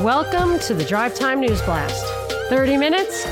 Welcome 0.00 0.58
to 0.60 0.72
the 0.72 0.86
Drive 0.86 1.14
Time 1.14 1.38
News 1.38 1.60
Blast. 1.62 2.06
30 2.48 2.78
minutes, 2.78 3.26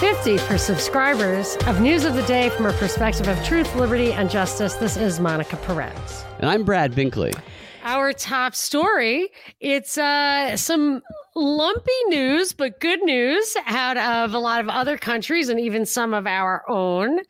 50 0.00 0.38
for 0.38 0.56
subscribers 0.56 1.56
of 1.66 1.82
news 1.82 2.06
of 2.06 2.14
the 2.14 2.22
day 2.22 2.48
from 2.48 2.64
a 2.64 2.72
perspective 2.72 3.28
of 3.28 3.44
truth, 3.44 3.72
liberty, 3.76 4.14
and 4.14 4.30
justice. 4.30 4.74
This 4.74 4.96
is 4.96 5.20
Monica 5.20 5.56
Perez. 5.58 6.24
And 6.38 6.48
I'm 6.48 6.64
Brad 6.64 6.94
Binkley. 6.94 7.38
Our 7.84 8.14
top 8.14 8.54
story 8.54 9.28
it's 9.60 9.98
uh, 9.98 10.56
some 10.56 11.02
lumpy 11.36 12.04
news, 12.06 12.54
but 12.54 12.80
good 12.80 13.02
news 13.02 13.54
out 13.66 13.98
of 13.98 14.32
a 14.32 14.38
lot 14.38 14.60
of 14.60 14.70
other 14.70 14.96
countries 14.96 15.50
and 15.50 15.60
even 15.60 15.84
some 15.84 16.14
of 16.14 16.26
our 16.26 16.64
own. 16.68 17.20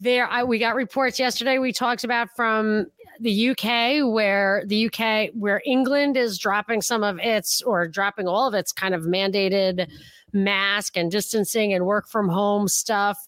There, 0.00 0.26
I, 0.26 0.42
we 0.42 0.58
got 0.58 0.74
reports 0.74 1.18
yesterday. 1.18 1.58
We 1.58 1.74
talked 1.74 2.02
about 2.02 2.30
from 2.34 2.86
the 3.20 3.50
UK, 3.50 4.12
where 4.12 4.62
the 4.66 4.86
UK, 4.86 5.30
where 5.34 5.62
England 5.64 6.16
is 6.16 6.38
dropping 6.38 6.82
some 6.82 7.02
of 7.02 7.18
its 7.18 7.62
or 7.62 7.86
dropping 7.86 8.28
all 8.28 8.46
of 8.46 8.54
its 8.54 8.72
kind 8.72 8.94
of 8.94 9.02
mandated 9.02 9.88
mask 10.32 10.96
and 10.96 11.10
distancing 11.10 11.72
and 11.72 11.86
work 11.86 12.08
from 12.08 12.28
home 12.28 12.68
stuff 12.68 13.18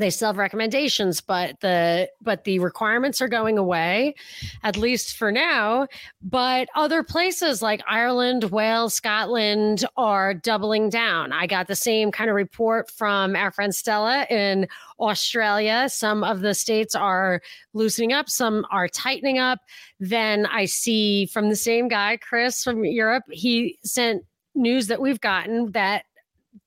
they 0.00 0.10
still 0.10 0.28
have 0.28 0.38
recommendations 0.38 1.20
but 1.20 1.60
the 1.60 2.08
but 2.20 2.44
the 2.44 2.58
requirements 2.58 3.20
are 3.20 3.28
going 3.28 3.58
away 3.58 4.14
at 4.62 4.76
least 4.76 5.16
for 5.16 5.30
now. 5.30 5.86
But 6.22 6.68
other 6.74 7.02
places 7.02 7.62
like 7.62 7.82
ireland 7.88 8.44
wales 8.44 8.94
scotland 8.94 9.84
are 9.96 10.34
doubling 10.34 10.88
down. 10.88 11.32
I 11.32 11.46
got 11.46 11.68
the 11.68 11.76
same 11.76 12.10
kind 12.10 12.30
of 12.30 12.36
report 12.36 12.90
from 12.90 13.36
our 13.36 13.50
friend 13.50 13.74
stella 13.74 14.26
in 14.30 14.66
australia. 14.98 15.88
Some 15.88 16.24
of 16.24 16.40
the 16.40 16.54
states 16.54 16.94
are 16.94 17.40
loosening 17.74 18.12
up 18.12 18.28
some 18.28 18.66
are 18.70 18.88
tightening 18.88 19.38
up. 19.38 19.60
Then 19.98 20.46
i 20.46 20.64
see 20.64 21.26
from 21.26 21.48
the 21.48 21.56
same 21.56 21.88
guy 21.88 22.16
chris 22.16 22.64
from 22.64 22.84
europe 22.84 23.24
he 23.30 23.78
sent 23.84 24.24
news 24.54 24.88
that 24.88 25.00
we've 25.00 25.20
gotten 25.20 25.72
that 25.72 26.04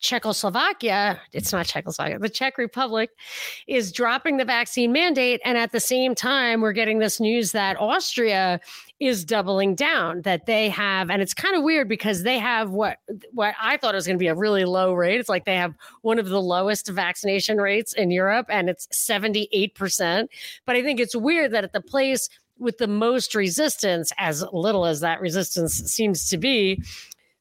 Czechoslovakia, 0.03 1.17
it's 1.31 1.53
not 1.53 1.65
Czechoslovakia, 1.65 2.19
the 2.19 2.29
Czech 2.29 2.57
Republic 2.57 3.09
is 3.67 3.91
dropping 3.91 4.35
the 4.35 4.43
vaccine 4.43 4.91
mandate. 4.91 5.39
And 5.45 5.57
at 5.57 5.71
the 5.71 5.79
same 5.79 6.13
time, 6.13 6.59
we're 6.59 6.73
getting 6.73 6.99
this 6.99 7.21
news 7.21 7.53
that 7.53 7.79
Austria 7.79 8.59
is 8.99 9.23
doubling 9.23 9.75
down, 9.75 10.21
that 10.23 10.45
they 10.45 10.67
have, 10.67 11.09
and 11.09 11.21
it's 11.21 11.33
kind 11.33 11.55
of 11.55 11.63
weird 11.63 11.87
because 11.87 12.23
they 12.23 12.37
have 12.37 12.71
what 12.71 12.97
what 13.31 13.55
I 13.61 13.77
thought 13.77 13.95
was 13.95 14.05
going 14.05 14.17
to 14.17 14.23
be 14.23 14.27
a 14.27 14.35
really 14.35 14.65
low 14.65 14.93
rate. 14.93 15.21
It's 15.21 15.29
like 15.29 15.45
they 15.45 15.55
have 15.55 15.73
one 16.01 16.19
of 16.19 16.27
the 16.27 16.41
lowest 16.41 16.89
vaccination 16.89 17.57
rates 17.57 17.93
in 17.93 18.11
Europe, 18.11 18.47
and 18.49 18.69
it's 18.69 18.87
78%. 18.87 20.27
But 20.65 20.75
I 20.75 20.83
think 20.83 20.99
it's 20.99 21.15
weird 21.15 21.51
that 21.51 21.63
at 21.63 21.71
the 21.71 21.81
place 21.81 22.27
with 22.59 22.77
the 22.77 22.87
most 22.87 23.35
resistance, 23.35 24.11
as 24.17 24.43
little 24.51 24.85
as 24.85 24.99
that 24.99 25.21
resistance 25.21 25.73
seems 25.73 26.29
to 26.29 26.37
be, 26.37 26.81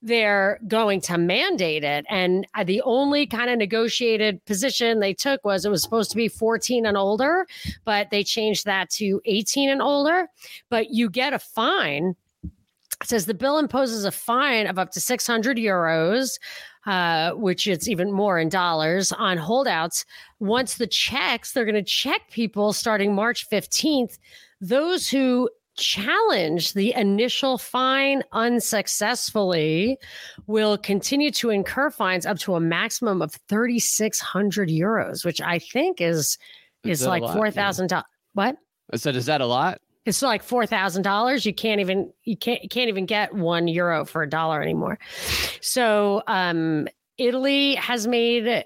they're 0.02 0.58
going 0.66 1.00
to 1.02 1.16
mandate 1.16 1.84
it. 1.84 2.04
And 2.10 2.46
uh, 2.54 2.64
the 2.64 2.82
only 2.82 3.26
kind 3.26 3.48
of 3.48 3.58
negotiated 3.58 4.44
position 4.44 4.98
they 4.98 5.14
took 5.14 5.44
was 5.44 5.64
it 5.64 5.70
was 5.70 5.82
supposed 5.82 6.10
to 6.10 6.16
be 6.16 6.28
14 6.28 6.84
and 6.84 6.96
older, 6.96 7.46
but 7.84 8.10
they 8.10 8.24
changed 8.24 8.64
that 8.66 8.90
to 8.90 9.20
18 9.24 9.70
and 9.70 9.80
older. 9.80 10.26
But 10.68 10.90
you 10.90 11.08
get 11.08 11.32
a 11.32 11.38
fine. 11.38 12.16
It 12.42 13.08
says 13.08 13.26
the 13.26 13.34
bill 13.34 13.58
imposes 13.58 14.04
a 14.04 14.10
fine 14.10 14.66
of 14.66 14.78
up 14.78 14.90
to 14.92 15.00
600 15.00 15.56
euros. 15.56 16.38
Uh, 16.84 17.30
which 17.34 17.68
it's 17.68 17.86
even 17.86 18.10
more 18.10 18.40
in 18.40 18.48
dollars 18.48 19.12
on 19.12 19.36
holdouts. 19.36 20.04
Once 20.40 20.74
the 20.74 20.86
checks, 20.88 21.52
they're 21.52 21.64
going 21.64 21.76
to 21.76 21.80
check 21.80 22.22
people 22.28 22.72
starting 22.72 23.14
March 23.14 23.48
15th. 23.48 24.18
Those 24.60 25.08
who 25.08 25.48
challenge 25.76 26.74
the 26.74 26.94
initial 26.94 27.58
fine 27.58 28.22
unsuccessfully 28.32 29.98
will 30.46 30.76
continue 30.76 31.30
to 31.30 31.50
incur 31.50 31.90
fines 31.90 32.26
up 32.26 32.38
to 32.38 32.54
a 32.54 32.60
maximum 32.60 33.22
of 33.22 33.32
3600 33.48 34.68
euros 34.68 35.24
which 35.24 35.40
i 35.40 35.58
think 35.58 36.00
is 36.00 36.36
is, 36.84 37.00
is 37.00 37.06
like 37.06 37.22
$4000 37.22 37.90
yeah. 37.90 38.02
what 38.34 38.56
i 38.92 38.96
said 38.96 39.16
is 39.16 39.26
that 39.26 39.40
a 39.40 39.46
lot 39.46 39.80
it's 40.04 40.22
like 40.22 40.42
four 40.42 40.66
thousand 40.66 41.02
dollars. 41.02 41.46
You 41.46 41.54
can't 41.54 41.80
even 41.80 42.12
you 42.24 42.36
can't 42.36 42.62
you 42.62 42.68
can't 42.68 42.88
even 42.88 43.06
get 43.06 43.32
one 43.34 43.68
euro 43.68 44.04
for 44.04 44.22
a 44.22 44.28
dollar 44.28 44.60
anymore. 44.60 44.98
So 45.60 46.22
um, 46.26 46.88
Italy 47.18 47.76
has 47.76 48.06
made 48.06 48.64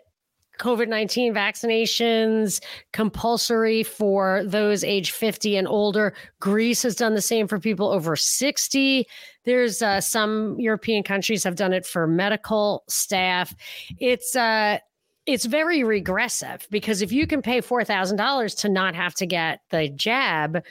COVID 0.59 0.89
19 0.89 1.35
vaccinations 1.35 2.63
compulsory 2.93 3.83
for 3.83 4.43
those 4.45 4.85
age 4.85 5.11
50 5.11 5.57
and 5.57 5.69
older. 5.69 6.15
Greece 6.41 6.83
has 6.83 6.97
done 6.97 7.15
the 7.15 7.23
same 7.23 7.49
for 7.49 7.59
people 7.59 7.89
over 7.89 8.17
60. 8.17 9.07
There's 9.45 9.83
uh, 9.83 10.01
some 10.01 10.57
European 10.59 11.03
countries 11.03 11.45
have 11.45 11.57
done 11.57 11.73
it 11.73 11.87
for 11.87 12.07
medical 12.07 12.85
staff. 12.89 13.55
It's, 13.99 14.35
uh, 14.35 14.79
it's 15.27 15.45
very 15.45 15.83
regressive 15.83 16.67
because 16.71 17.03
if 17.03 17.13
you 17.13 17.27
can 17.27 17.43
pay 17.43 17.61
$4,000 17.61 18.59
to 18.61 18.69
not 18.69 18.95
have 18.95 19.15
to 19.15 19.27
get 19.27 19.61
the 19.71 19.89
jab, 19.89 20.63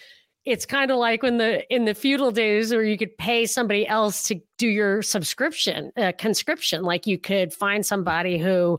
it's 0.45 0.65
kind 0.65 0.91
of 0.91 0.97
like 0.97 1.23
when 1.23 1.37
the 1.37 1.73
in 1.73 1.85
the 1.85 1.95
feudal 1.95 2.31
days 2.31 2.71
where 2.71 2.83
you 2.83 2.97
could 2.97 3.17
pay 3.17 3.45
somebody 3.45 3.87
else 3.87 4.23
to 4.23 4.39
do 4.57 4.67
your 4.67 5.01
subscription 5.01 5.91
uh, 5.97 6.11
conscription 6.17 6.83
like 6.83 7.07
you 7.07 7.17
could 7.17 7.51
find 7.51 7.85
somebody 7.85 8.37
who 8.37 8.77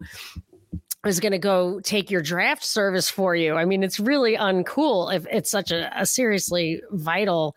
is 1.08 1.20
going 1.20 1.32
to 1.32 1.38
go 1.38 1.80
take 1.80 2.10
your 2.10 2.22
draft 2.22 2.64
service 2.64 3.10
for 3.10 3.34
you. 3.34 3.54
I 3.54 3.64
mean, 3.64 3.82
it's 3.82 4.00
really 4.00 4.36
uncool 4.36 5.14
if 5.14 5.26
it's 5.30 5.50
such 5.50 5.70
a, 5.70 5.90
a, 6.00 6.06
seriously 6.06 6.80
vital 6.90 7.54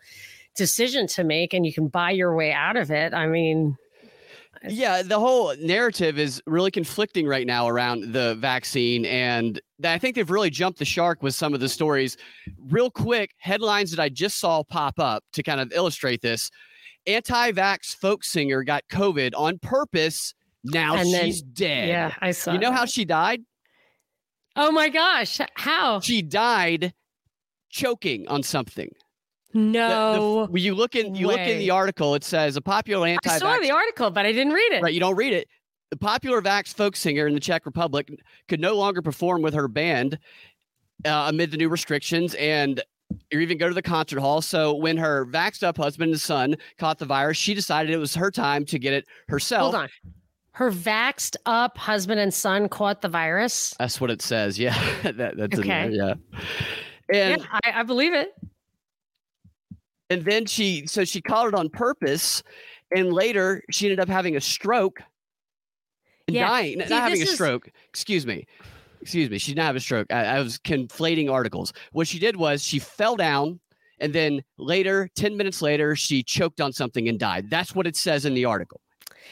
decision 0.56 1.06
to 1.08 1.24
make 1.24 1.54
and 1.54 1.64
you 1.64 1.72
can 1.72 1.88
buy 1.88 2.10
your 2.10 2.34
way 2.34 2.52
out 2.52 2.76
of 2.76 2.90
it. 2.90 3.14
I 3.14 3.26
mean, 3.26 3.76
yeah, 4.68 5.02
the 5.02 5.18
whole 5.18 5.54
narrative 5.58 6.18
is 6.18 6.42
really 6.46 6.70
conflicting 6.70 7.26
right 7.26 7.46
now 7.46 7.66
around 7.66 8.12
the 8.12 8.34
vaccine. 8.36 9.06
And 9.06 9.60
I 9.82 9.96
think 9.96 10.16
they've 10.16 10.30
really 10.30 10.50
jumped 10.50 10.78
the 10.78 10.84
shark 10.84 11.22
with 11.22 11.34
some 11.34 11.54
of 11.54 11.60
the 11.60 11.68
stories. 11.68 12.18
Real 12.68 12.90
quick, 12.90 13.34
headlines 13.38 13.90
that 13.90 14.00
I 14.00 14.10
just 14.10 14.38
saw 14.38 14.62
pop 14.62 14.98
up 14.98 15.24
to 15.32 15.42
kind 15.42 15.60
of 15.60 15.72
illustrate 15.72 16.20
this 16.20 16.50
anti 17.06 17.52
vax 17.52 17.96
folk 17.96 18.22
singer 18.22 18.62
got 18.62 18.82
COVID 18.90 19.32
on 19.34 19.58
purpose 19.58 20.34
now 20.64 20.96
and 20.96 21.08
she's 21.08 21.42
then, 21.42 21.52
dead. 21.54 21.88
Yeah, 21.88 22.14
I 22.20 22.32
saw. 22.32 22.52
You 22.52 22.58
know 22.58 22.70
that. 22.70 22.78
how 22.78 22.84
she 22.84 23.04
died? 23.04 23.42
Oh 24.56 24.70
my 24.70 24.88
gosh! 24.88 25.40
How 25.54 26.00
she 26.00 26.22
died 26.22 26.92
choking 27.70 28.26
on 28.28 28.42
something. 28.42 28.90
No, 29.52 30.46
the, 30.46 30.52
the, 30.52 30.60
you 30.60 30.74
look 30.74 30.94
in 30.94 31.14
you 31.14 31.28
way. 31.28 31.34
look 31.34 31.48
in 31.48 31.58
the 31.58 31.70
article. 31.70 32.14
It 32.14 32.24
says 32.24 32.56
a 32.56 32.60
popular 32.60 33.06
anti. 33.06 33.30
I 33.30 33.38
saw 33.38 33.58
the 33.58 33.70
article, 33.70 34.10
but 34.10 34.26
I 34.26 34.32
didn't 34.32 34.52
read 34.52 34.72
it. 34.72 34.82
Right, 34.82 34.94
you 34.94 35.00
don't 35.00 35.16
read 35.16 35.32
it. 35.32 35.48
The 35.90 35.96
popular 35.96 36.40
Vax 36.40 36.72
folk 36.72 36.94
singer 36.94 37.26
in 37.26 37.34
the 37.34 37.40
Czech 37.40 37.66
Republic 37.66 38.10
could 38.48 38.60
no 38.60 38.76
longer 38.76 39.02
perform 39.02 39.42
with 39.42 39.54
her 39.54 39.66
band 39.66 40.18
uh, 41.04 41.26
amid 41.28 41.50
the 41.50 41.56
new 41.56 41.68
restrictions, 41.68 42.34
and 42.34 42.82
or 43.34 43.40
even 43.40 43.58
go 43.58 43.66
to 43.66 43.74
the 43.74 43.82
concert 43.82 44.20
hall. 44.20 44.40
So 44.40 44.74
when 44.74 44.96
her 44.98 45.26
vaxxed 45.26 45.64
up 45.64 45.76
husband 45.76 46.12
and 46.12 46.20
son 46.20 46.56
caught 46.78 46.98
the 46.98 47.06
virus, 47.06 47.36
she 47.36 47.54
decided 47.54 47.90
it 47.92 47.98
was 47.98 48.14
her 48.14 48.30
time 48.30 48.64
to 48.66 48.78
get 48.78 48.92
it 48.92 49.06
herself. 49.28 49.72
Hold 49.72 49.74
on 49.74 49.88
her 50.60 50.70
vaxed 50.70 51.36
up 51.46 51.78
husband 51.78 52.20
and 52.20 52.34
son 52.34 52.68
caught 52.68 53.00
the 53.00 53.08
virus. 53.08 53.74
That's 53.78 53.98
what 53.98 54.10
it 54.10 54.20
says. 54.20 54.58
Yeah, 54.58 54.78
that, 55.02 55.38
that's 55.38 55.58
okay. 55.58 55.86
in 55.86 55.96
there. 55.96 56.16
Yeah, 57.10 57.32
and 57.32 57.40
yeah, 57.40 57.58
I, 57.64 57.80
I 57.80 57.82
believe 57.82 58.12
it. 58.12 58.34
And 60.10 60.22
then 60.22 60.44
she, 60.44 60.86
so 60.86 61.06
she 61.06 61.22
caught 61.22 61.48
it 61.48 61.54
on 61.54 61.70
purpose, 61.70 62.42
and 62.94 63.10
later 63.10 63.62
she 63.70 63.86
ended 63.86 64.00
up 64.00 64.08
having 64.08 64.36
a 64.36 64.40
stroke 64.40 65.00
and 66.28 66.36
yeah. 66.36 66.46
dying. 66.46 66.82
See, 66.82 66.88
not 66.90 67.04
having 67.04 67.20
a 67.20 67.24
is... 67.24 67.32
stroke. 67.32 67.70
Excuse 67.88 68.26
me. 68.26 68.46
Excuse 69.00 69.30
me. 69.30 69.38
She 69.38 69.52
didn't 69.52 69.64
have 69.64 69.76
a 69.76 69.80
stroke. 69.80 70.12
I, 70.12 70.26
I 70.26 70.40
was 70.40 70.58
conflating 70.58 71.32
articles. 71.32 71.72
What 71.92 72.06
she 72.06 72.18
did 72.18 72.36
was 72.36 72.62
she 72.62 72.78
fell 72.78 73.16
down 73.16 73.60
and 73.98 74.12
then 74.12 74.42
later, 74.58 75.08
10 75.14 75.38
minutes 75.38 75.62
later, 75.62 75.96
she 75.96 76.22
choked 76.22 76.60
on 76.60 76.72
something 76.72 77.08
and 77.08 77.18
died. 77.18 77.48
That's 77.48 77.74
what 77.74 77.86
it 77.86 77.96
says 77.96 78.26
in 78.26 78.34
the 78.34 78.44
article. 78.44 78.82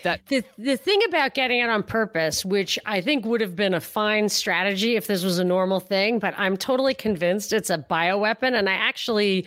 That 0.04 0.20
the 0.28 0.44
the 0.56 0.76
thing 0.76 1.00
about 1.08 1.34
getting 1.34 1.60
it 1.60 1.68
on 1.68 1.82
purpose, 1.82 2.44
which 2.44 2.78
I 2.86 3.00
think 3.00 3.24
would 3.24 3.40
have 3.40 3.56
been 3.56 3.74
a 3.74 3.80
fine 3.80 4.28
strategy 4.28 4.96
if 4.96 5.06
this 5.06 5.24
was 5.24 5.38
a 5.38 5.44
normal 5.44 5.80
thing, 5.80 6.18
but 6.18 6.34
I'm 6.36 6.56
totally 6.56 6.94
convinced 6.94 7.52
it's 7.52 7.70
a 7.70 7.78
bioweapon. 7.78 8.56
And 8.58 8.68
I 8.68 8.74
actually, 8.74 9.46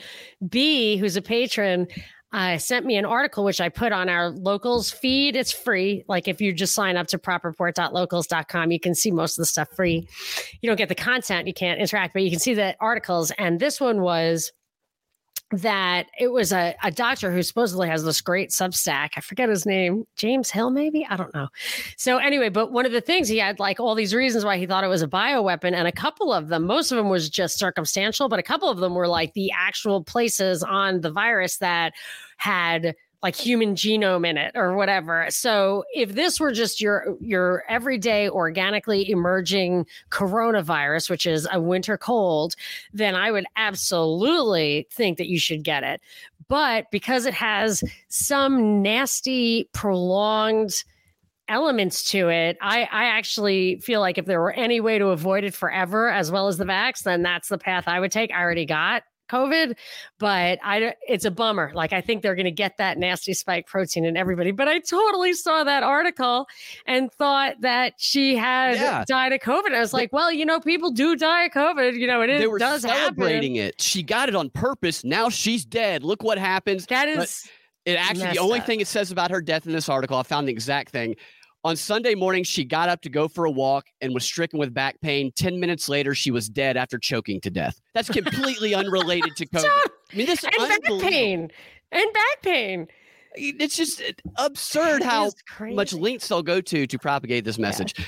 B, 0.50 0.98
who's 0.98 1.16
a 1.16 1.22
patron, 1.22 1.88
uh, 2.34 2.58
sent 2.58 2.86
me 2.86 2.96
an 2.96 3.06
article 3.06 3.44
which 3.44 3.60
I 3.60 3.70
put 3.70 3.92
on 3.92 4.08
our 4.08 4.30
locals 4.30 4.90
feed. 4.90 5.36
It's 5.36 5.52
free. 5.52 6.04
Like 6.08 6.28
if 6.28 6.40
you 6.40 6.54
just 6.54 6.74
sign 6.74 6.96
up 6.96 7.08
to 7.08 7.18
propreport.locals.com, 7.18 8.72
you 8.72 8.80
can 8.80 8.96
see 8.96 9.12
most 9.12 9.38
of 9.38 9.42
the 9.42 9.46
stuff 9.46 9.70
free. 9.76 10.08
You 10.62 10.70
don't 10.70 10.78
get 10.78 10.90
the 10.90 10.96
content, 10.96 11.48
you 11.48 11.54
can't 11.54 11.80
interact, 11.80 12.14
but 12.14 12.24
you 12.24 12.30
can 12.30 12.40
see 12.40 12.54
the 12.54 12.76
articles. 12.80 13.32
And 13.38 13.60
this 13.60 13.82
one 13.82 14.02
was 14.02 14.52
that 15.52 16.08
it 16.20 16.30
was 16.30 16.54
a, 16.54 16.76
a 16.84 16.92
doctor 16.92 17.32
who 17.32 17.44
supposedly 17.44 17.88
has 17.88 18.04
this 18.04 18.22
great 18.22 18.52
substack. 18.52 19.12
I 19.18 19.22
forget 19.22 19.50
his 19.50 19.66
name, 19.66 20.06
James 20.16 20.50
Hill, 20.50 20.70
maybe? 20.70 21.06
I 21.10 21.18
don't 21.18 21.34
know. 21.34 21.50
So, 21.98 22.18
anyway, 22.18 22.50
but 22.50 22.72
one 22.72 22.86
of 22.86 22.92
the 22.92 23.02
things 23.02 23.28
he 23.28 23.38
had 23.38 23.60
like 23.60 23.80
all 23.80 23.96
these 23.96 24.16
reasons 24.16 24.46
why 24.46 24.58
he 24.58 24.66
thought 24.66 24.84
it 24.84 24.88
was 24.88 25.02
a 25.02 25.08
bioweapon, 25.08 25.74
and 25.74 25.88
a 25.88 25.92
couple 25.92 26.32
of 26.32 26.48
them, 26.48 26.66
most 26.66 26.92
of 26.92 26.98
them 26.98 27.10
was 27.10 27.30
just 27.30 27.60
circumstantial, 27.60 28.30
but 28.30 28.40
a 28.40 28.44
couple 28.44 28.70
of 28.70 28.78
them 28.78 28.96
were 28.96 29.08
like 29.08 29.34
the 29.34 29.52
actual 29.52 30.04
places 30.04 30.64
on 30.64 31.02
the 31.02 31.12
virus 31.12 31.58
that 31.58 31.94
had 32.38 32.96
like 33.24 33.36
human 33.36 33.76
genome 33.76 34.28
in 34.28 34.38
it 34.38 34.52
or 34.56 34.76
whatever. 34.76 35.28
So 35.30 35.84
if 35.94 36.16
this 36.16 36.40
were 36.40 36.52
just 36.52 36.82
your 36.82 37.16
your 37.20 37.64
everyday 37.70 38.30
organically 38.30 39.10
emerging 39.10 39.86
coronavirus, 40.10 41.10
which 41.10 41.26
is 41.26 41.48
a 41.52 41.62
winter 41.62 41.98
cold, 41.98 42.56
then 42.94 43.16
I 43.16 43.32
would 43.32 43.46
absolutely 43.56 44.88
think 44.92 45.18
that 45.18 45.28
you 45.28 45.40
should 45.40 45.64
get 45.64 45.84
it. 45.84 46.02
But 46.48 46.90
because 46.92 47.26
it 47.26 47.34
has 47.34 47.84
some 48.10 48.82
nasty 48.82 49.70
prolonged 49.74 50.84
elements 51.48 52.10
to 52.12 52.30
it. 52.30 52.58
I, 52.62 52.84
I 52.84 53.06
actually 53.06 53.76
feel 53.82 54.00
like 54.00 54.18
if 54.18 54.26
there 54.26 54.40
were 54.40 54.54
any 54.54 54.80
way 54.80 54.98
to 54.98 55.08
avoid 55.08 55.44
it 55.44 55.54
forever, 55.54 56.10
as 56.10 56.32
well 56.32 56.48
as 56.48 56.58
the 56.58 56.64
vax, 56.64 57.04
then 57.04 57.24
that's 57.24 57.50
the 57.50 57.58
path 57.58 57.90
I 57.90 58.00
would 58.00 58.12
take. 58.12 58.32
I 58.32 58.42
already 58.42 58.66
got 58.66 59.04
COVID, 59.32 59.76
but 60.20 60.60
I 60.64 60.94
it's 61.08 61.26
a 61.26 61.32
bummer. 61.32 61.72
Like 61.74 61.94
I 61.94 62.02
think 62.02 62.22
they're 62.22 62.36
going 62.36 62.46
to 62.46 62.52
get 62.52 62.78
that 62.78 62.98
nasty 62.98 63.34
spike 63.34 63.68
protein 63.68 64.06
in 64.06 64.18
everybody. 64.18 64.52
But 64.52 64.68
I 64.68 64.80
totally 64.80 65.34
saw 65.34 65.64
that 65.64 65.84
article 65.84 66.48
and 66.86 67.12
thought 67.14 67.62
that 67.62 67.94
she 67.98 68.36
had 68.36 68.76
yeah. 68.76 69.06
died 69.08 69.32
of 69.34 69.40
COVID. 69.40 69.74
I 69.74 69.80
was 69.80 69.94
like, 69.94 70.12
well, 70.12 70.32
you 70.32 70.46
know, 70.46 70.60
people 70.60 70.92
do 70.92 71.16
die 71.16 71.46
of 71.46 71.52
COVID. 71.52 71.98
You 71.98 72.08
know, 72.08 72.22
it 72.22 72.30
is. 72.30 72.42
They 72.42 72.48
were 72.48 72.60
does 72.60 72.82
celebrating 72.82 73.56
happen. 73.56 73.70
it. 73.70 73.82
She 73.82 74.04
got 74.04 74.30
it 74.30 74.36
on 74.36 74.50
purpose. 74.50 75.04
Now 75.04 75.30
she's 75.30 75.66
dead. 75.66 76.04
Look 76.04 76.24
what 76.24 76.38
happens. 76.38 76.86
That 76.88 77.08
is. 77.08 77.18
But 77.18 77.52
it 77.86 77.96
actually 77.96 78.32
the 78.32 78.40
only 78.40 78.60
up. 78.60 78.66
thing 78.66 78.80
it 78.80 78.88
says 78.88 79.12
about 79.12 79.32
her 79.32 79.42
death 79.42 79.66
in 79.66 79.72
this 79.72 79.90
article, 79.90 80.18
I 80.18 80.24
found 80.24 80.48
the 80.48 80.52
exact 80.52 80.92
thing. 80.92 81.16
On 81.64 81.76
Sunday 81.76 82.16
morning, 82.16 82.44
she 82.44 82.66
got 82.66 82.90
up 82.90 83.02
to 83.02 83.10
go 83.10 83.28
for 83.28 83.46
a 83.46 83.52
walk 83.52 83.86
and 84.02 84.14
was 84.14 84.24
stricken 84.24 84.58
with 84.58 84.74
back 84.74 85.00
pain. 85.02 85.32
10 85.36 85.60
minutes 85.60 85.88
later, 85.88 86.16
she 86.16 86.32
was 86.32 86.50
dead 86.50 86.76
after 86.76 86.98
choking 86.98 87.40
to 87.42 87.52
death. 87.52 87.80
That's 87.94 88.10
completely 88.12 88.74
unrelated 88.74 89.36
to 89.36 89.46
COVID. 89.46 89.66
I 89.66 90.16
mean, 90.16 90.26
this 90.26 90.44
and 90.44 90.54
back 90.58 90.84
pain. 91.02 91.52
And 91.92 92.14
back 92.14 92.42
pain. 92.42 92.88
It's 93.36 93.78
just 93.78 94.02
absurd 94.38 95.04
how 95.04 95.32
much 95.62 95.94
lengths 95.94 96.28
they'll 96.28 96.42
go 96.42 96.62
to 96.62 96.88
to 96.88 97.00
propagate 97.00 97.46
this 97.46 97.60
message. 97.60 97.94
Yeah. 97.98 98.06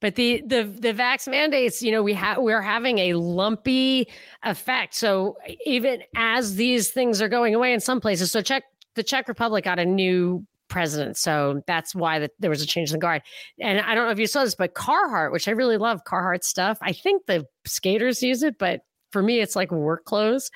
But 0.00 0.16
the 0.16 0.42
the 0.46 0.64
the 0.64 0.92
vax 0.92 1.28
mandates, 1.28 1.82
you 1.82 1.90
know, 1.90 2.02
we 2.02 2.14
have 2.14 2.38
we're 2.38 2.60
having 2.60 2.98
a 2.98 3.14
lumpy 3.14 4.08
effect. 4.42 4.94
So 4.94 5.36
even 5.64 6.02
as 6.14 6.56
these 6.56 6.90
things 6.90 7.22
are 7.22 7.28
going 7.28 7.54
away 7.54 7.72
in 7.72 7.80
some 7.80 8.00
places, 8.00 8.30
so 8.30 8.42
Czech 8.42 8.64
the 8.94 9.02
Czech 9.02 9.28
Republic 9.28 9.64
got 9.64 9.78
a 9.78 9.84
new 9.84 10.44
president. 10.68 11.16
So 11.16 11.62
that's 11.66 11.94
why 11.94 12.18
the, 12.18 12.30
there 12.38 12.50
was 12.50 12.62
a 12.62 12.66
change 12.66 12.90
in 12.90 12.94
the 12.94 13.00
guard. 13.00 13.22
And 13.60 13.80
I 13.80 13.94
don't 13.94 14.06
know 14.06 14.12
if 14.12 14.18
you 14.18 14.26
saw 14.26 14.44
this, 14.44 14.54
but 14.54 14.74
Carhartt, 14.74 15.32
which 15.32 15.48
I 15.48 15.52
really 15.52 15.76
love 15.76 16.02
Carhartt 16.04 16.44
stuff. 16.44 16.78
I 16.80 16.92
think 16.92 17.26
the 17.26 17.46
skaters 17.64 18.22
use 18.22 18.42
it, 18.42 18.58
but 18.58 18.80
for 19.12 19.22
me, 19.22 19.40
it's 19.40 19.56
like 19.56 19.70
work 19.70 20.04
clothes. 20.04 20.50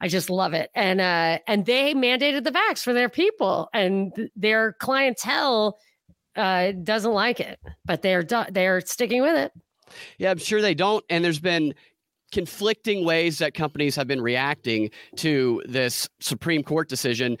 I 0.00 0.08
just 0.08 0.30
love 0.30 0.52
it. 0.52 0.70
And 0.74 1.00
uh, 1.00 1.38
and 1.48 1.66
they 1.66 1.94
mandated 1.94 2.44
the 2.44 2.52
vax 2.52 2.82
for 2.82 2.92
their 2.92 3.08
people, 3.08 3.68
and 3.72 4.12
their 4.36 4.74
clientele 4.74 5.78
uh, 6.36 6.72
doesn't 6.82 7.12
like 7.12 7.40
it, 7.40 7.58
but 7.84 8.02
they're 8.02 8.24
they're 8.50 8.80
sticking 8.82 9.22
with 9.22 9.36
it. 9.36 9.52
Yeah, 10.18 10.30
I'm 10.30 10.38
sure 10.38 10.60
they 10.60 10.74
don't. 10.74 11.04
And 11.08 11.24
there's 11.24 11.40
been 11.40 11.74
conflicting 12.32 13.04
ways 13.04 13.38
that 13.38 13.54
companies 13.54 13.96
have 13.96 14.06
been 14.06 14.20
reacting 14.20 14.90
to 15.16 15.62
this 15.66 16.08
Supreme 16.20 16.62
Court 16.62 16.88
decision. 16.88 17.38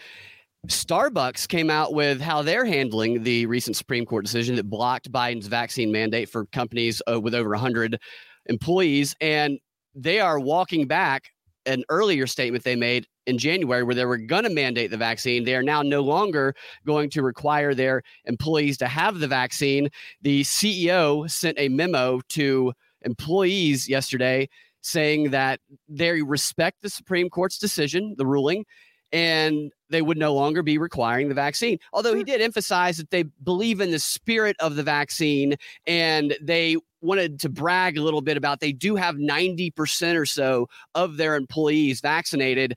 Starbucks 0.68 1.48
came 1.48 1.70
out 1.70 1.92
with 1.92 2.20
how 2.20 2.42
they're 2.42 2.64
handling 2.64 3.22
the 3.22 3.46
recent 3.46 3.76
Supreme 3.76 4.04
Court 4.04 4.24
decision 4.24 4.56
that 4.56 4.68
blocked 4.68 5.10
Biden's 5.10 5.46
vaccine 5.46 5.92
mandate 5.92 6.28
for 6.28 6.46
companies 6.46 7.02
uh, 7.10 7.20
with 7.20 7.34
over 7.34 7.50
100 7.50 7.98
employees. 8.46 9.14
And 9.20 9.58
they 9.94 10.20
are 10.20 10.38
walking 10.38 10.86
back 10.86 11.30
an 11.66 11.82
earlier 11.88 12.26
statement 12.26 12.64
they 12.64 12.76
made 12.76 13.06
in 13.26 13.38
January 13.38 13.82
where 13.82 13.94
they 13.94 14.04
were 14.04 14.18
going 14.18 14.44
to 14.44 14.50
mandate 14.50 14.90
the 14.90 14.96
vaccine. 14.96 15.44
They 15.44 15.56
are 15.56 15.62
now 15.62 15.82
no 15.82 16.00
longer 16.00 16.54
going 16.86 17.10
to 17.10 17.22
require 17.22 17.74
their 17.74 18.02
employees 18.24 18.78
to 18.78 18.86
have 18.86 19.18
the 19.18 19.28
vaccine. 19.28 19.88
The 20.22 20.42
CEO 20.42 21.28
sent 21.28 21.58
a 21.58 21.68
memo 21.68 22.20
to 22.30 22.72
employees 23.02 23.88
yesterday 23.88 24.48
saying 24.80 25.30
that 25.30 25.60
they 25.88 26.22
respect 26.22 26.82
the 26.82 26.90
Supreme 26.90 27.28
Court's 27.28 27.58
decision, 27.58 28.14
the 28.16 28.26
ruling, 28.26 28.64
and 29.12 29.72
they 29.90 30.02
would 30.02 30.18
no 30.18 30.34
longer 30.34 30.62
be 30.62 30.78
requiring 30.78 31.28
the 31.28 31.34
vaccine. 31.34 31.78
Although 31.92 32.14
he 32.14 32.24
did 32.24 32.40
emphasize 32.40 32.96
that 32.96 33.10
they 33.10 33.24
believe 33.44 33.80
in 33.80 33.90
the 33.90 33.98
spirit 33.98 34.56
of 34.60 34.76
the 34.76 34.82
vaccine 34.82 35.56
and 35.86 36.36
they 36.40 36.76
wanted 37.00 37.38
to 37.40 37.48
brag 37.48 37.96
a 37.96 38.02
little 38.02 38.22
bit 38.22 38.36
about 38.36 38.60
they 38.60 38.72
do 38.72 38.96
have 38.96 39.16
90% 39.16 40.16
or 40.16 40.26
so 40.26 40.68
of 40.94 41.16
their 41.16 41.36
employees 41.36 42.00
vaccinated 42.00 42.76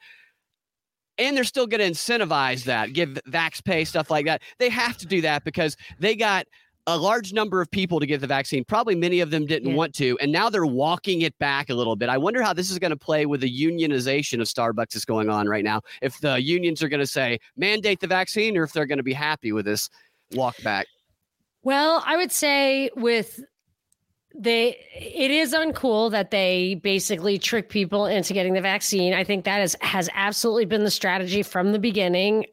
and 1.19 1.35
they're 1.35 1.44
still 1.44 1.67
going 1.67 1.81
to 1.81 1.91
incentivize 1.91 2.63
that, 2.63 2.94
give 2.94 3.19
vax 3.27 3.63
pay, 3.63 3.83
stuff 3.83 4.09
like 4.09 4.25
that. 4.25 4.41
They 4.57 4.69
have 4.69 4.97
to 4.97 5.06
do 5.06 5.21
that 5.21 5.44
because 5.44 5.75
they 6.00 6.15
got 6.15 6.47
a 6.87 6.97
large 6.97 7.33
number 7.33 7.61
of 7.61 7.69
people 7.69 7.99
to 7.99 8.05
get 8.05 8.21
the 8.21 8.27
vaccine. 8.27 8.63
Probably 8.63 8.95
many 8.95 9.19
of 9.19 9.29
them 9.31 9.45
didn't 9.45 9.69
yeah. 9.69 9.75
want 9.75 9.93
to, 9.95 10.17
and 10.21 10.31
now 10.31 10.49
they're 10.49 10.65
walking 10.65 11.21
it 11.21 11.37
back 11.37 11.69
a 11.69 11.73
little 11.73 11.95
bit. 11.95 12.09
I 12.09 12.17
wonder 12.17 12.41
how 12.41 12.53
this 12.53 12.71
is 12.71 12.79
going 12.79 12.91
to 12.91 12.97
play 12.97 13.25
with 13.25 13.41
the 13.41 13.51
unionization 13.51 14.41
of 14.41 14.47
Starbucks 14.47 14.93
that's 14.93 15.05
going 15.05 15.29
on 15.29 15.47
right 15.47 15.63
now. 15.63 15.81
If 16.01 16.19
the 16.19 16.41
unions 16.41 16.81
are 16.81 16.89
going 16.89 16.99
to 16.99 17.07
say 17.07 17.39
mandate 17.57 17.99
the 17.99 18.07
vaccine, 18.07 18.57
or 18.57 18.63
if 18.63 18.73
they're 18.73 18.85
going 18.85 18.97
to 18.97 19.03
be 19.03 19.13
happy 19.13 19.51
with 19.51 19.65
this 19.65 19.89
walk 20.31 20.61
back. 20.63 20.87
Well, 21.63 22.03
I 22.05 22.17
would 22.17 22.31
say 22.31 22.89
with 22.95 23.39
they 24.35 24.77
it 24.95 25.31
is 25.31 25.53
uncool 25.53 26.11
that 26.11 26.31
they 26.31 26.75
basically 26.75 27.37
trick 27.37 27.69
people 27.69 28.05
into 28.05 28.33
getting 28.33 28.53
the 28.53 28.61
vaccine. 28.61 29.13
I 29.13 29.23
think 29.23 29.43
that 29.45 29.61
is 29.61 29.75
has 29.81 30.09
absolutely 30.13 30.65
been 30.65 30.83
the 30.83 30.91
strategy 30.91 31.43
from 31.43 31.71
the 31.71 31.79
beginning. 31.79 32.45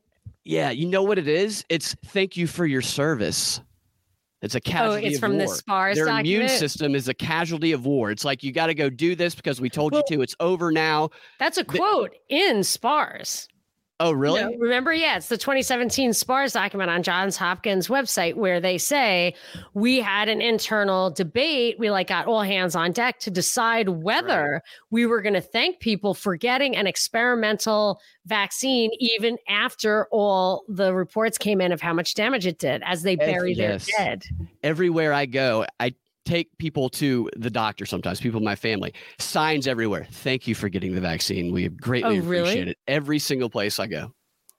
Yeah, 0.44 0.70
you 0.70 0.86
know 0.86 1.02
what 1.02 1.18
it 1.18 1.28
is? 1.28 1.64
It's 1.68 1.94
thank 2.06 2.36
you 2.36 2.46
for 2.46 2.66
your 2.66 2.82
service. 2.82 3.60
It's 4.46 4.54
a 4.54 4.58
oh, 4.58 4.70
casualty. 4.70 5.04
Oh, 5.04 5.08
it's 5.08 5.18
from 5.18 5.36
war. 5.36 5.46
the 5.46 5.48
SPARS 5.48 5.96
Their 5.96 6.06
document? 6.06 6.26
immune 6.26 6.48
system 6.48 6.94
is 6.94 7.08
a 7.08 7.14
casualty 7.14 7.72
of 7.72 7.84
war. 7.84 8.10
It's 8.10 8.24
like 8.24 8.42
you 8.42 8.52
got 8.52 8.68
to 8.68 8.74
go 8.74 8.88
do 8.88 9.14
this 9.14 9.34
because 9.34 9.60
we 9.60 9.68
told 9.68 9.92
well, 9.92 10.04
you 10.08 10.16
to. 10.16 10.22
It's 10.22 10.36
over 10.40 10.70
now. 10.70 11.10
That's 11.38 11.58
a 11.58 11.64
quote 11.64 12.12
in 12.28 12.62
SPARS. 12.62 13.48
Oh, 13.98 14.12
really? 14.12 14.40
You 14.40 14.50
know, 14.50 14.56
remember, 14.58 14.92
yeah, 14.92 15.16
it's 15.16 15.28
the 15.28 15.38
2017 15.38 16.12
SPARS 16.12 16.52
document 16.52 16.90
on 16.90 17.02
Johns 17.02 17.38
Hopkins 17.38 17.88
website 17.88 18.34
where 18.34 18.60
they 18.60 18.76
say 18.76 19.34
we 19.72 20.00
had 20.00 20.28
an 20.28 20.42
internal 20.42 21.10
debate. 21.10 21.78
We 21.78 21.90
like 21.90 22.08
got 22.08 22.26
all 22.26 22.42
hands 22.42 22.76
on 22.76 22.92
deck 22.92 23.18
to 23.20 23.30
decide 23.30 23.88
whether 23.88 24.52
right. 24.52 24.62
we 24.90 25.06
were 25.06 25.22
going 25.22 25.34
to 25.34 25.40
thank 25.40 25.80
people 25.80 26.12
for 26.12 26.36
getting 26.36 26.76
an 26.76 26.86
experimental 26.86 27.98
vaccine, 28.26 28.90
even 29.00 29.38
after 29.48 30.08
all 30.10 30.64
the 30.68 30.92
reports 30.92 31.38
came 31.38 31.62
in 31.62 31.72
of 31.72 31.80
how 31.80 31.94
much 31.94 32.14
damage 32.14 32.46
it 32.46 32.58
did 32.58 32.82
as 32.84 33.02
they 33.02 33.16
buried 33.16 33.56
yes. 33.56 33.88
their 33.96 34.06
dead. 34.06 34.24
Everywhere 34.62 35.14
I 35.14 35.24
go, 35.24 35.64
I 35.80 35.94
take 36.26 36.48
people 36.58 36.90
to 36.90 37.30
the 37.36 37.48
doctor 37.48 37.86
sometimes, 37.86 38.20
people 38.20 38.38
in 38.38 38.44
my 38.44 38.56
family. 38.56 38.92
Signs 39.18 39.66
everywhere. 39.66 40.06
Thank 40.10 40.46
you 40.46 40.54
for 40.54 40.68
getting 40.68 40.94
the 40.94 41.00
vaccine. 41.00 41.52
We 41.52 41.68
greatly 41.68 42.18
oh, 42.18 42.22
really? 42.22 42.50
appreciate 42.50 42.68
it. 42.68 42.78
Every 42.86 43.18
single 43.18 43.48
place 43.48 43.78
I 43.78 43.86
go. 43.86 44.12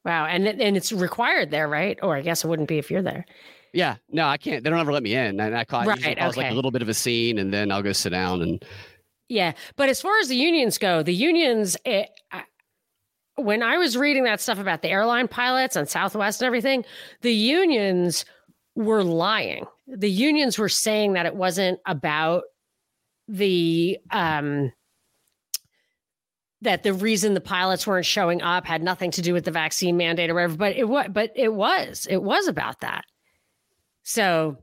Wow. 0.03 0.25
And 0.25 0.47
and 0.47 0.77
it's 0.77 0.91
required 0.91 1.51
there, 1.51 1.67
right? 1.67 1.99
Or 2.01 2.15
I 2.15 2.21
guess 2.21 2.43
it 2.43 2.47
wouldn't 2.47 2.69
be 2.69 2.77
if 2.77 2.89
you're 2.89 3.01
there. 3.03 3.25
Yeah. 3.73 3.97
No, 4.09 4.25
I 4.27 4.37
can't. 4.37 4.63
They 4.63 4.69
don't 4.69 4.79
ever 4.79 4.93
let 4.93 5.03
me 5.03 5.13
in. 5.13 5.39
And 5.39 5.55
I 5.55 5.65
call, 5.65 5.83
right, 5.85 5.99
okay. 5.99 6.15
like 6.25 6.51
a 6.51 6.55
little 6.55 6.71
bit 6.71 6.81
of 6.81 6.89
a 6.89 6.93
scene 6.93 7.37
and 7.37 7.53
then 7.53 7.71
I'll 7.71 7.83
go 7.83 7.91
sit 7.91 8.11
down 8.11 8.41
and 8.41 8.63
Yeah. 9.27 9.51
But 9.75 9.89
as 9.89 10.01
far 10.01 10.17
as 10.19 10.29
the 10.29 10.37
unions 10.37 10.77
go, 10.77 11.03
the 11.03 11.13
unions 11.13 11.77
it, 11.85 12.09
I, 12.31 12.43
when 13.35 13.61
I 13.61 13.77
was 13.77 13.97
reading 13.97 14.23
that 14.23 14.41
stuff 14.41 14.57
about 14.57 14.81
the 14.81 14.89
airline 14.89 15.27
pilots 15.27 15.75
and 15.75 15.87
Southwest 15.87 16.41
and 16.41 16.47
everything, 16.47 16.85
the 17.21 17.33
unions 17.33 18.25
were 18.75 19.03
lying. 19.03 19.65
The 19.87 20.09
unions 20.09 20.57
were 20.57 20.69
saying 20.69 21.13
that 21.13 21.25
it 21.25 21.35
wasn't 21.35 21.79
about 21.85 22.43
the 23.27 23.97
um 24.11 24.71
that 26.61 26.83
the 26.83 26.93
reason 26.93 27.33
the 27.33 27.41
pilots 27.41 27.85
weren't 27.85 28.05
showing 28.05 28.41
up 28.41 28.65
had 28.65 28.81
nothing 28.81 29.11
to 29.11 29.21
do 29.21 29.33
with 29.33 29.45
the 29.45 29.51
vaccine 29.51 29.95
mandate 29.95 30.29
or 30.29 30.33
whatever, 30.33 30.55
but 30.55 30.75
it 30.75 30.85
was 30.85 31.07
but 31.11 31.31
it 31.35 31.53
was. 31.53 32.07
It 32.09 32.21
was 32.21 32.47
about 32.47 32.81
that. 32.81 33.05
So 34.03 34.57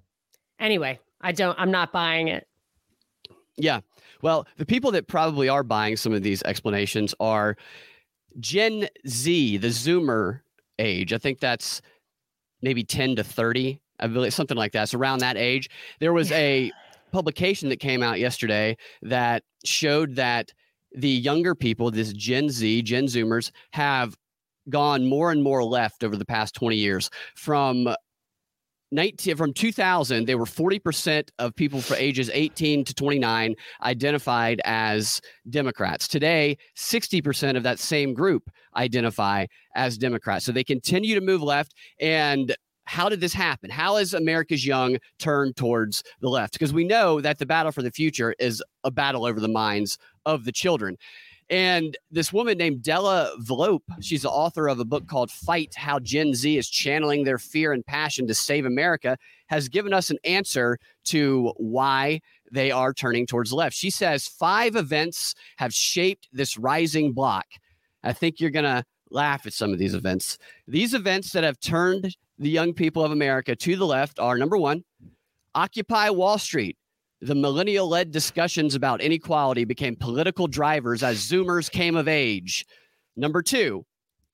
anyway, 0.59 0.99
I 1.21 1.33
don't 1.33 1.59
I'm 1.59 1.71
not 1.71 1.93
buying 1.93 2.28
it. 2.28 2.47
Yeah. 3.57 3.81
Well, 4.23 4.47
the 4.57 4.66
people 4.66 4.90
that 4.93 5.07
probably 5.07 5.49
are 5.49 5.62
buying 5.62 5.97
some 5.97 6.12
of 6.12 6.23
these 6.23 6.43
explanations 6.43 7.14
are 7.21 7.57
Gen 8.40 8.88
Z, 9.07 9.59
the 9.59 9.69
Zoomer 9.69 10.40
age. 10.78 11.12
I 11.12 11.19
think 11.19 11.40
that's 11.40 11.81
maybe 12.62 12.83
10 12.83 13.16
to 13.16 13.25
30. 13.25 13.81
I 14.01 14.07
believe 14.07 14.35
something 14.35 14.57
like 14.57 14.73
that. 14.73 14.89
So 14.89 14.99
around 14.99 15.21
that 15.21 15.37
age, 15.37 15.71
there 16.01 16.13
was 16.13 16.31
yeah. 16.31 16.37
a 16.37 16.73
publication 17.13 17.69
that 17.69 17.79
came 17.79 18.03
out 18.03 18.19
yesterday 18.19 18.77
that 19.03 19.43
showed 19.65 20.17
that 20.17 20.53
the 20.95 21.09
younger 21.09 21.55
people, 21.55 21.91
this 21.91 22.13
Gen 22.13 22.49
Z, 22.49 22.83
Gen 22.83 23.05
Zoomers, 23.05 23.51
have 23.73 24.17
gone 24.71 25.07
more 25.07 25.31
and 25.31 25.43
more 25.43 25.63
left 25.63 26.05
over 26.05 26.17
the 26.17 26.25
past 26.25 26.55
20 26.55 26.77
years 26.77 27.11
from 27.37 27.89
19 28.93 29.37
from 29.37 29.53
2000 29.53 30.25
they 30.25 30.35
were 30.37 30.45
40% 30.45 31.29
of 31.39 31.55
people 31.55 31.81
for 31.81 31.97
ages 31.97 32.31
18 32.33 32.85
to 32.85 32.95
29 32.95 33.55
identified 33.83 34.61
as 34.65 35.21
democrats 35.51 36.07
today 36.07 36.57
60% 36.77 37.57
of 37.57 37.63
that 37.65 37.79
same 37.79 38.15
group 38.15 38.49
identify 38.77 39.47
as 39.75 39.99
democrats 39.99 40.45
so 40.45 40.53
they 40.53 40.65
continue 40.65 41.15
to 41.15 41.21
move 41.21 41.43
left 41.43 41.75
and 42.01 42.57
how 42.85 43.09
did 43.09 43.21
this 43.21 43.33
happen 43.33 43.71
how 43.71 43.97
has 43.97 44.14
america's 44.14 44.67
young 44.67 44.97
turned 45.19 45.57
towards 45.57 46.03
the 46.21 46.29
left 46.29 46.53
because 46.53 46.73
we 46.73 46.85
know 46.85 47.21
that 47.21 47.38
the 47.38 47.47
battle 47.47 47.73
for 47.73 47.83
the 47.83 47.91
future 47.91 48.35
is 48.38 48.62
a 48.85 48.91
battle 48.91 49.25
over 49.25 49.41
the 49.41 49.49
minds 49.49 49.99
of 50.26 50.45
the 50.45 50.53
children 50.53 50.97
and 51.50 51.97
this 52.11 52.33
woman 52.33 52.57
named 52.57 52.83
Della 52.83 53.31
Volpe, 53.43 53.83
she's 54.00 54.23
the 54.23 54.31
author 54.31 54.67
of 54.67 54.81
a 54.81 54.85
book 54.85 55.07
called 55.07 55.31
Fight 55.31 55.75
How 55.76 55.99
Gen 55.99 56.35
Z 56.35 56.57
is 56.57 56.71
Channeling 56.71 57.25
Their 57.25 57.38
Fear 57.38 57.73
and 57.73 57.85
Passion 57.85 58.26
to 58.29 58.35
Save 58.35 58.64
America, 58.64 59.19
has 59.49 59.69
given 59.69 59.93
us 59.93 60.11
an 60.11 60.17
answer 60.25 60.79
to 61.05 61.53
why 61.59 62.21
they 62.50 62.71
are 62.71 62.95
turning 62.95 63.26
towards 63.26 63.50
the 63.50 63.57
left. 63.57 63.76
She 63.76 63.91
says 63.91 64.26
five 64.26 64.75
events 64.75 65.35
have 65.59 65.75
shaped 65.75 66.29
this 66.33 66.57
rising 66.57 67.12
block. 67.12 67.47
I 68.03 68.14
think 68.14 68.41
you're 68.41 68.50
going 68.50 68.64
to 68.64 68.85
laugh 69.11 69.47
at 69.47 69.53
some 69.53 69.73
of 69.73 69.79
these 69.79 69.95
events. 69.95 70.38
These 70.67 70.95
events 70.95 71.33
that 71.33 71.45
have 71.45 71.61
turned 71.61 72.17
the 72.38 72.50
young 72.50 72.73
people 72.73 73.05
of 73.05 73.12
America 73.12 73.55
to 73.55 73.76
the 73.76 73.87
left 73.87 74.19
are 74.19 74.37
number 74.37 74.57
one, 74.57 74.85
Occupy 75.55 76.11
Wall 76.11 76.38
Street 76.38 76.76
the 77.25 77.35
millennial 77.35 77.88
led 77.88 78.11
discussions 78.11 78.75
about 78.75 79.00
inequality 79.00 79.64
became 79.64 79.97
political 79.97 80.47
drivers 80.47 81.03
as 81.03 81.19
Zoomers 81.19 81.71
came 81.71 81.97
of 81.97 82.07
age. 82.07 82.67
Number 83.17 83.41
two, 83.41 83.87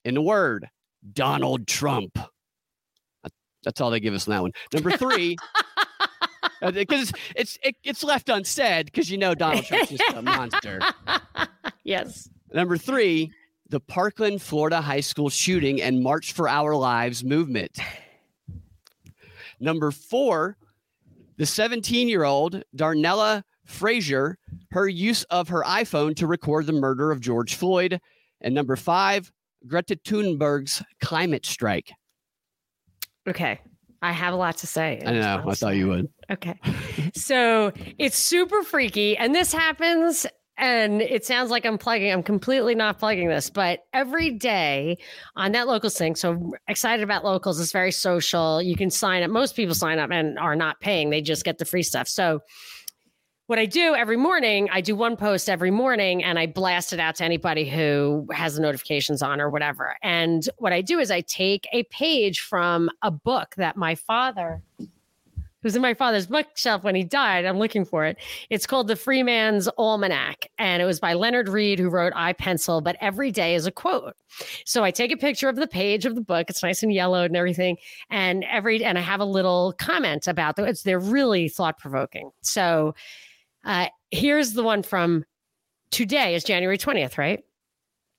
in 0.05 0.15
the 0.15 0.23
word, 0.23 0.69
Donald 1.13 1.69
Trump. 1.69 2.19
That's 3.63 3.81
all 3.81 3.91
they 3.91 4.01
give 4.01 4.15
us 4.15 4.27
on 4.27 4.33
that 4.33 4.43
one. 4.43 4.53
Number 4.73 4.91
three, 4.91 5.37
because 6.63 7.11
uh, 7.13 7.17
it's 7.37 7.59
it's, 7.63 7.77
it's 7.85 8.03
left 8.03 8.29
unsaid 8.29 8.87
because 8.87 9.09
you 9.09 9.19
know 9.19 9.35
Donald 9.35 9.65
Trump's 9.67 9.91
just 9.91 10.17
a 10.17 10.23
monster. 10.23 10.81
Yes. 11.83 12.29
Number 12.53 12.77
three, 12.77 13.33
the 13.71 13.81
Parkland, 13.81 14.43
Florida 14.43 14.81
high 14.81 15.01
school 15.01 15.31
shooting 15.31 15.81
and 15.81 16.03
March 16.03 16.33
for 16.33 16.49
Our 16.49 16.75
Lives 16.75 17.25
movement. 17.25 17.79
Number 19.61 19.91
four, 19.91 20.57
the 21.37 21.47
17 21.47 22.09
year 22.09 22.25
old 22.25 22.63
Darnella 22.77 23.45
Frazier, 23.65 24.39
her 24.73 24.89
use 24.89 25.23
of 25.25 25.49
her 25.49 25.63
iPhone 25.63 26.17
to 26.17 26.27
record 26.27 26.67
the 26.67 26.73
murder 26.73 27.13
of 27.13 27.21
George 27.21 27.55
Floyd. 27.55 28.01
And 28.41 28.55
number 28.55 28.75
five, 28.75 29.31
Greta 29.67 29.97
Thunberg's 30.05 30.83
climate 31.01 31.47
strike. 31.47 31.93
Okay. 33.29 33.61
I 34.03 34.13
have 34.13 34.33
a 34.33 34.37
lot 34.37 34.57
to 34.59 34.67
say. 34.67 35.01
I 35.05 35.13
know. 35.13 35.45
I 35.47 35.55
thought 35.55 35.77
you 35.77 35.89
would. 35.89 36.09
Okay. 36.31 36.59
so 37.15 37.71
it's 37.99 38.19
super 38.19 38.63
freaky. 38.63 39.17
And 39.17 39.35
this 39.35 39.53
happens 39.53 40.27
and 40.61 41.01
it 41.01 41.25
sounds 41.25 41.51
like 41.51 41.65
I'm 41.65 41.79
plugging. 41.79 42.13
I'm 42.13 42.23
completely 42.23 42.75
not 42.75 42.99
plugging 42.99 43.29
this, 43.29 43.49
but 43.49 43.87
every 43.95 44.31
day 44.31 44.99
on 45.35 45.53
that 45.53 45.67
local 45.67 45.89
thing. 45.89 46.15
So 46.15 46.53
excited 46.69 47.03
about 47.03 47.25
locals. 47.25 47.59
It's 47.59 47.73
very 47.73 47.91
social. 47.91 48.61
You 48.61 48.77
can 48.77 48.91
sign 48.91 49.23
up. 49.23 49.31
Most 49.31 49.57
people 49.57 49.75
sign 49.75 49.99
up 49.99 50.11
and 50.11 50.39
are 50.39 50.55
not 50.55 50.79
paying. 50.81 51.09
They 51.09 51.23
just 51.23 51.45
get 51.45 51.57
the 51.57 51.65
free 51.65 51.83
stuff. 51.83 52.09
So 52.09 52.41
what 53.47 53.59
I 53.59 53.65
do 53.65 53.95
every 53.95 54.19
morning, 54.19 54.69
I 54.71 54.83
do 54.83 54.95
one 54.95 55.17
post 55.17 55.49
every 55.49 55.71
morning 55.71 56.23
and 56.23 56.39
I 56.39 56.47
blast 56.47 56.93
it 56.93 57.01
out 57.01 57.17
to 57.17 57.25
anybody 57.25 57.69
who 57.69 58.29
has 58.31 58.55
the 58.55 58.61
notifications 58.61 59.23
on 59.23 59.41
or 59.41 59.49
whatever. 59.49 59.97
And 60.03 60.47
what 60.59 60.75
I 60.75 60.83
do 60.83 60.99
is 60.99 61.11
I 61.11 61.23
take 61.23 61.67
a 61.73 61.85
page 61.85 62.41
from 62.41 62.91
a 63.03 63.11
book 63.11 63.55
that 63.57 63.77
my 63.77 63.95
father 63.95 64.63
it 65.61 65.67
was 65.67 65.77
in 65.77 65.83
my 65.83 65.93
father's 65.93 66.27
bookshelf 66.27 66.85
when 66.85 66.95
he 66.95 67.05
died. 67.05 67.45
I'm 67.45 67.59
looking 67.59 67.85
for 67.85 68.07
it. 68.07 68.17
It's 68.49 68.67
called 68.67 68.89
The 68.89 68.97
Freeman's 68.97 69.69
Almanac, 69.77 70.49
and 70.57 70.81
it 70.81 70.87
was 70.87 70.99
by 70.99 71.13
Leonard 71.13 71.51
Read, 71.51 71.79
who 71.79 71.91
wrote 71.91 72.15
I 72.17 72.33
Pencil, 72.33 72.81
but 72.81 72.97
every 72.99 73.31
day 73.31 73.55
is 73.55 73.67
a 73.67 73.71
quote. 73.71 74.17
So 74.65 74.85
I 74.85 74.91
take 74.91 75.13
a 75.13 75.19
picture 75.19 75.51
of 75.51 75.57
the 75.57 75.67
page 75.67 76.07
of 76.07 76.15
the 76.15 76.23
book. 76.23 76.49
It's 76.49 76.63
nice 76.63 76.83
and 76.83 76.91
yellowed 76.91 77.27
and 77.27 77.37
everything. 77.37 77.77
And 78.09 78.43
every 78.45 78.83
and 78.83 78.97
I 78.97 79.03
have 79.03 79.21
a 79.21 79.27
little 79.27 79.75
comment 79.79 80.27
about 80.27 80.57
them. 80.57 80.65
It's 80.65 80.83
they're 80.83 80.99
really 80.99 81.51
thought 81.51 81.79
provoking. 81.79 82.31
So 82.41 82.95
uh, 83.67 83.89
here's 84.11 84.55
the 84.55 84.63
one 84.63 84.83
from 84.83 85.27
today 85.91 86.35
is 86.35 86.43
January 86.43 86.79
20th, 86.79 87.19
right? 87.19 87.45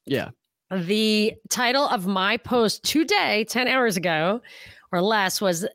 Yeah. 0.06 0.30
The 0.70 1.34
title 1.50 1.88
of 1.88 2.06
my 2.06 2.38
post 2.38 2.84
today, 2.84 3.46
10 3.46 3.68
hours 3.68 3.98
ago 3.98 4.42
or 4.92 5.02
less, 5.02 5.42
was 5.42 5.66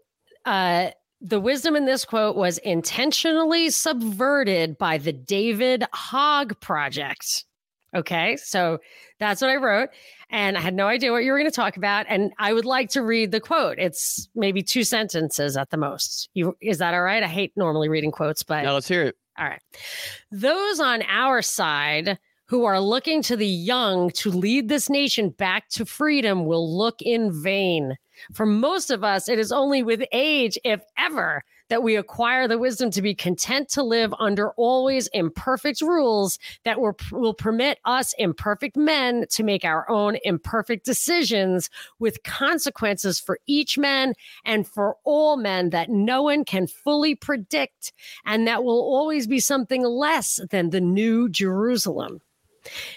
uh 0.45 0.91
the 1.21 1.41
wisdom 1.41 1.77
in 1.77 1.87
this 1.87 2.05
quote 2.05 2.37
was 2.37 2.59
intentionally 2.59 3.71
subverted 3.71 4.79
by 4.79 4.99
the 4.99 5.13
David 5.13 5.85
Hogg 5.93 6.61
Project. 6.61 7.45
Okay, 7.95 8.37
so 8.37 8.79
that's 9.19 9.41
what 9.41 9.51
I 9.51 9.57
wrote. 9.57 9.89
And 10.29 10.59
I 10.59 10.61
had 10.61 10.75
no 10.75 10.87
idea 10.87 11.13
what 11.13 11.25
you 11.25 11.33
were 11.33 11.39
going 11.39 11.51
to 11.51 11.55
talk 11.55 11.77
about. 11.77 12.05
And 12.09 12.33
I 12.39 12.53
would 12.53 12.65
like 12.65 12.91
to 12.91 13.03
read 13.03 13.31
the 13.31 13.41
quote. 13.41 13.79
It's 13.79 14.29
maybe 14.35 14.63
two 14.63 14.85
sentences 14.85 15.57
at 15.57 15.71
the 15.71 15.77
most. 15.77 16.29
You, 16.35 16.57
is 16.61 16.79
that 16.79 16.95
all 16.95 17.03
right? 17.03 17.23
I 17.23 17.29
hate 17.29 17.53
normally 17.57 17.89
reading 17.89 18.11
quotes, 18.11 18.43
but. 18.43 18.65
No, 18.65 18.75
let's 18.75 18.89
hear 18.89 19.05
it. 19.05 19.17
All 19.39 19.47
right. 19.47 19.63
Those 20.31 20.81
on 20.81 21.03
our 21.09 21.43
side 21.43 22.19
who 22.47 22.65
are 22.65 22.81
looking 22.81 23.23
to 23.23 23.37
the 23.37 23.47
young 23.47 24.11
to 24.11 24.31
lead 24.31 24.69
this 24.69 24.91
nation 24.91 25.31
back 25.31 25.69
to 25.71 25.87
freedom 25.87 26.45
will 26.45 26.77
look 26.77 27.01
in 27.01 27.33
vain. 27.43 27.97
For 28.33 28.47
most 28.47 28.91
of 28.91 29.05
us, 29.05 29.29
it 29.29 29.39
is 29.39 29.53
only 29.53 29.83
with 29.83 30.03
age, 30.13 30.59
if 30.65 30.83
ever, 30.99 31.43
that 31.69 31.83
we 31.83 31.97
acquire 31.97 32.47
the 32.47 32.59
wisdom 32.59 32.91
to 32.93 33.03
be 33.03 33.15
content 33.15 33.69
to 33.71 33.83
live 33.83 34.15
under 34.19 34.51
always 34.53 35.09
imperfect 35.09 35.81
rules 35.81 36.39
that 36.65 36.81
will, 36.81 36.97
will 37.11 37.35
permit 37.35 37.79
us 37.85 38.15
imperfect 38.19 38.77
men 38.77 39.27
to 39.31 39.43
make 39.43 39.65
our 39.65 39.89
own 39.91 40.17
imperfect 40.25 40.85
decisions 40.85 41.69
with 41.99 42.23
consequences 42.23 43.19
for 43.19 43.39
each 43.47 43.79
man 43.79 44.15
and 44.45 44.67
for 44.69 44.97
all 45.05 45.37
men 45.37 45.71
that 45.71 45.91
no 45.91 46.23
one 46.23 46.45
can 46.45 46.67
fully 46.67 47.15
predict, 47.15 47.93
and 48.25 48.47
that 48.47 48.65
will 48.65 48.81
always 48.81 49.27
be 49.27 49.41
something 49.41 49.83
less 49.83 50.41
than 50.51 50.71
the 50.71 50.81
new 50.81 51.29
Jerusalem. 51.29 52.21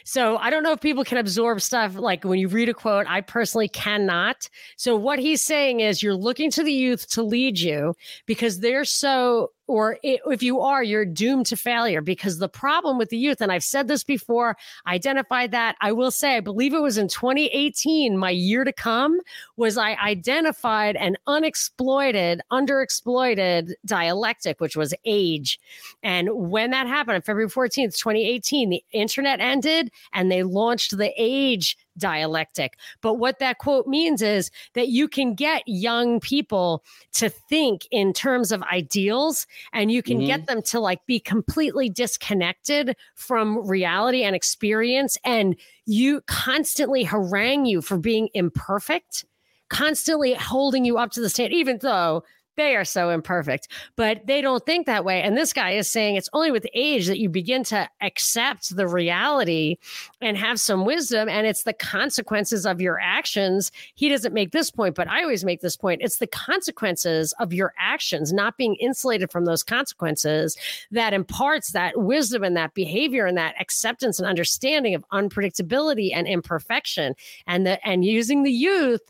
So 0.04 0.38
I 0.38 0.50
don't 0.50 0.64
know 0.64 0.72
if 0.72 0.82
people 0.82 1.04
can 1.04 1.18
absorb 1.18 1.62
stuff 1.62 1.96
like 1.96 2.24
when 2.24 2.40
you 2.40 2.48
read 2.48 2.70
a 2.70 2.74
quote. 2.74 3.06
I 3.08 3.22
personally 3.22 3.68
cannot. 3.68 4.50
So 4.78 4.96
what 4.96 5.20
he's 5.20 5.42
saying 5.42 5.80
is 5.80 6.04
you're 6.04 6.16
looking 6.16 6.52
to 6.52 6.64
the 6.64 6.74
youth 6.74 7.08
to 7.10 7.24
lead 7.24 7.60
you 7.60 7.96
because 8.26 8.60
they're 8.60 8.86
so 8.86 9.52
or 9.70 10.00
if 10.02 10.42
you 10.42 10.62
are, 10.62 10.84
you're 10.84 11.06
doomed 11.06 11.46
to 11.46 11.56
failure 11.56 12.02
because 12.02 12.40
the 12.40 12.50
problem 12.50 12.98
with 12.98 13.10
the 13.10 13.18
youth, 13.18 13.40
and 13.40 13.52
I've 13.52 13.64
said 13.64 13.88
this 13.88 14.04
before, 14.04 14.58
identified 14.88 15.52
that. 15.52 15.76
I 15.80 15.92
will 15.92 16.10
say, 16.10 16.36
I 16.36 16.40
believe 16.40 16.74
it 16.74 16.82
was 16.82 16.98
in 16.98 17.08
2018, 17.08 18.18
my 18.18 18.32
year 18.32 18.64
to 18.64 18.74
come, 18.74 19.20
was 19.58 19.78
I 19.78 19.94
identified 20.04 20.96
an 20.96 21.18
unexploited, 21.28 22.42
underexploited 22.52 23.74
dialectic, 23.86 24.60
which 24.60 24.76
was 24.76 24.96
age. 25.06 25.60
And 26.02 26.30
when 26.34 26.72
that 26.72 26.88
happened 26.88 27.18
on 27.18 27.22
February 27.22 27.50
14th, 27.50 27.96
2018, 27.96 28.72
the 28.72 28.84
internet 28.92 29.40
ended 29.40 29.92
and 30.14 30.32
they 30.32 30.42
launched 30.42 30.98
the 30.98 31.14
age 31.16 31.78
dialectic. 31.98 32.78
But 33.02 33.16
what 33.16 33.40
that 33.40 33.58
quote 33.58 33.88
means 33.88 34.22
is 34.22 34.52
that 34.74 34.90
you 34.90 35.08
can 35.08 35.36
get 35.36 35.64
young 35.66 36.20
people 36.20 36.84
to 37.14 37.30
think 37.30 37.88
in 37.92 38.14
terms 38.14 38.52
of 38.52 38.64
ideals 38.64 39.48
and 39.74 39.92
you 39.92 40.02
can 40.02 40.18
mm-hmm. 40.18 40.28
get 40.28 40.48
them 40.48 40.62
to 40.64 40.80
like 40.80 41.06
be 41.06 41.20
completely 41.20 41.90
disconnected 41.90 42.96
from 43.16 43.68
reality 43.68 44.24
and 44.24 44.36
experience 44.36 45.18
and 45.24 45.56
you 45.86 46.22
constantly 46.28 47.04
harangue 47.04 47.66
you 47.66 47.82
for 47.82 47.98
being 47.98 48.30
imperfect 48.34 49.26
constantly 49.70 50.34
holding 50.34 50.84
you 50.84 50.98
up 50.98 51.12
to 51.12 51.22
the 51.22 51.30
standard 51.30 51.54
even 51.54 51.78
though 51.82 52.24
they 52.60 52.76
are 52.76 52.86
so 52.86 53.10
imperfect, 53.10 53.70
but 53.96 54.28
they 54.28 54.42
don't 54.42 54.66
think 54.66 54.86
that 54.86 55.06
way. 55.06 55.22
And 55.22 55.38
this 55.38 55.54
guy 55.54 55.72
is 55.72 55.90
saying 55.90 56.16
it's 56.16 56.30
only 56.34 56.52
with 56.52 56.68
age 56.74 57.08
that 57.08 57.20
you 57.20 57.30
begin 57.30 57.64
to 57.66 57.90
accept 58.02 58.76
the 58.76 58.88
reality 58.88 59.78
and 60.22 60.38
have 60.38 60.60
some 60.60 60.86
wisdom. 60.86 61.30
And 61.30 61.48
it's 61.48 61.64
the 61.64 61.74
consequences 61.74 62.66
of 62.66 62.82
your 62.82 63.00
actions. 63.02 63.72
He 63.96 64.10
doesn't 64.10 64.34
make 64.34 64.52
this 64.52 64.70
point, 64.70 64.96
but 64.96 65.08
I 65.08 65.22
always 65.24 65.46
make 65.46 65.62
this 65.62 65.78
point. 65.78 66.02
It's 66.04 66.18
the 66.18 66.28
consequences 66.28 67.34
of 67.40 67.54
your 67.54 67.74
actions, 67.80 68.34
not 68.34 68.58
being 68.58 68.76
insulated 68.76 69.32
from 69.32 69.46
those 69.46 69.64
consequences, 69.64 70.58
that 70.92 71.14
imparts 71.14 71.72
that 71.72 71.98
wisdom 71.98 72.44
and 72.44 72.58
that 72.58 72.74
behavior 72.74 73.26
and 73.26 73.38
that 73.38 73.56
acceptance 73.60 74.20
and 74.20 74.28
understanding 74.28 74.94
of 74.94 75.06
unpredictability 75.14 76.12
and 76.14 76.28
imperfection. 76.28 77.16
And 77.48 77.66
the 77.66 77.88
and 77.88 78.04
using 78.04 78.44
the 78.44 78.52
youth 78.52 79.02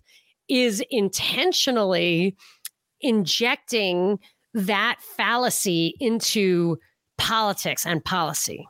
is 0.50 0.84
intentionally 0.89 2.36
injecting 3.01 4.20
that 4.53 4.98
fallacy 5.18 5.94
into 6.00 6.77
politics 7.18 7.86
and 7.86 8.03
policy. 8.03 8.68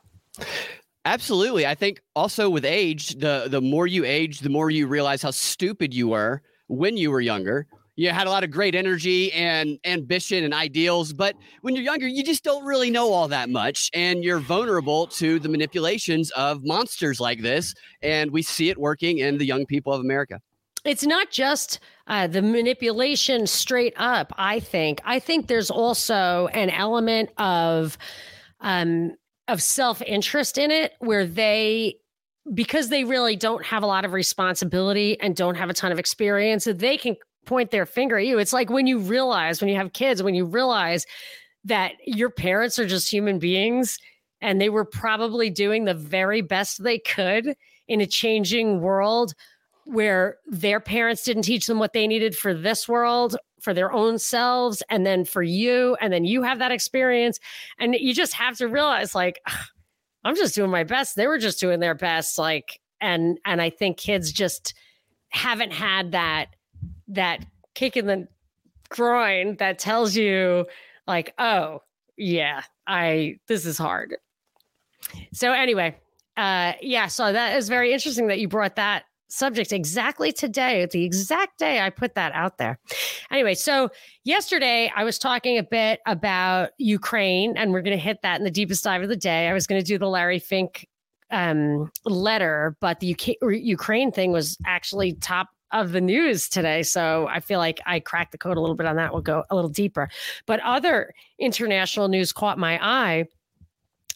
Absolutely. 1.06 1.66
I 1.66 1.76
think 1.76 2.02
also 2.16 2.50
with 2.50 2.66
age, 2.66 3.16
the 3.16 3.48
the 3.50 3.62
more 3.62 3.88
you 3.88 4.06
age, 4.06 4.40
the 4.40 4.50
more 4.50 4.70
you 4.70 4.88
realize 4.88 5.22
how 5.22 5.32
stupid 5.32 5.94
you 5.94 6.10
were 6.10 6.42
when 6.68 6.98
you 6.98 7.12
were 7.12 7.22
younger. 7.22 7.68
you 7.96 8.10
had 8.12 8.28
a 8.28 8.30
lot 8.30 8.44
of 8.46 8.52
great 8.52 8.76
energy 8.76 9.30
and 9.34 9.78
ambition 9.84 10.44
and 10.46 10.54
ideals 10.54 11.12
but 11.12 11.36
when 11.64 11.76
you're 11.76 11.84
younger 11.84 12.08
you 12.08 12.24
just 12.24 12.44
don't 12.46 12.64
really 12.64 12.90
know 12.90 13.12
all 13.12 13.28
that 13.28 13.50
much 13.50 13.90
and 13.94 14.24
you're 14.24 14.40
vulnerable 14.40 15.06
to 15.08 15.38
the 15.40 15.50
manipulations 15.50 16.32
of 16.32 16.64
monsters 16.64 17.20
like 17.20 17.42
this 17.42 17.74
and 18.02 18.32
we 18.32 18.42
see 18.42 18.70
it 18.70 18.78
working 18.78 19.18
in 19.18 19.38
the 19.38 19.46
young 19.46 19.66
people 19.66 19.92
of 19.92 20.00
america 20.00 20.40
it's 20.86 21.06
not 21.06 21.30
just 21.32 21.80
uh, 22.08 22.28
the 22.28 22.42
manipulation 22.42 23.46
straight 23.48 23.94
up 23.98 24.34
i 24.38 24.60
think. 24.60 25.02
I 25.06 25.20
think 25.20 25.48
there's 25.48 25.72
also 25.72 26.48
an 26.48 26.70
element 26.70 27.30
of 27.38 27.98
um, 28.62 29.14
of 29.48 29.62
self-interest 29.62 30.58
in 30.58 30.72
it 30.72 30.94
where 31.00 31.26
they 31.26 31.96
because 32.54 32.90
they 32.90 33.04
really 33.04 33.36
don't 33.36 33.66
have 33.66 33.84
a 33.84 33.88
lot 33.88 34.06
of 34.06 34.14
responsibility 34.14 35.20
and 35.20 35.36
don't 35.36 35.56
have 35.56 35.70
a 35.70 35.74
ton 35.74 35.92
of 35.92 36.00
experience 36.00 36.66
they 36.66 36.98
can 36.98 37.16
point 37.46 37.72
their 37.72 37.86
finger 37.86 38.18
at 38.18 38.26
you. 38.26 38.38
It's 38.38 38.54
like 38.54 38.70
when 38.70 38.86
you 38.86 39.00
realize 39.00 39.62
when 39.62 39.70
you 39.70 39.76
have 39.76 39.94
kids 39.94 40.24
when 40.24 40.36
you 40.36 40.46
realize 40.46 41.06
that 41.66 41.94
your 42.06 42.30
parents 42.30 42.80
are 42.80 42.88
just 42.88 43.12
human 43.12 43.40
beings 43.40 43.98
and 44.42 44.62
they 44.62 44.70
were 44.70 44.86
probably 44.86 45.50
doing 45.50 45.86
the 45.86 45.94
very 45.94 46.42
best 46.42 46.84
they 46.84 47.00
could 47.00 47.56
in 47.88 48.02
a 48.02 48.08
changing 48.08 48.82
world 48.82 49.34
where 49.90 50.38
their 50.46 50.80
parents 50.80 51.24
didn't 51.24 51.44
teach 51.44 51.66
them 51.66 51.80
what 51.80 51.94
they 51.94 52.06
needed 52.06 52.36
for 52.36 52.54
this 52.54 52.88
world 52.88 53.36
for 53.60 53.74
their 53.74 53.92
own 53.92 54.20
selves 54.20 54.84
and 54.90 55.04
then 55.04 55.26
for 55.26 55.42
you 55.42 55.98
and 56.00 56.14
then 56.14 56.26
you 56.26 56.44
have 56.44 56.60
that 56.60 56.72
experience. 56.72 57.40
And 57.80 57.96
you 57.96 58.14
just 58.14 58.34
have 58.34 58.58
to 58.58 58.68
realize 58.68 59.16
like 59.16 59.42
i'm 60.24 60.36
just 60.36 60.54
doing 60.54 60.70
my 60.70 60.84
best. 60.84 61.16
They 61.16 61.28
were 61.28 61.40
just 61.40 61.60
doing 61.60 61.80
their 61.80 61.96
best 61.96 62.38
like 62.38 62.80
and 63.02 63.40
and 63.46 63.62
i 63.62 63.70
think 63.70 63.98
kids 63.98 64.32
just 64.32 64.74
haven't 65.30 65.72
had 65.72 66.12
that 66.12 66.48
that 67.08 67.46
kick 67.74 67.98
in 67.98 68.06
the 68.06 68.28
groin 68.90 69.56
that 69.58 69.80
tells 69.80 70.16
you 70.16 70.66
like 71.08 71.34
oh 71.40 71.82
yeah 72.18 72.62
i 72.86 73.40
this 73.48 73.66
is 73.66 73.78
hard. 73.78 74.16
So 75.34 75.52
anyway 75.52 75.98
uh 76.38 76.74
yeah 76.82 77.08
so 77.08 77.34
that 77.34 77.58
is 77.58 77.70
very 77.70 77.92
interesting 77.92 78.28
that 78.28 78.40
you 78.40 78.48
brought 78.48 78.76
that 78.76 79.06
subject 79.30 79.72
exactly 79.72 80.32
today, 80.32 80.88
the 80.92 81.06
exact 81.06 81.58
day 81.58 81.80
I 81.80 81.90
put 81.90 82.16
that 82.16 82.34
out 82.34 82.58
there. 82.58 82.80
Anyway, 83.32 83.54
so 83.54 83.90
yesterday 84.24 84.92
I 84.96 85.04
was 85.04 85.18
talking 85.18 85.58
a 85.58 85.64
bit 85.64 86.02
about 86.06 86.72
Ukraine, 86.78 87.56
and 87.58 87.72
we're 87.72 87.82
going 87.82 87.98
to 87.98 88.04
hit 88.04 88.22
that 88.24 88.40
in 88.40 88.44
the 88.44 88.52
deepest 88.52 88.84
dive 88.84 89.02
of 89.02 89.10
the 89.10 89.16
day. 89.16 89.48
I 89.48 89.54
was 89.54 89.68
going 89.68 89.80
to 89.80 89.86
do 89.86 89.98
the 89.98 90.10
Larry 90.10 90.40
Fink 90.40 90.88
um, 91.32 91.92
letter, 92.06 92.76
but 92.82 93.00
the 93.00 93.14
UK, 93.14 93.36
Ukraine 93.42 94.12
thing 94.12 94.32
was 94.32 94.58
actually 94.66 95.14
top 95.14 95.50
of 95.72 95.92
the 95.92 96.02
news 96.02 96.50
today. 96.50 96.84
So 96.84 97.28
I 97.28 97.40
feel 97.40 97.60
like 97.60 97.80
I 97.86 98.00
cracked 98.00 98.32
the 98.32 98.38
code 98.38 98.58
a 98.58 98.60
little 98.60 98.76
bit 98.76 98.88
on 98.88 98.96
that. 98.96 99.14
We'll 99.14 99.22
go 99.22 99.44
a 99.50 99.56
little 99.56 99.70
deeper. 99.70 100.10
But 100.46 100.60
other 100.62 101.14
international 101.40 102.08
news 102.08 102.32
caught 102.32 102.58
my 102.58 102.80
eye. 102.82 103.26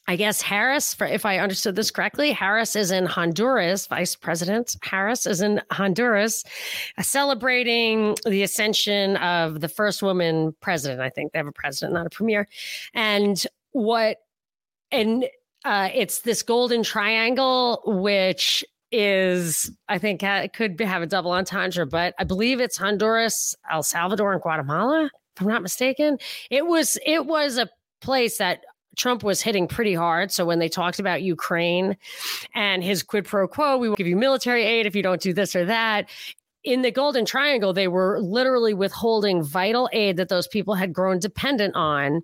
I 0.07 0.17
guess 0.17 0.41
Harris, 0.41 0.95
if 0.99 1.25
I 1.25 1.37
understood 1.37 1.75
this 1.75 1.89
correctly, 1.89 2.31
Harris 2.31 2.75
is 2.75 2.91
in 2.91 3.05
Honduras. 3.05 3.87
Vice 3.87 4.15
President 4.15 4.75
Harris 4.81 5.25
is 5.25 5.41
in 5.41 5.61
Honduras, 5.71 6.43
uh, 6.97 7.01
celebrating 7.01 8.15
the 8.25 8.43
ascension 8.43 9.15
of 9.17 9.61
the 9.61 9.69
first 9.69 10.03
woman 10.03 10.53
president. 10.59 10.99
I 10.99 11.09
think 11.09 11.31
they 11.31 11.39
have 11.39 11.47
a 11.47 11.53
president, 11.53 11.93
not 11.93 12.05
a 12.05 12.09
premier. 12.09 12.49
And 12.93 13.41
what, 13.71 14.17
and 14.91 15.25
uh, 15.63 15.89
it's 15.93 16.19
this 16.19 16.43
golden 16.43 16.83
triangle, 16.83 17.81
which 17.85 18.65
is, 18.91 19.71
I 19.87 19.99
think, 19.99 20.21
uh, 20.21 20.49
could 20.53 20.79
have 20.81 21.01
a 21.01 21.07
double 21.07 21.31
entendre, 21.31 21.85
but 21.85 22.13
I 22.19 22.25
believe 22.25 22.59
it's 22.59 22.77
Honduras, 22.77 23.55
El 23.71 23.83
Salvador, 23.83 24.33
and 24.33 24.41
Guatemala. 24.41 25.09
If 25.35 25.41
I'm 25.41 25.47
not 25.47 25.63
mistaken, 25.63 26.19
it 26.51 26.67
was 26.67 26.99
it 27.05 27.25
was 27.25 27.57
a 27.57 27.67
place 28.01 28.37
that 28.37 28.63
Trump 28.95 29.23
was 29.23 29.41
hitting 29.41 29.67
pretty 29.67 29.93
hard. 29.93 30.31
So 30.31 30.45
when 30.45 30.59
they 30.59 30.69
talked 30.69 30.99
about 30.99 31.21
Ukraine 31.21 31.97
and 32.53 32.83
his 32.83 33.03
quid 33.03 33.25
pro 33.25 33.47
quo, 33.47 33.77
we 33.77 33.89
will 33.89 33.95
give 33.95 34.07
you 34.07 34.15
military 34.15 34.63
aid 34.63 34.85
if 34.85 34.95
you 34.95 35.03
don't 35.03 35.21
do 35.21 35.33
this 35.33 35.55
or 35.55 35.65
that. 35.65 36.09
In 36.63 36.81
the 36.81 36.91
Golden 36.91 37.25
Triangle, 37.25 37.73
they 37.73 37.89
were 37.89 38.21
literally 38.21 38.73
withholding 38.73 39.43
vital 39.43 39.89
aid 39.91 40.15
that 40.15 40.29
those 40.29 40.47
people 40.47 40.75
had 40.75 40.93
grown 40.93 41.19
dependent 41.19 41.75
on 41.75 42.21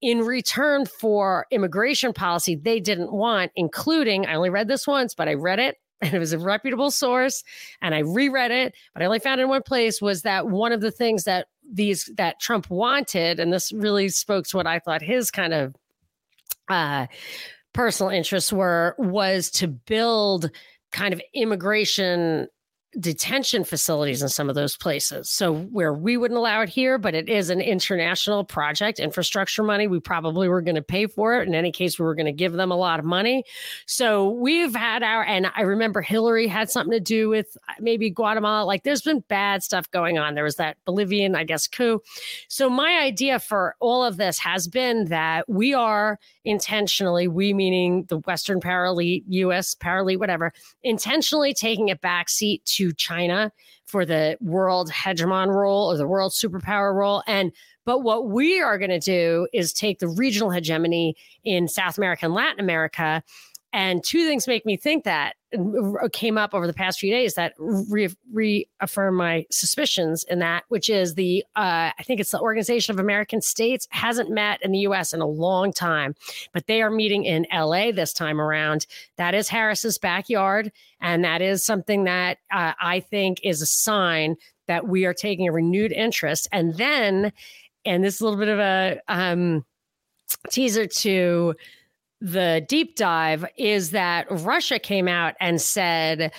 in 0.00 0.20
return 0.20 0.86
for 0.86 1.46
immigration 1.50 2.12
policy 2.12 2.54
they 2.54 2.78
didn't 2.78 3.12
want, 3.12 3.50
including, 3.56 4.26
I 4.26 4.34
only 4.34 4.50
read 4.50 4.68
this 4.68 4.86
once, 4.86 5.14
but 5.14 5.26
I 5.26 5.34
read 5.34 5.58
it 5.58 5.76
and 6.00 6.14
it 6.14 6.18
was 6.18 6.32
a 6.32 6.38
reputable 6.38 6.90
source 6.90 7.42
and 7.82 7.94
I 7.94 8.00
reread 8.00 8.52
it, 8.52 8.74
but 8.94 9.02
I 9.02 9.06
only 9.06 9.18
found 9.18 9.40
it 9.40 9.44
in 9.44 9.48
one 9.48 9.62
place 9.62 10.00
was 10.00 10.22
that 10.22 10.48
one 10.48 10.72
of 10.72 10.80
the 10.80 10.92
things 10.92 11.24
that 11.24 11.48
these 11.72 12.10
that 12.16 12.40
Trump 12.40 12.70
wanted, 12.70 13.38
and 13.38 13.52
this 13.52 13.72
really 13.72 14.08
spoke 14.08 14.46
to 14.48 14.56
what 14.56 14.66
I 14.66 14.78
thought 14.78 15.02
his 15.02 15.30
kind 15.30 15.52
of 15.52 15.74
uh, 16.70 17.06
personal 17.72 18.10
interests 18.10 18.52
were 18.52 18.94
was 18.98 19.50
to 19.50 19.68
build 19.68 20.50
kind 20.92 21.12
of 21.12 21.20
immigration 21.34 22.48
detention 22.98 23.62
facilities 23.62 24.20
in 24.20 24.28
some 24.28 24.48
of 24.48 24.56
those 24.56 24.76
places. 24.76 25.30
So 25.30 25.54
where 25.54 25.94
we 25.94 26.16
wouldn't 26.16 26.38
allow 26.38 26.60
it 26.62 26.68
here, 26.68 26.98
but 26.98 27.14
it 27.14 27.28
is 27.28 27.48
an 27.48 27.60
international 27.60 28.42
project, 28.42 28.98
infrastructure 28.98 29.62
money. 29.62 29.86
We 29.86 30.00
probably 30.00 30.48
were 30.48 30.60
going 30.60 30.74
to 30.74 30.82
pay 30.82 31.06
for 31.06 31.40
it. 31.40 31.46
In 31.46 31.54
any 31.54 31.70
case, 31.70 31.98
we 31.98 32.04
were 32.04 32.16
going 32.16 32.26
to 32.26 32.32
give 32.32 32.52
them 32.52 32.72
a 32.72 32.76
lot 32.76 32.98
of 32.98 33.04
money. 33.04 33.44
So 33.86 34.30
we've 34.30 34.74
had 34.74 35.04
our, 35.04 35.22
and 35.22 35.52
I 35.54 35.62
remember 35.62 36.02
Hillary 36.02 36.48
had 36.48 36.68
something 36.68 36.90
to 36.90 37.00
do 37.00 37.28
with 37.28 37.56
uh, 37.68 37.74
maybe 37.78 38.10
Guatemala. 38.10 38.64
Like 38.64 38.82
there's 38.82 39.02
been 39.02 39.20
bad 39.28 39.62
stuff 39.62 39.88
going 39.92 40.18
on. 40.18 40.34
There 40.34 40.44
was 40.44 40.56
that 40.56 40.76
Bolivian, 40.84 41.36
I 41.36 41.44
guess, 41.44 41.68
coup. 41.68 42.00
So 42.48 42.68
my 42.68 42.98
idea 42.98 43.38
for 43.38 43.76
all 43.78 44.04
of 44.04 44.16
this 44.16 44.38
has 44.40 44.66
been 44.66 45.06
that 45.06 45.48
we 45.48 45.74
are 45.74 46.18
intentionally, 46.44 47.28
we 47.28 47.54
meaning 47.54 48.06
the 48.08 48.18
Western 48.18 48.60
paralegal, 48.60 49.22
US 49.26 49.76
paralegal, 49.76 50.18
whatever, 50.18 50.52
intentionally 50.82 51.54
taking 51.54 51.90
a 51.90 51.96
back 51.96 52.28
seat 52.28 52.64
to 52.80 52.94
China 52.94 53.52
for 53.84 54.06
the 54.06 54.38
world 54.40 54.90
hegemon 54.90 55.48
role 55.48 55.92
or 55.92 55.96
the 55.98 56.06
world 56.06 56.32
superpower 56.32 56.94
role. 56.94 57.22
And 57.26 57.52
but 57.84 58.00
what 58.00 58.28
we 58.28 58.60
are 58.60 58.78
going 58.78 58.90
to 58.90 59.00
do 59.00 59.48
is 59.52 59.72
take 59.72 59.98
the 59.98 60.08
regional 60.08 60.50
hegemony 60.50 61.16
in 61.44 61.68
South 61.68 61.98
America 61.98 62.24
and 62.24 62.34
Latin 62.34 62.60
America 62.60 63.22
and 63.72 64.02
two 64.02 64.26
things 64.26 64.48
make 64.48 64.66
me 64.66 64.76
think 64.76 65.04
that 65.04 65.34
came 66.12 66.38
up 66.38 66.54
over 66.54 66.66
the 66.66 66.72
past 66.72 66.98
few 66.98 67.10
days 67.10 67.34
that 67.34 67.54
re- 67.58 68.08
reaffirm 68.32 69.16
my 69.16 69.44
suspicions 69.50 70.24
in 70.24 70.38
that, 70.40 70.64
which 70.68 70.88
is 70.88 71.14
the, 71.14 71.44
uh, 71.56 71.90
I 71.96 72.02
think 72.04 72.20
it's 72.20 72.30
the 72.30 72.40
Organization 72.40 72.94
of 72.94 73.00
American 73.00 73.40
States 73.40 73.86
hasn't 73.90 74.30
met 74.30 74.62
in 74.62 74.72
the 74.72 74.80
US 74.80 75.12
in 75.12 75.20
a 75.20 75.26
long 75.26 75.72
time, 75.72 76.14
but 76.52 76.66
they 76.66 76.82
are 76.82 76.90
meeting 76.90 77.24
in 77.24 77.46
LA 77.52 77.90
this 77.92 78.12
time 78.12 78.40
around. 78.40 78.86
That 79.16 79.34
is 79.34 79.48
Harris's 79.48 79.98
backyard. 79.98 80.72
And 81.00 81.24
that 81.24 81.42
is 81.42 81.64
something 81.64 82.04
that 82.04 82.38
uh, 82.52 82.72
I 82.80 83.00
think 83.00 83.40
is 83.42 83.62
a 83.62 83.66
sign 83.66 84.36
that 84.66 84.86
we 84.86 85.04
are 85.04 85.14
taking 85.14 85.48
a 85.48 85.52
renewed 85.52 85.92
interest. 85.92 86.48
And 86.52 86.76
then, 86.76 87.32
and 87.84 88.04
this 88.04 88.16
is 88.16 88.20
a 88.20 88.24
little 88.24 88.38
bit 88.38 88.48
of 88.48 88.58
a 88.58 89.00
um, 89.08 89.64
teaser 90.48 90.86
to, 90.86 91.54
the 92.20 92.64
deep 92.68 92.96
dive 92.96 93.44
is 93.56 93.90
that 93.90 94.26
Russia 94.30 94.78
came 94.78 95.08
out 95.08 95.34
and 95.40 95.60
said, 95.60 96.32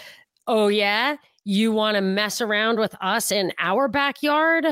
Oh, 0.48 0.68
yeah, 0.68 1.18
you 1.44 1.72
want 1.72 1.96
to 1.96 2.02
mess 2.02 2.42
around 2.42 2.80
with 2.80 2.96
us 3.02 3.32
in 3.32 3.52
our 3.60 3.88
backyard? 3.88 4.66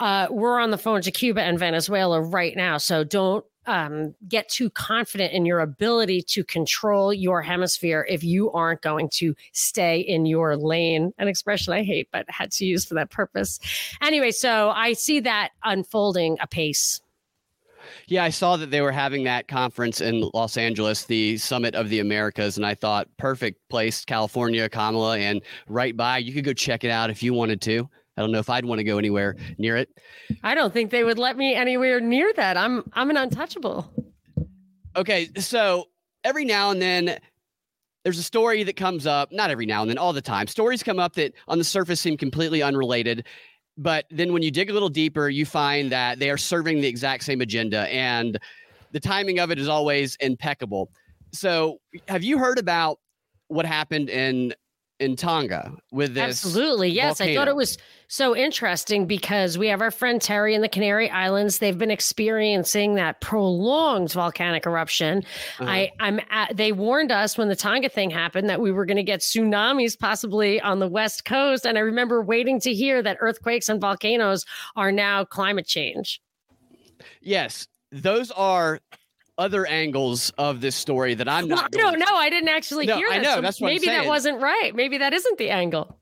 Uh, 0.00 0.26
we're 0.30 0.58
on 0.58 0.70
the 0.70 0.78
phone 0.78 1.02
to 1.02 1.10
Cuba 1.10 1.42
and 1.42 1.58
Venezuela 1.58 2.20
right 2.20 2.56
now. 2.56 2.78
So 2.78 3.04
don't 3.04 3.44
um, 3.66 4.14
get 4.28 4.48
too 4.48 4.70
confident 4.70 5.32
in 5.32 5.46
your 5.46 5.60
ability 5.60 6.22
to 6.22 6.44
control 6.44 7.12
your 7.12 7.42
hemisphere 7.42 8.06
if 8.08 8.22
you 8.22 8.50
aren't 8.52 8.82
going 8.82 9.08
to 9.10 9.34
stay 9.52 10.00
in 10.00 10.26
your 10.26 10.56
lane. 10.56 11.12
An 11.18 11.28
expression 11.28 11.72
I 11.72 11.82
hate, 11.82 12.08
but 12.12 12.28
had 12.28 12.50
to 12.52 12.66
use 12.66 12.84
for 12.84 12.94
that 12.94 13.10
purpose. 13.10 13.58
Anyway, 14.02 14.30
so 14.30 14.70
I 14.70 14.92
see 14.92 15.20
that 15.20 15.50
unfolding 15.64 16.36
apace. 16.40 17.00
Yeah, 18.06 18.24
I 18.24 18.30
saw 18.30 18.56
that 18.56 18.70
they 18.70 18.80
were 18.80 18.92
having 18.92 19.24
that 19.24 19.48
conference 19.48 20.00
in 20.00 20.28
Los 20.34 20.56
Angeles, 20.56 21.04
the 21.04 21.36
Summit 21.36 21.74
of 21.74 21.88
the 21.88 22.00
Americas, 22.00 22.56
and 22.56 22.66
I 22.66 22.74
thought 22.74 23.08
perfect 23.16 23.60
place, 23.68 24.04
California, 24.04 24.68
Kamala, 24.68 25.18
and 25.18 25.42
right 25.68 25.96
by. 25.96 26.18
You 26.18 26.32
could 26.32 26.44
go 26.44 26.52
check 26.52 26.84
it 26.84 26.90
out 26.90 27.10
if 27.10 27.22
you 27.22 27.34
wanted 27.34 27.60
to. 27.62 27.88
I 28.16 28.22
don't 28.22 28.30
know 28.30 28.38
if 28.38 28.48
I'd 28.48 28.64
want 28.64 28.78
to 28.78 28.84
go 28.84 28.98
anywhere 28.98 29.36
near 29.58 29.76
it. 29.76 29.88
I 30.42 30.54
don't 30.54 30.72
think 30.72 30.90
they 30.90 31.04
would 31.04 31.18
let 31.18 31.36
me 31.36 31.54
anywhere 31.54 32.00
near 32.00 32.32
that. 32.34 32.56
I'm 32.56 32.84
I'm 32.92 33.10
an 33.10 33.16
untouchable. 33.16 33.92
Okay, 34.96 35.28
so 35.36 35.86
every 36.22 36.44
now 36.44 36.70
and 36.70 36.80
then 36.80 37.18
there's 38.04 38.18
a 38.18 38.22
story 38.22 38.62
that 38.62 38.76
comes 38.76 39.06
up, 39.06 39.32
not 39.32 39.50
every 39.50 39.66
now 39.66 39.82
and 39.82 39.90
then, 39.90 39.98
all 39.98 40.12
the 40.12 40.22
time. 40.22 40.46
Stories 40.46 40.82
come 40.82 40.98
up 40.98 41.14
that 41.14 41.32
on 41.48 41.58
the 41.58 41.64
surface 41.64 42.00
seem 42.00 42.16
completely 42.16 42.62
unrelated 42.62 43.26
but 43.76 44.06
then 44.10 44.32
when 44.32 44.42
you 44.42 44.50
dig 44.50 44.70
a 44.70 44.72
little 44.72 44.88
deeper, 44.88 45.28
you 45.28 45.46
find 45.46 45.90
that 45.92 46.18
they 46.18 46.30
are 46.30 46.36
serving 46.36 46.80
the 46.80 46.86
exact 46.86 47.24
same 47.24 47.40
agenda, 47.40 47.92
and 47.92 48.38
the 48.92 49.00
timing 49.00 49.38
of 49.38 49.50
it 49.50 49.58
is 49.58 49.68
always 49.68 50.16
impeccable. 50.16 50.90
So, 51.32 51.80
have 52.08 52.22
you 52.22 52.38
heard 52.38 52.58
about 52.58 53.00
what 53.48 53.66
happened 53.66 54.08
in 54.08 54.54
in 55.00 55.16
Tonga 55.16 55.72
with 55.90 56.14
this. 56.14 56.44
Absolutely. 56.44 56.88
Yes. 56.88 57.18
Volcano. 57.18 57.32
I 57.32 57.34
thought 57.34 57.48
it 57.48 57.56
was 57.56 57.78
so 58.08 58.36
interesting 58.36 59.06
because 59.06 59.58
we 59.58 59.66
have 59.68 59.80
our 59.80 59.90
friend 59.90 60.22
Terry 60.22 60.54
in 60.54 60.62
the 60.62 60.68
Canary 60.68 61.10
Islands. 61.10 61.58
They've 61.58 61.76
been 61.76 61.90
experiencing 61.90 62.94
that 62.94 63.20
prolonged 63.20 64.12
volcanic 64.12 64.66
eruption. 64.66 65.24
Uh-huh. 65.58 65.70
I, 65.70 65.90
I'm 65.98 66.20
at, 66.30 66.56
they 66.56 66.70
warned 66.70 67.10
us 67.10 67.36
when 67.36 67.48
the 67.48 67.56
Tonga 67.56 67.88
thing 67.88 68.10
happened 68.10 68.48
that 68.48 68.60
we 68.60 68.70
were 68.70 68.86
going 68.86 68.96
to 68.96 69.02
get 69.02 69.20
tsunamis 69.20 69.98
possibly 69.98 70.60
on 70.60 70.78
the 70.78 70.88
West 70.88 71.24
Coast. 71.24 71.66
And 71.66 71.76
I 71.76 71.80
remember 71.80 72.22
waiting 72.22 72.60
to 72.60 72.72
hear 72.72 73.02
that 73.02 73.16
earthquakes 73.20 73.68
and 73.68 73.80
volcanoes 73.80 74.44
are 74.76 74.92
now 74.92 75.24
climate 75.24 75.66
change. 75.66 76.20
Yes. 77.20 77.66
Those 77.90 78.30
are 78.30 78.80
other 79.38 79.66
angles 79.66 80.32
of 80.38 80.60
this 80.60 80.76
story 80.76 81.14
that 81.14 81.28
I'm 81.28 81.48
not. 81.48 81.74
Well, 81.74 81.88
I 81.88 81.96
don't. 81.96 82.02
I 82.02 82.30
didn't 82.30 82.48
actually 82.48 82.86
no, 82.86 82.96
hear 82.96 83.08
that. 83.10 83.18
I 83.18 83.22
know. 83.22 83.34
So 83.36 83.40
that's 83.40 83.60
what 83.60 83.68
maybe 83.68 83.86
that 83.86 84.06
wasn't 84.06 84.40
right. 84.40 84.72
Maybe 84.74 84.98
that 84.98 85.12
isn't 85.12 85.38
the 85.38 85.50
angle. 85.50 85.98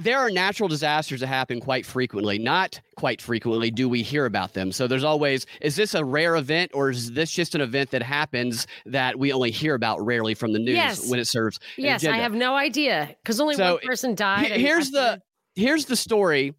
There 0.00 0.20
are 0.20 0.30
natural 0.30 0.68
disasters 0.68 1.20
that 1.20 1.26
happen 1.26 1.60
quite 1.60 1.84
frequently. 1.84 2.38
Not 2.38 2.80
quite 2.96 3.20
frequently 3.20 3.72
do 3.72 3.88
we 3.88 4.02
hear 4.02 4.26
about 4.26 4.54
them. 4.54 4.70
So 4.70 4.86
there's 4.86 5.02
always 5.02 5.44
is 5.60 5.74
this 5.74 5.94
a 5.94 6.04
rare 6.04 6.36
event 6.36 6.70
or 6.72 6.90
is 6.90 7.10
this 7.12 7.32
just 7.32 7.56
an 7.56 7.60
event 7.60 7.90
that 7.90 8.02
happens 8.02 8.68
that 8.86 9.18
we 9.18 9.32
only 9.32 9.50
hear 9.50 9.74
about 9.74 10.04
rarely 10.04 10.34
from 10.34 10.52
the 10.52 10.60
news 10.60 10.76
yes. 10.76 11.10
when 11.10 11.18
it 11.18 11.26
serves? 11.26 11.58
Yes, 11.76 12.04
I 12.04 12.18
have 12.18 12.32
no 12.32 12.54
idea 12.54 13.16
because 13.22 13.40
only 13.40 13.56
so 13.56 13.74
one 13.74 13.82
person 13.84 14.14
died. 14.14 14.52
Here's 14.52 14.92
the 14.92 15.20
here's 15.56 15.86
the 15.86 15.96
story 15.96 16.54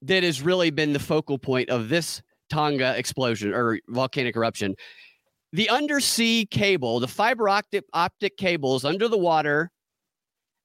that 0.00 0.22
has 0.22 0.40
really 0.40 0.70
been 0.70 0.94
the 0.94 0.98
focal 0.98 1.38
point 1.38 1.68
of 1.68 1.90
this 1.90 2.22
Tonga 2.48 2.96
explosion 2.96 3.52
or 3.52 3.78
volcanic 3.88 4.36
eruption 4.36 4.74
the 5.54 5.70
undersea 5.70 6.44
cable, 6.46 6.98
the 6.98 7.06
fiber 7.06 7.48
optic, 7.48 7.84
optic 7.92 8.36
cables 8.36 8.84
under 8.84 9.06
the 9.06 9.16
water 9.16 9.70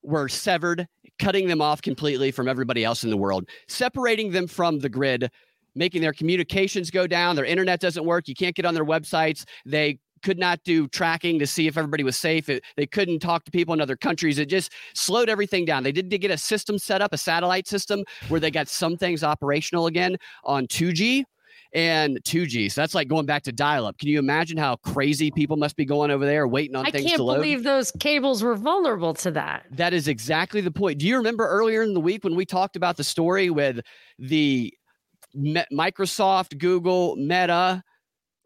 were 0.01 0.27
severed, 0.27 0.87
cutting 1.19 1.47
them 1.47 1.61
off 1.61 1.79
completely 1.79 2.31
from 2.31 2.47
everybody 2.47 2.83
else 2.83 3.03
in 3.03 3.11
the 3.11 3.17
world, 3.17 3.47
separating 3.67 4.31
them 4.31 4.47
from 4.47 4.79
the 4.79 4.89
grid, 4.89 5.29
making 5.75 6.01
their 6.01 6.11
communications 6.11 6.89
go 6.89 7.05
down. 7.05 7.35
Their 7.35 7.45
internet 7.45 7.79
doesn't 7.79 8.03
work. 8.03 8.27
You 8.27 8.33
can't 8.33 8.55
get 8.55 8.65
on 8.65 8.73
their 8.73 8.83
websites. 8.83 9.45
They 9.63 9.99
could 10.23 10.39
not 10.39 10.59
do 10.63 10.87
tracking 10.87 11.37
to 11.37 11.45
see 11.45 11.67
if 11.67 11.77
everybody 11.77 12.03
was 12.03 12.17
safe. 12.17 12.49
It, 12.49 12.63
they 12.75 12.87
couldn't 12.87 13.19
talk 13.19 13.43
to 13.43 13.51
people 13.51 13.75
in 13.75 13.81
other 13.81 13.95
countries. 13.95 14.39
It 14.39 14.49
just 14.49 14.73
slowed 14.95 15.29
everything 15.29 15.65
down. 15.65 15.83
They 15.83 15.91
did 15.91 16.09
get 16.09 16.31
a 16.31 16.37
system 16.37 16.79
set 16.79 16.99
up, 16.99 17.13
a 17.13 17.17
satellite 17.17 17.67
system, 17.67 18.03
where 18.27 18.39
they 18.39 18.49
got 18.49 18.67
some 18.67 18.97
things 18.97 19.23
operational 19.23 19.85
again 19.85 20.17
on 20.43 20.65
2G 20.65 21.25
and 21.73 22.19
2G. 22.23 22.71
So 22.71 22.81
that's 22.81 22.95
like 22.95 23.07
going 23.07 23.25
back 23.25 23.43
to 23.43 23.51
dial 23.51 23.85
up. 23.85 23.97
Can 23.97 24.09
you 24.09 24.19
imagine 24.19 24.57
how 24.57 24.77
crazy 24.77 25.31
people 25.31 25.57
must 25.57 25.75
be 25.75 25.85
going 25.85 26.11
over 26.11 26.25
there 26.25 26.47
waiting 26.47 26.75
on 26.75 26.85
I 26.85 26.91
things 26.91 27.11
to 27.13 27.23
load? 27.23 27.33
I 27.33 27.35
can't 27.35 27.43
believe 27.43 27.63
those 27.63 27.91
cables 27.99 28.41
were 28.41 28.55
vulnerable 28.55 29.13
to 29.15 29.31
that. 29.31 29.65
That 29.71 29.93
is 29.93 30.07
exactly 30.07 30.61
the 30.61 30.71
point. 30.71 30.99
Do 30.99 31.07
you 31.07 31.17
remember 31.17 31.47
earlier 31.47 31.83
in 31.83 31.93
the 31.93 32.01
week 32.01 32.23
when 32.23 32.35
we 32.35 32.45
talked 32.45 32.75
about 32.75 32.97
the 32.97 33.03
story 33.03 33.49
with 33.49 33.81
the 34.17 34.73
Microsoft, 35.35 36.57
Google, 36.57 37.15
Meta, 37.15 37.83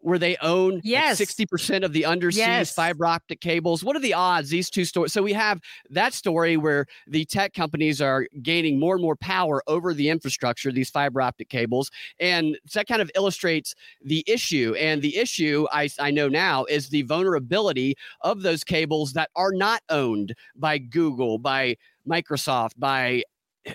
where 0.03 0.19
they 0.19 0.35
own 0.41 0.81
yes. 0.83 1.19
like 1.19 1.29
60% 1.29 1.83
of 1.83 1.93
the 1.93 2.05
undersea 2.05 2.39
yes. 2.39 2.73
fiber 2.73 3.05
optic 3.05 3.39
cables. 3.39 3.83
What 3.83 3.95
are 3.95 4.01
the 4.01 4.13
odds 4.13 4.49
these 4.49 4.69
two 4.69 4.85
stories? 4.85 5.13
So 5.13 5.23
we 5.23 5.33
have 5.33 5.61
that 5.89 6.13
story 6.13 6.57
where 6.57 6.85
the 7.07 7.25
tech 7.25 7.53
companies 7.53 8.01
are 8.01 8.27
gaining 8.41 8.79
more 8.79 8.95
and 8.95 9.01
more 9.01 9.15
power 9.15 9.63
over 9.67 9.93
the 9.93 10.09
infrastructure, 10.09 10.71
these 10.71 10.89
fiber 10.89 11.21
optic 11.21 11.49
cables. 11.49 11.89
And 12.19 12.57
that 12.73 12.87
kind 12.87 13.01
of 13.01 13.09
illustrates 13.15 13.73
the 14.03 14.23
issue. 14.27 14.75
And 14.77 15.01
the 15.01 15.17
issue 15.17 15.65
I, 15.71 15.89
I 15.99 16.11
know 16.11 16.27
now 16.27 16.65
is 16.65 16.89
the 16.89 17.03
vulnerability 17.03 17.95
of 18.21 18.41
those 18.41 18.63
cables 18.63 19.13
that 19.13 19.29
are 19.35 19.53
not 19.53 19.81
owned 19.89 20.35
by 20.55 20.79
Google, 20.79 21.37
by 21.37 21.77
Microsoft, 22.07 22.71
by 22.77 23.23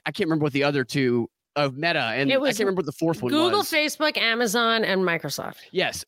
I 0.05 0.13
can't 0.13 0.27
remember 0.27 0.43
what 0.43 0.53
the 0.53 0.65
other 0.65 0.85
two 0.85 1.31
of 1.57 1.77
Meta, 1.77 2.13
and 2.15 2.31
it 2.31 2.41
was 2.41 2.49
I 2.49 2.53
can't 2.53 2.67
remember 2.67 2.81
what 2.81 2.87
the 2.87 2.93
fourth 2.93 3.23
one 3.23 3.33
Google, 3.33 3.59
was. 3.59 3.71
Facebook, 3.71 4.17
Amazon, 4.17 4.85
and 4.85 5.03
Microsoft. 5.03 5.57
Yes, 5.73 6.05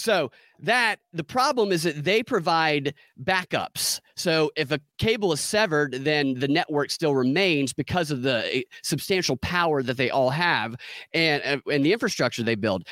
so 0.00 0.30
that 0.60 1.00
the 1.12 1.24
problem 1.24 1.72
is 1.72 1.82
that 1.82 2.04
they 2.04 2.22
provide 2.22 2.94
backups. 3.22 4.00
So 4.16 4.50
if 4.56 4.70
a 4.70 4.80
cable 4.98 5.32
is 5.32 5.40
severed, 5.40 5.92
then 5.92 6.38
the 6.38 6.48
network 6.48 6.90
still 6.90 7.14
remains 7.14 7.72
because 7.72 8.10
of 8.10 8.22
the 8.22 8.56
eh, 8.56 8.62
substantial 8.82 9.36
power 9.38 9.82
that 9.82 9.96
they 9.96 10.10
all 10.10 10.30
have 10.30 10.76
and 11.14 11.42
uh, 11.44 11.70
and 11.70 11.84
the 11.84 11.92
infrastructure 11.92 12.42
they 12.42 12.54
build. 12.54 12.86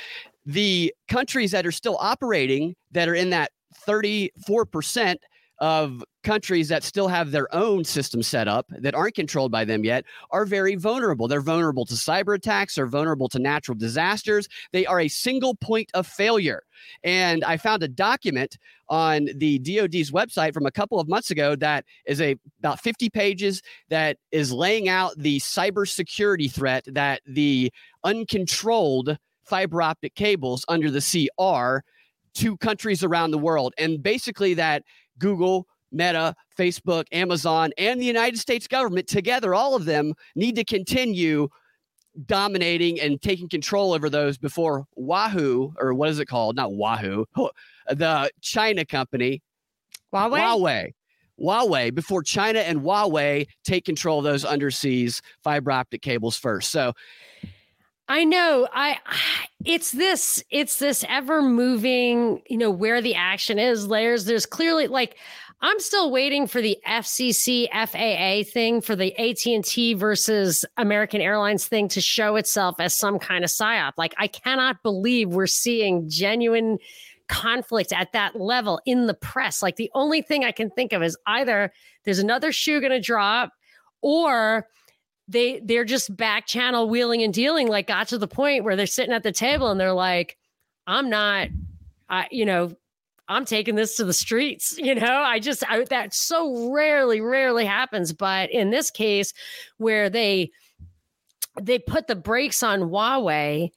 The 0.46 0.94
countries 1.08 1.50
that 1.50 1.66
are 1.66 1.72
still 1.72 1.98
operating 2.00 2.74
that 2.92 3.08
are 3.08 3.14
in 3.14 3.30
that 3.30 3.50
34% 3.86 5.16
of 5.60 6.04
countries 6.28 6.68
that 6.68 6.84
still 6.84 7.08
have 7.08 7.30
their 7.30 7.48
own 7.54 7.82
system 7.82 8.22
set 8.22 8.46
up 8.46 8.66
that 8.68 8.94
aren't 8.94 9.14
controlled 9.14 9.50
by 9.50 9.64
them 9.64 9.82
yet 9.82 10.04
are 10.30 10.44
very 10.44 10.74
vulnerable. 10.74 11.26
They're 11.26 11.40
vulnerable 11.40 11.86
to 11.86 11.94
cyber 11.94 12.34
attacks, 12.34 12.74
they're 12.74 12.86
vulnerable 12.86 13.30
to 13.30 13.38
natural 13.38 13.74
disasters. 13.74 14.46
They 14.72 14.84
are 14.84 15.00
a 15.00 15.08
single 15.08 15.54
point 15.54 15.90
of 15.94 16.06
failure. 16.06 16.64
And 17.02 17.42
I 17.44 17.56
found 17.56 17.82
a 17.82 17.88
document 17.88 18.58
on 18.90 19.30
the 19.36 19.58
DoD's 19.60 20.10
website 20.10 20.52
from 20.52 20.66
a 20.66 20.70
couple 20.70 21.00
of 21.00 21.08
months 21.08 21.30
ago 21.30 21.56
that 21.56 21.86
is 22.04 22.20
a 22.20 22.36
about 22.58 22.78
50 22.78 23.08
pages 23.08 23.62
that 23.88 24.18
is 24.30 24.52
laying 24.52 24.86
out 24.86 25.14
the 25.16 25.38
cybersecurity 25.38 26.52
threat 26.52 26.84
that 26.88 27.22
the 27.26 27.72
uncontrolled 28.04 29.16
fiber 29.44 29.80
optic 29.80 30.14
cables 30.14 30.66
under 30.68 30.90
the 30.90 31.00
sea 31.00 31.30
are 31.38 31.82
to 32.34 32.58
countries 32.58 33.02
around 33.02 33.30
the 33.30 33.38
world. 33.38 33.72
And 33.78 34.02
basically 34.02 34.52
that 34.54 34.82
Google, 35.18 35.66
Meta, 35.92 36.34
Facebook, 36.56 37.04
Amazon, 37.12 37.70
and 37.78 38.00
the 38.00 38.04
United 38.04 38.38
States 38.38 38.66
government 38.66 39.06
together, 39.06 39.54
all 39.54 39.74
of 39.74 39.84
them 39.84 40.14
need 40.34 40.56
to 40.56 40.64
continue 40.64 41.48
dominating 42.26 43.00
and 43.00 43.20
taking 43.22 43.48
control 43.48 43.92
over 43.92 44.10
those 44.10 44.38
before 44.38 44.84
Wahoo, 44.96 45.72
or 45.78 45.94
what 45.94 46.08
is 46.08 46.18
it 46.18 46.26
called? 46.26 46.56
Not 46.56 46.72
Wahoo, 46.72 47.24
the 47.88 48.30
China 48.40 48.84
company, 48.84 49.42
Huawei. 50.12 50.40
Huawei. 50.40 50.92
Huawei 51.40 51.94
before 51.94 52.22
China 52.22 52.58
and 52.60 52.80
Huawei 52.80 53.46
take 53.64 53.84
control 53.84 54.18
of 54.18 54.24
those 54.24 54.44
underseas 54.44 55.20
fiber 55.44 55.70
optic 55.70 56.02
cables 56.02 56.36
first. 56.36 56.72
So 56.72 56.94
I 58.08 58.24
know. 58.24 58.66
I 58.72 58.98
it's 59.64 59.92
this 59.92 60.42
it's 60.50 60.78
this 60.78 61.04
ever 61.08 61.42
moving, 61.42 62.42
you 62.48 62.56
know, 62.56 62.70
where 62.70 63.00
the 63.00 63.14
action 63.14 63.58
is 63.58 63.86
layers. 63.86 64.24
There's 64.24 64.46
clearly 64.46 64.88
like 64.88 65.16
I'm 65.60 65.80
still 65.80 66.12
waiting 66.12 66.46
for 66.46 66.60
the 66.60 66.78
FCC 66.86 67.68
FAA 67.72 68.48
thing 68.48 68.80
for 68.80 68.94
the 68.94 69.16
AT&T 69.18 69.94
versus 69.94 70.64
American 70.76 71.20
Airlines 71.20 71.66
thing 71.66 71.88
to 71.88 72.00
show 72.00 72.36
itself 72.36 72.76
as 72.78 72.96
some 72.96 73.18
kind 73.18 73.42
of 73.42 73.50
psyop. 73.50 73.92
Like 73.96 74.14
I 74.18 74.28
cannot 74.28 74.82
believe 74.84 75.30
we're 75.30 75.48
seeing 75.48 76.08
genuine 76.08 76.78
conflict 77.28 77.92
at 77.92 78.12
that 78.12 78.36
level 78.40 78.80
in 78.86 79.06
the 79.06 79.14
press. 79.14 79.60
Like 79.60 79.76
the 79.76 79.90
only 79.94 80.22
thing 80.22 80.44
I 80.44 80.52
can 80.52 80.70
think 80.70 80.92
of 80.92 81.02
is 81.02 81.16
either 81.26 81.72
there's 82.04 82.20
another 82.20 82.52
shoe 82.52 82.80
going 82.80 82.92
to 82.92 83.00
drop 83.00 83.52
or 84.00 84.66
they 85.26 85.60
they're 85.64 85.84
just 85.84 86.16
back 86.16 86.46
channel 86.46 86.88
wheeling 86.88 87.22
and 87.22 87.34
dealing 87.34 87.68
like 87.68 87.86
got 87.86 88.08
to 88.08 88.18
the 88.18 88.28
point 88.28 88.64
where 88.64 88.76
they're 88.76 88.86
sitting 88.86 89.12
at 89.12 89.22
the 89.22 89.32
table 89.32 89.70
and 89.70 89.78
they're 89.78 89.92
like 89.92 90.38
i'm 90.86 91.10
not 91.10 91.48
i 92.08 92.26
you 92.30 92.46
know 92.46 92.74
i'm 93.28 93.44
taking 93.44 93.74
this 93.74 93.96
to 93.96 94.04
the 94.04 94.12
streets 94.12 94.76
you 94.78 94.94
know 94.94 95.22
i 95.22 95.38
just 95.38 95.68
I, 95.70 95.84
that 95.84 96.14
so 96.14 96.70
rarely 96.70 97.20
rarely 97.20 97.64
happens 97.64 98.12
but 98.12 98.50
in 98.50 98.70
this 98.70 98.90
case 98.90 99.32
where 99.76 100.10
they 100.10 100.50
they 101.60 101.78
put 101.78 102.06
the 102.06 102.16
brakes 102.16 102.62
on 102.62 102.80
huawei 102.80 103.70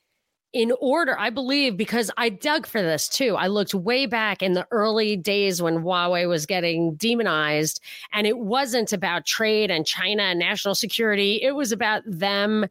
in 0.53 0.73
order, 0.81 1.17
I 1.17 1.29
believe, 1.29 1.77
because 1.77 2.11
I 2.17 2.29
dug 2.29 2.67
for 2.67 2.81
this 2.81 3.07
too. 3.07 3.35
I 3.37 3.47
looked 3.47 3.73
way 3.73 4.05
back 4.05 4.43
in 4.43 4.53
the 4.53 4.67
early 4.71 5.15
days 5.15 5.61
when 5.61 5.77
Huawei 5.77 6.27
was 6.27 6.45
getting 6.45 6.95
demonized, 6.95 7.79
and 8.11 8.27
it 8.27 8.37
wasn't 8.37 8.91
about 8.91 9.25
trade 9.25 9.71
and 9.71 9.85
China 9.85 10.23
and 10.23 10.39
national 10.39 10.75
security. 10.75 11.41
It 11.41 11.55
was 11.55 11.71
about 11.71 12.03
them 12.05 12.65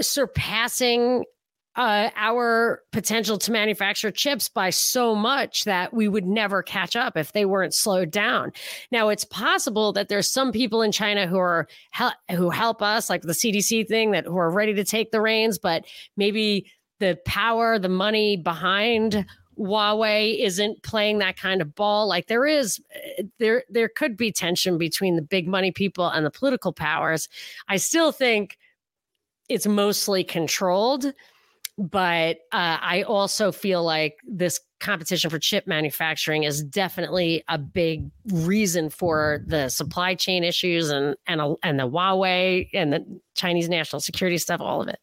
surpassing 0.00 1.24
uh, 1.76 2.10
our 2.16 2.82
potential 2.90 3.38
to 3.38 3.52
manufacture 3.52 4.10
chips 4.10 4.48
by 4.48 4.70
so 4.70 5.14
much 5.14 5.64
that 5.64 5.94
we 5.94 6.08
would 6.08 6.26
never 6.26 6.62
catch 6.62 6.96
up 6.96 7.16
if 7.16 7.32
they 7.32 7.44
weren't 7.44 7.74
slowed 7.74 8.10
down. 8.10 8.52
Now, 8.90 9.08
it's 9.08 9.24
possible 9.24 9.92
that 9.92 10.08
there's 10.08 10.28
some 10.28 10.50
people 10.50 10.82
in 10.82 10.90
China 10.90 11.26
who 11.26 11.38
are 11.38 11.68
who 12.30 12.50
help 12.50 12.82
us, 12.82 13.08
like 13.08 13.22
the 13.22 13.32
CDC 13.32 13.86
thing, 13.86 14.10
that 14.10 14.26
who 14.26 14.36
are 14.36 14.50
ready 14.50 14.74
to 14.74 14.84
take 14.84 15.12
the 15.12 15.20
reins, 15.20 15.58
but 15.58 15.84
maybe 16.16 16.70
the 16.98 17.18
power, 17.24 17.78
the 17.78 17.88
money 17.88 18.36
behind 18.36 19.24
Huawei 19.58 20.40
isn't 20.40 20.82
playing 20.82 21.18
that 21.18 21.36
kind 21.36 21.60
of 21.60 21.74
ball. 21.74 22.08
Like 22.08 22.26
there 22.26 22.46
is, 22.46 22.80
there 23.38 23.62
there 23.68 23.88
could 23.88 24.16
be 24.16 24.32
tension 24.32 24.76
between 24.76 25.16
the 25.16 25.22
big 25.22 25.46
money 25.46 25.70
people 25.70 26.08
and 26.08 26.26
the 26.26 26.30
political 26.30 26.72
powers. 26.72 27.28
I 27.68 27.76
still 27.76 28.10
think 28.10 28.56
it's 29.48 29.66
mostly 29.66 30.24
controlled 30.24 31.12
but 31.80 32.36
uh, 32.52 32.76
I 32.80 33.04
also 33.08 33.52
feel 33.52 33.82
like 33.82 34.16
this 34.26 34.60
competition 34.80 35.30
for 35.30 35.38
chip 35.38 35.66
manufacturing 35.66 36.42
is 36.44 36.62
definitely 36.62 37.42
a 37.48 37.56
big 37.56 38.10
reason 38.26 38.90
for 38.90 39.42
the 39.46 39.68
supply 39.70 40.14
chain 40.14 40.44
issues 40.44 40.90
and 40.90 41.16
and 41.26 41.56
and 41.62 41.78
the 41.78 41.88
Huawei 41.88 42.68
and 42.74 42.92
the 42.92 43.20
Chinese 43.34 43.68
national 43.68 44.00
security 44.00 44.38
stuff, 44.38 44.60
all 44.60 44.82
of 44.82 44.88
it. 44.88 44.98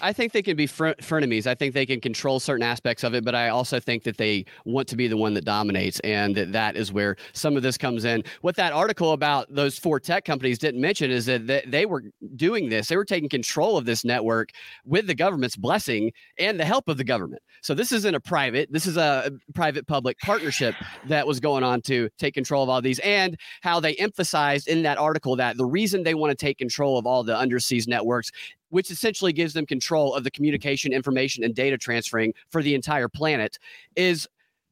I 0.00 0.12
think 0.12 0.32
they 0.32 0.42
can 0.42 0.56
be 0.56 0.66
fr- 0.66 0.98
frenemies. 1.00 1.46
I 1.46 1.54
think 1.54 1.74
they 1.74 1.86
can 1.86 2.00
control 2.00 2.38
certain 2.38 2.62
aspects 2.62 3.02
of 3.04 3.14
it, 3.14 3.24
but 3.24 3.34
I 3.34 3.48
also 3.48 3.80
think 3.80 4.04
that 4.04 4.16
they 4.16 4.44
want 4.64 4.86
to 4.88 4.96
be 4.96 5.08
the 5.08 5.16
one 5.16 5.34
that 5.34 5.44
dominates, 5.44 5.98
and 6.00 6.36
that 6.36 6.52
that 6.52 6.76
is 6.76 6.92
where 6.92 7.16
some 7.32 7.56
of 7.56 7.62
this 7.62 7.78
comes 7.78 8.04
in. 8.04 8.22
What 8.42 8.56
that 8.56 8.72
article 8.72 9.12
about 9.12 9.52
those 9.54 9.78
four 9.78 9.98
tech 9.98 10.24
companies 10.24 10.58
didn't 10.58 10.80
mention 10.80 11.10
is 11.10 11.26
that 11.26 11.46
they, 11.46 11.64
they 11.66 11.86
were 11.86 12.04
doing 12.36 12.68
this. 12.68 12.88
They 12.88 12.96
were 12.96 13.04
taking 13.04 13.28
control 13.28 13.78
of 13.78 13.86
this 13.86 14.04
network 14.04 14.50
with 14.84 15.06
the 15.06 15.14
government's 15.14 15.56
blessing 15.56 16.12
and 16.38 16.60
the 16.60 16.64
help 16.64 16.88
of 16.88 16.98
the 16.98 17.04
government. 17.04 17.42
So 17.62 17.74
this 17.74 17.92
isn't 17.92 18.14
a 18.14 18.20
private. 18.20 18.70
This 18.70 18.86
is 18.86 18.96
a 18.96 19.30
private 19.54 19.86
public 19.86 20.18
partnership 20.20 20.74
that 21.08 21.26
was 21.26 21.40
going 21.40 21.64
on 21.64 21.80
to 21.82 22.08
take 22.18 22.34
control 22.34 22.62
of 22.62 22.68
all 22.68 22.82
these, 22.82 22.98
and 23.00 23.38
how 23.62 23.80
they 23.80 23.94
emphasized 23.94 24.68
in 24.68 24.82
that 24.82 24.98
article 24.98 25.36
that 25.36 25.56
the 25.56 25.66
reason 25.66 26.02
they 26.02 26.14
want 26.14 26.30
to 26.30 26.36
take 26.36 26.58
control 26.58 26.98
of 26.98 27.06
all 27.06 27.24
the 27.24 27.36
undersea 27.36 27.69
these 27.70 27.88
networks 27.88 28.30
which 28.70 28.90
essentially 28.90 29.32
gives 29.32 29.52
them 29.52 29.66
control 29.66 30.14
of 30.14 30.24
the 30.24 30.30
communication, 30.30 30.92
information, 30.92 31.44
and 31.44 31.54
data 31.54 31.76
transferring 31.76 32.32
for 32.50 32.62
the 32.62 32.74
entire 32.74 33.08
planet, 33.08 33.58
is 33.96 34.26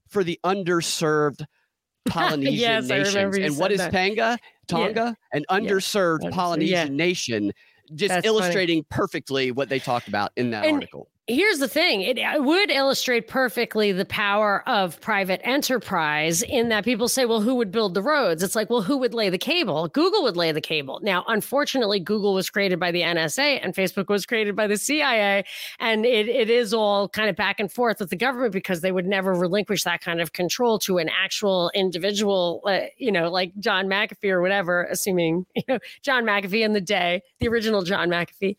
for 0.08 0.24
the 0.24 0.40
underserved 0.44 1.44
Polynesian 2.08 2.54
yes, 2.54 2.88
nations. 2.88 3.36
And 3.36 3.58
what 3.58 3.70
is 3.70 3.78
that. 3.78 3.92
Tonga? 3.92 4.38
Tonga, 4.66 5.16
yeah. 5.32 5.38
an 5.38 5.44
underserved 5.50 6.24
yeah. 6.24 6.30
Polynesian 6.30 6.92
yeah. 6.92 6.96
nation, 7.06 7.52
just 7.94 8.08
That's 8.08 8.26
illustrating 8.26 8.84
funny. 8.84 9.00
perfectly 9.02 9.52
what 9.52 9.68
they 9.68 9.78
talked 9.78 10.08
about 10.08 10.30
in 10.36 10.50
that 10.50 10.64
and, 10.64 10.74
article 10.74 11.08
here's 11.28 11.58
the 11.58 11.68
thing. 11.68 12.00
It, 12.00 12.18
would 12.42 12.70
illustrate 12.70 13.28
perfectly 13.28 13.92
the 13.92 14.04
power 14.04 14.62
of 14.66 15.00
private 15.00 15.40
enterprise 15.44 16.42
in 16.42 16.70
that 16.70 16.84
people 16.84 17.08
say 17.08 17.26
well 17.26 17.40
who 17.40 17.54
would 17.56 17.70
build 17.70 17.94
the 17.94 18.02
roads? 18.02 18.42
It's 18.42 18.54
like 18.54 18.70
well 18.70 18.82
who 18.82 18.96
would 18.96 19.14
lay 19.14 19.28
the 19.28 19.38
cable? 19.38 19.88
Google 19.88 20.22
would 20.22 20.36
lay 20.36 20.52
the 20.52 20.60
cable. 20.60 21.00
Now 21.02 21.24
unfortunately 21.28 22.00
google 22.00 22.34
was 22.34 22.48
created 22.48 22.80
by 22.80 22.90
the 22.90 23.02
nsa 23.02 23.60
and 23.62 23.74
facebook 23.74 24.08
was 24.08 24.24
created 24.24 24.56
by 24.56 24.66
the 24.66 24.76
cia 24.76 25.44
and 25.78 26.06
it, 26.06 26.28
it 26.28 26.48
is 26.48 26.72
all 26.72 27.08
kind 27.08 27.28
of 27.28 27.36
back 27.36 27.60
and 27.60 27.70
forth 27.70 28.00
with 28.00 28.10
the 28.10 28.16
government 28.16 28.52
because 28.52 28.80
they 28.80 28.92
would 28.92 29.06
never 29.06 29.34
relinquish 29.34 29.84
that 29.84 30.00
kind 30.00 30.20
of 30.20 30.32
control 30.32 30.78
to 30.78 30.98
an 30.98 31.08
actual 31.08 31.70
individual 31.74 32.62
uh, 32.66 32.80
you 32.96 33.12
know 33.12 33.30
like 33.30 33.52
john 33.58 33.86
mcafee 33.86 34.30
or 34.30 34.40
whatever 34.40 34.84
assuming 34.84 35.44
you 35.54 35.62
know 35.68 35.78
john 36.02 36.24
mcafee 36.24 36.64
in 36.64 36.72
the 36.72 36.80
day 36.80 37.22
the 37.40 37.48
original 37.48 37.82
john 37.82 38.08
mcafee. 38.08 38.56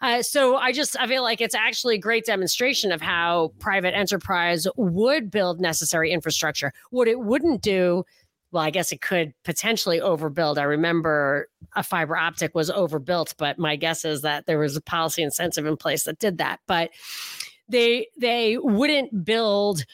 Uh, 0.00 0.22
so 0.22 0.56
i 0.56 0.72
just 0.72 0.98
i 0.98 1.06
feel 1.06 1.22
like 1.22 1.40
it's 1.40 1.54
actually 1.54 1.98
great 2.08 2.24
demonstration 2.24 2.90
of 2.90 3.02
how 3.02 3.52
private 3.58 3.94
enterprise 3.94 4.66
would 4.78 5.30
build 5.30 5.60
necessary 5.60 6.10
infrastructure. 6.10 6.72
What 6.88 7.06
it 7.06 7.20
wouldn't 7.20 7.60
do, 7.60 8.02
well, 8.50 8.62
I 8.62 8.70
guess 8.70 8.92
it 8.92 9.02
could 9.02 9.34
potentially 9.44 10.00
overbuild. 10.00 10.56
I 10.56 10.62
remember 10.62 11.48
a 11.76 11.82
fiber 11.82 12.16
optic 12.16 12.54
was 12.54 12.70
overbuilt, 12.70 13.34
but 13.36 13.58
my 13.58 13.76
guess 13.76 14.06
is 14.06 14.22
that 14.22 14.46
there 14.46 14.58
was 14.58 14.74
a 14.74 14.80
policy 14.80 15.22
incentive 15.22 15.66
in 15.66 15.76
place 15.76 16.04
that 16.04 16.18
did 16.18 16.38
that. 16.38 16.60
But 16.66 16.92
they 17.68 18.06
they 18.18 18.56
wouldn't 18.56 19.22
build 19.22 19.84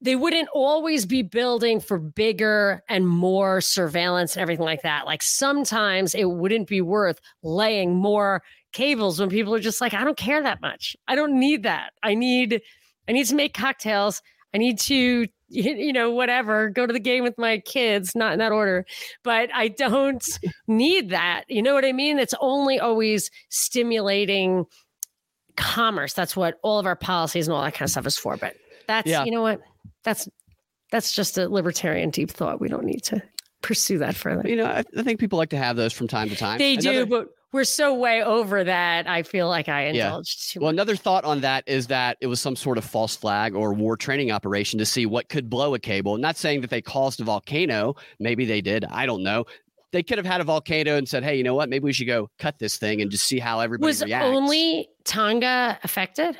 they 0.00 0.16
wouldn't 0.16 0.48
always 0.54 1.04
be 1.06 1.22
building 1.22 1.80
for 1.80 1.98
bigger 1.98 2.82
and 2.88 3.06
more 3.06 3.60
surveillance 3.60 4.34
and 4.36 4.42
everything 4.42 4.64
like 4.64 4.82
that. 4.82 5.06
Like 5.06 5.22
sometimes 5.22 6.14
it 6.14 6.30
wouldn't 6.30 6.68
be 6.68 6.80
worth 6.80 7.20
laying 7.42 7.96
more 7.96 8.42
cables 8.78 9.18
when 9.18 9.28
people 9.28 9.52
are 9.54 9.60
just 9.60 9.80
like, 9.80 9.92
I 9.92 10.04
don't 10.04 10.16
care 10.16 10.40
that 10.40 10.60
much. 10.62 10.96
I 11.08 11.16
don't 11.16 11.38
need 11.38 11.64
that. 11.64 11.90
I 12.04 12.14
need, 12.14 12.62
I 13.08 13.12
need 13.12 13.26
to 13.26 13.34
make 13.34 13.52
cocktails. 13.52 14.22
I 14.54 14.58
need 14.58 14.78
to, 14.80 15.26
you 15.48 15.92
know, 15.92 16.12
whatever, 16.12 16.70
go 16.70 16.86
to 16.86 16.92
the 16.92 17.00
game 17.00 17.24
with 17.24 17.36
my 17.38 17.58
kids, 17.58 18.14
not 18.14 18.32
in 18.32 18.38
that 18.38 18.52
order, 18.52 18.86
but 19.24 19.50
I 19.52 19.68
don't 19.68 20.24
need 20.68 21.10
that. 21.10 21.44
You 21.48 21.60
know 21.60 21.74
what 21.74 21.84
I 21.84 21.92
mean? 21.92 22.20
It's 22.20 22.34
only 22.40 22.78
always 22.78 23.30
stimulating 23.48 24.64
commerce. 25.56 26.12
That's 26.12 26.36
what 26.36 26.58
all 26.62 26.78
of 26.78 26.86
our 26.86 26.96
policies 26.96 27.48
and 27.48 27.56
all 27.56 27.62
that 27.64 27.74
kind 27.74 27.86
of 27.86 27.90
stuff 27.90 28.06
is 28.06 28.16
for. 28.16 28.36
But 28.36 28.54
that's, 28.86 29.08
yeah. 29.08 29.24
you 29.24 29.32
know 29.32 29.42
what? 29.42 29.60
That's, 30.04 30.28
that's 30.92 31.12
just 31.12 31.36
a 31.36 31.48
libertarian 31.48 32.10
deep 32.10 32.30
thought. 32.30 32.60
We 32.60 32.68
don't 32.68 32.84
need 32.84 33.02
to 33.04 33.20
pursue 33.60 33.98
that 33.98 34.14
further. 34.14 34.48
You 34.48 34.56
know, 34.56 34.66
I, 34.66 34.84
I, 34.96 35.02
think 35.02 35.18
people 35.18 35.36
like 35.36 35.50
to 35.50 35.58
have 35.58 35.76
those 35.76 35.92
from 35.92 36.06
time 36.06 36.28
to 36.28 36.36
time. 36.36 36.58
They 36.58 36.74
Another, 36.74 37.04
do, 37.04 37.06
but 37.06 37.28
we're 37.52 37.64
so 37.64 37.94
way 37.94 38.22
over 38.22 38.62
that 38.64 39.08
I 39.08 39.22
feel 39.22 39.48
like 39.48 39.68
I 39.68 39.86
indulged 39.86 40.38
yeah. 40.38 40.52
too. 40.52 40.60
Well, 40.60 40.70
another 40.70 40.96
thought 40.96 41.24
on 41.24 41.40
that 41.40 41.64
is 41.66 41.86
that 41.86 42.18
it 42.20 42.26
was 42.26 42.40
some 42.40 42.56
sort 42.56 42.78
of 42.78 42.84
false 42.84 43.16
flag 43.16 43.54
or 43.54 43.72
war 43.72 43.96
training 43.96 44.30
operation 44.30 44.78
to 44.78 44.86
see 44.86 45.06
what 45.06 45.28
could 45.28 45.48
blow 45.48 45.74
a 45.74 45.78
cable. 45.78 46.18
Not 46.18 46.36
saying 46.36 46.60
that 46.60 46.70
they 46.70 46.82
caused 46.82 47.20
a 47.20 47.24
volcano. 47.24 47.94
Maybe 48.20 48.44
they 48.44 48.60
did. 48.60 48.84
I 48.84 49.06
don't 49.06 49.22
know. 49.22 49.44
They 49.90 50.02
could 50.02 50.18
have 50.18 50.26
had 50.26 50.42
a 50.42 50.44
volcano 50.44 50.96
and 50.96 51.08
said, 51.08 51.24
"Hey, 51.24 51.36
you 51.36 51.42
know 51.42 51.54
what? 51.54 51.70
Maybe 51.70 51.84
we 51.84 51.94
should 51.94 52.06
go 52.06 52.28
cut 52.38 52.58
this 52.58 52.76
thing 52.76 53.00
and 53.00 53.10
just 53.10 53.24
see 53.24 53.38
how 53.38 53.60
everybody 53.60 53.86
was 53.86 54.04
reacts." 54.04 54.26
only 54.26 54.88
Tonga 55.04 55.78
affected? 55.82 56.36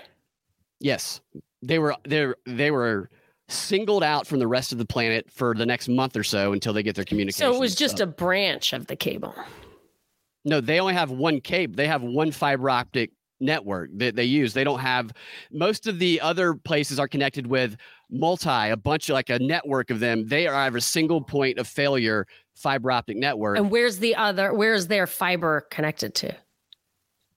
Yes, 0.80 1.22
they 1.62 1.78
were. 1.78 1.96
They 2.06 2.30
they 2.44 2.70
were 2.70 3.08
singled 3.48 4.04
out 4.04 4.26
from 4.26 4.38
the 4.38 4.46
rest 4.46 4.72
of 4.72 4.78
the 4.78 4.84
planet 4.84 5.30
for 5.30 5.54
the 5.54 5.64
next 5.64 5.88
month 5.88 6.14
or 6.14 6.22
so 6.22 6.52
until 6.52 6.74
they 6.74 6.82
get 6.82 6.94
their 6.94 7.06
communication. 7.06 7.38
So 7.38 7.54
it 7.54 7.58
was 7.58 7.74
just 7.74 8.00
a 8.00 8.06
branch 8.06 8.74
of 8.74 8.86
the 8.86 8.96
cable. 8.96 9.34
No, 10.48 10.60
they 10.60 10.80
only 10.80 10.94
have 10.94 11.10
one 11.10 11.40
cable. 11.40 11.74
They 11.76 11.86
have 11.86 12.02
one 12.02 12.32
fiber 12.32 12.70
optic 12.70 13.10
network 13.40 13.90
that 13.94 14.16
they 14.16 14.24
use. 14.24 14.54
They 14.54 14.64
don't 14.64 14.80
have 14.80 15.12
most 15.52 15.86
of 15.86 15.98
the 15.98 16.20
other 16.20 16.54
places 16.54 16.98
are 16.98 17.08
connected 17.08 17.46
with 17.46 17.76
multi, 18.10 18.48
a 18.48 18.76
bunch 18.76 19.08
of 19.10 19.14
like 19.14 19.30
a 19.30 19.38
network 19.38 19.90
of 19.90 20.00
them. 20.00 20.26
They 20.26 20.46
are 20.46 20.54
have 20.54 20.74
a 20.74 20.80
single 20.80 21.20
point 21.20 21.58
of 21.58 21.66
failure 21.66 22.26
fiber 22.54 22.90
optic 22.90 23.16
network. 23.16 23.58
And 23.58 23.70
where's 23.70 23.98
the 23.98 24.16
other 24.16 24.52
where's 24.52 24.86
their 24.86 25.06
fiber 25.06 25.66
connected 25.70 26.14
to? 26.16 26.34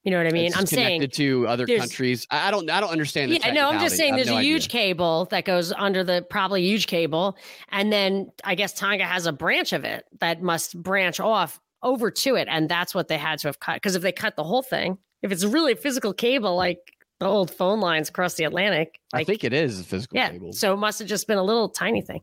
You 0.04 0.10
know 0.10 0.16
what 0.16 0.26
I 0.26 0.30
mean? 0.30 0.46
It's 0.46 0.56
I'm 0.56 0.66
saying. 0.66 0.98
connected 0.98 1.14
saying 1.14 1.42
to 1.42 1.46
other 1.46 1.66
countries. 1.66 2.26
I 2.28 2.50
don't. 2.50 2.68
I 2.68 2.80
don't 2.80 2.90
understand. 2.90 3.30
yeah, 3.30 3.52
no. 3.52 3.68
I'm 3.68 3.78
just 3.78 3.96
saying 3.96 4.16
there's 4.16 4.26
no 4.26 4.38
a 4.38 4.42
huge 4.42 4.64
idea. 4.64 4.80
cable 4.80 5.26
that 5.26 5.44
goes 5.44 5.72
under 5.72 6.02
the 6.02 6.26
probably 6.28 6.62
huge 6.62 6.88
cable, 6.88 7.36
and 7.68 7.92
then 7.92 8.32
I 8.42 8.56
guess 8.56 8.72
Tonga 8.72 9.04
has 9.04 9.26
a 9.26 9.32
branch 9.32 9.72
of 9.72 9.84
it 9.84 10.04
that 10.18 10.42
must 10.42 10.80
branch 10.82 11.20
off 11.20 11.60
over 11.82 12.10
to 12.10 12.34
it. 12.36 12.48
And 12.50 12.68
that's 12.68 12.94
what 12.94 13.08
they 13.08 13.18
had 13.18 13.38
to 13.40 13.48
have 13.48 13.60
cut. 13.60 13.74
Because 13.74 13.94
if 13.94 14.02
they 14.02 14.12
cut 14.12 14.36
the 14.36 14.44
whole 14.44 14.62
thing, 14.62 14.98
if 15.22 15.32
it's 15.32 15.44
really 15.44 15.72
a 15.72 15.76
physical 15.76 16.12
cable, 16.12 16.56
like 16.56 16.78
the 17.22 17.28
old 17.28 17.52
phone 17.52 17.80
lines 17.80 18.08
across 18.08 18.34
the 18.34 18.44
Atlantic. 18.44 18.98
Like, 19.12 19.20
I 19.20 19.24
think 19.24 19.44
it 19.44 19.52
is 19.52 19.80
a 19.80 19.84
physical 19.84 20.16
yeah, 20.16 20.30
cable. 20.30 20.52
So 20.52 20.72
it 20.72 20.78
must 20.78 20.98
have 20.98 21.06
just 21.06 21.28
been 21.28 21.38
a 21.38 21.42
little 21.42 21.68
tiny 21.68 22.02
thing. 22.02 22.20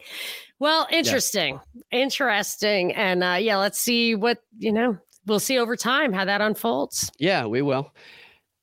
Well, 0.59 0.87
interesting. 0.91 1.59
Yeah. 1.91 2.01
Interesting. 2.01 2.93
And 2.93 3.23
uh, 3.23 3.37
yeah, 3.39 3.55
let's 3.57 3.79
see 3.79 4.15
what, 4.15 4.39
you 4.57 4.73
know, 4.73 4.97
we'll 5.25 5.39
see 5.39 5.57
over 5.57 5.77
time 5.77 6.11
how 6.11 6.25
that 6.25 6.41
unfolds. 6.41 7.09
Yeah, 7.17 7.45
we 7.45 7.61
will. 7.61 7.93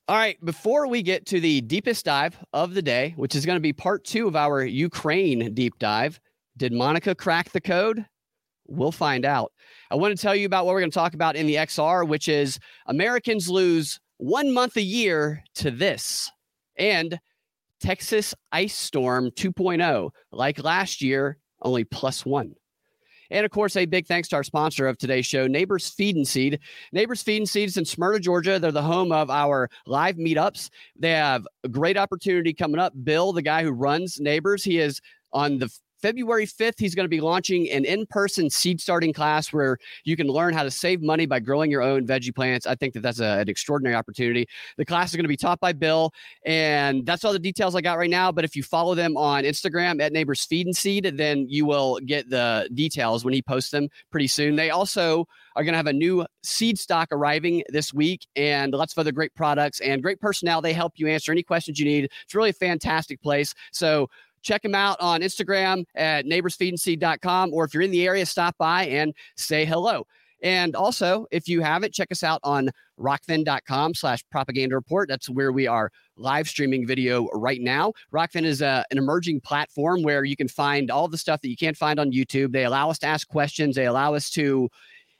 All 0.09 0.17
right, 0.17 0.37
before 0.45 0.87
we 0.87 1.03
get 1.03 1.25
to 1.27 1.41
the 1.41 1.63
deepest 1.63 2.05
dive 2.05 2.37
of 2.53 2.75
the 2.75 2.83
day, 2.83 3.15
which 3.17 3.35
is 3.35 3.47
going 3.47 3.57
to 3.57 3.61
be 3.61 3.73
part 3.73 4.05
two 4.05 4.29
of 4.29 4.37
our 4.37 4.63
Ukraine 4.63 5.55
deep 5.55 5.79
dive, 5.79 6.21
did 6.59 6.73
Monica 6.73 7.15
crack 7.15 7.51
the 7.51 7.63
code? 7.63 8.05
We'll 8.69 8.93
find 8.93 9.25
out. 9.25 9.53
I 9.91 9.95
want 9.95 10.17
to 10.17 10.21
tell 10.21 10.35
you 10.35 10.47
about 10.47 10.67
what 10.67 10.75
we're 10.75 10.81
going 10.81 10.91
to 10.91 10.95
talk 10.95 11.15
about 11.15 11.37
in 11.37 11.47
the 11.47 11.57
XR, 11.57 12.07
which 12.07 12.29
is 12.29 12.59
Americans 12.87 13.49
lose 13.49 14.01
one 14.19 14.53
month 14.53 14.77
a 14.77 14.83
year 14.83 15.43
to 15.57 15.71
this 15.71 16.31
and 16.77 17.19
Texas 17.81 18.35
ice 18.53 18.75
storm 18.75 19.31
2.0, 19.33 20.11
like 20.33 20.63
last 20.63 21.03
year, 21.03 21.39
only 21.63 21.85
plus 21.85 22.25
one. 22.25 22.55
And 23.31 23.45
of 23.45 23.51
course, 23.51 23.77
a 23.77 23.87
big 23.87 24.07
thanks 24.07 24.29
to 24.29 24.37
our 24.37 24.45
sponsor 24.45 24.87
of 24.87 24.99
today's 24.99 25.27
show, 25.27 25.47
Neighbors 25.47 25.89
Feed 25.89 26.17
and 26.17 26.27
Seed. 26.27 26.61
Neighbors 26.93 27.23
Feed 27.23 27.39
and 27.39 27.49
Seed 27.49 27.69
is 27.69 27.77
in 27.77 27.85
Smyrna, 27.85 28.21
Georgia. 28.21 28.59
They're 28.59 28.71
the 28.71 28.83
home 28.83 29.11
of 29.11 29.31
our 29.31 29.69
live 29.87 30.17
meetups. 30.17 30.71
They 30.97 31.11
have 31.11 31.47
a 31.65 31.69
great 31.69 31.97
opportunity 31.97 32.55
coming 32.55 32.79
up. 32.79 32.93
Bill, 33.03 33.33
the 33.33 33.43
guy 33.43 33.65
who 33.65 33.73
runs 33.73 34.21
Neighbors, 34.21 34.63
he 34.63 34.79
is 34.79 35.01
on 35.33 35.59
the 35.59 35.69
February 36.01 36.47
5th, 36.47 36.79
he's 36.79 36.95
going 36.95 37.05
to 37.05 37.11
be 37.11 37.21
launching 37.21 37.71
an 37.71 37.85
in 37.85 38.07
person 38.07 38.51
seed 38.51 38.81
starting 38.81 39.13
class 39.13 39.53
where 39.53 39.79
you 40.05 40.17
can 40.17 40.27
learn 40.27 40.55
how 40.55 40.63
to 40.63 40.71
save 40.71 41.03
money 41.03 41.27
by 41.27 41.41
growing 41.41 41.71
your 41.71 41.83
own 41.83 42.07
veggie 42.07 42.35
plants. 42.35 42.67
I 42.67 42.75
think 42.75 42.95
that 42.95 43.01
that's 43.01 43.21
a, 43.21 43.39
an 43.41 43.49
extraordinary 43.49 43.97
opportunity. 43.97 44.47
The 44.77 44.85
class 44.85 45.11
is 45.11 45.17
going 45.17 45.25
to 45.25 45.29
be 45.29 45.37
taught 45.37 45.61
by 45.61 45.73
Bill, 45.73 46.13
and 46.45 47.05
that's 47.07 47.25
all 47.25 47.33
the 47.33 47.39
details 47.39 47.75
I 47.75 47.81
got 47.81 47.99
right 47.99 48.11
now. 48.11 48.31
But 48.31 48.45
if 48.45 48.55
you 48.57 48.63
follow 48.63 48.95
them 48.95 49.17
on 49.17 49.45
Instagram 49.45 50.01
at 50.01 50.13
Neighbors 50.13 50.45
Feed 50.45 50.67
and 50.67 50.77
Seed, 50.77 51.15
then 51.17 51.47
you 51.49 51.65
will 51.65 51.99
get 52.05 52.29
the 52.29 52.69
details 52.75 53.25
when 53.25 53.35
he 53.35 53.43
posts 53.43 53.71
them 53.71 53.89
pretty 54.11 54.29
soon. 54.29 54.57
They 54.57 54.71
also 54.71 55.27
are 55.57 55.65
going 55.65 55.73
to 55.73 55.79
have 55.79 55.87
a 55.87 55.93
new 55.93 56.25
seed 56.43 56.79
stock 56.79 57.09
arriving 57.13 57.63
this 57.71 57.93
week 57.93 58.27
and 58.37 58.73
lots 58.73 58.93
of 58.93 58.99
other 58.99 59.13
great 59.13 59.35
products 59.35 59.81
and 59.81 60.03
great 60.03 60.21
personnel. 60.21 60.61
They 60.61 60.75
help 60.75 60.93
you 60.97 61.09
answer 61.09 61.33
any 61.33 61.43
questions 61.43 61.79
you 61.79 61.87
need. 61.87 62.11
It's 62.25 62.35
really 62.35 62.51
a 62.51 62.55
fantastic 62.55 63.23
place. 63.23 63.55
So 63.73 64.09
check 64.47 64.63
them 64.63 64.75
out 64.75 64.97
on 65.01 65.21
Instagram 65.21 65.85
at 65.97 66.25
neighborsfeedandseed.com. 66.25 67.53
Or 67.53 67.65
if 67.65 67.75
you're 67.75 67.83
in 67.83 67.91
the 67.91 68.07
area, 68.07 68.25
stop 68.25 68.57
by 68.57 68.87
and 68.87 69.13
say 69.37 69.65
hello. 69.65 70.07
And 70.43 70.77
also, 70.77 71.27
if 71.31 71.49
you 71.49 71.63
haven't, 71.63 71.95
check 71.95 72.13
us 72.13 72.23
out 72.23 72.41
on 72.45 72.71
rokfin.com 73.01 73.95
slash 73.95 74.23
propaganda 74.31 74.75
report. 74.75 75.09
That's 75.09 75.29
where 75.29 75.51
we 75.51 75.67
are 75.67 75.91
live 76.17 76.49
streaming 76.49 76.87
video 76.87 77.27
right 77.33 77.61
now. 77.61 77.93
Rokfin 78.13 78.45
is 78.45 78.63
a, 78.63 78.85
an 78.91 78.99
emerging 78.99 79.41
platform 79.41 80.03
where 80.03 80.25
you 80.25 80.37
can 80.37 80.49
find 80.49 80.91
all 80.91 81.09
the 81.09 81.19
stuff 81.19 81.41
that 81.41 81.49
you 81.49 81.57
can't 81.57 81.77
find 81.77 81.99
on 81.99 82.13
YouTube. 82.13 82.53
They 82.53 82.65
allow 82.65 82.91
us 82.91 82.99
to 83.01 83.07
ask 83.07 83.27
questions. 83.27 83.77
They 83.77 83.87
allow 83.87 84.15
us 84.15 84.31
to 84.31 84.69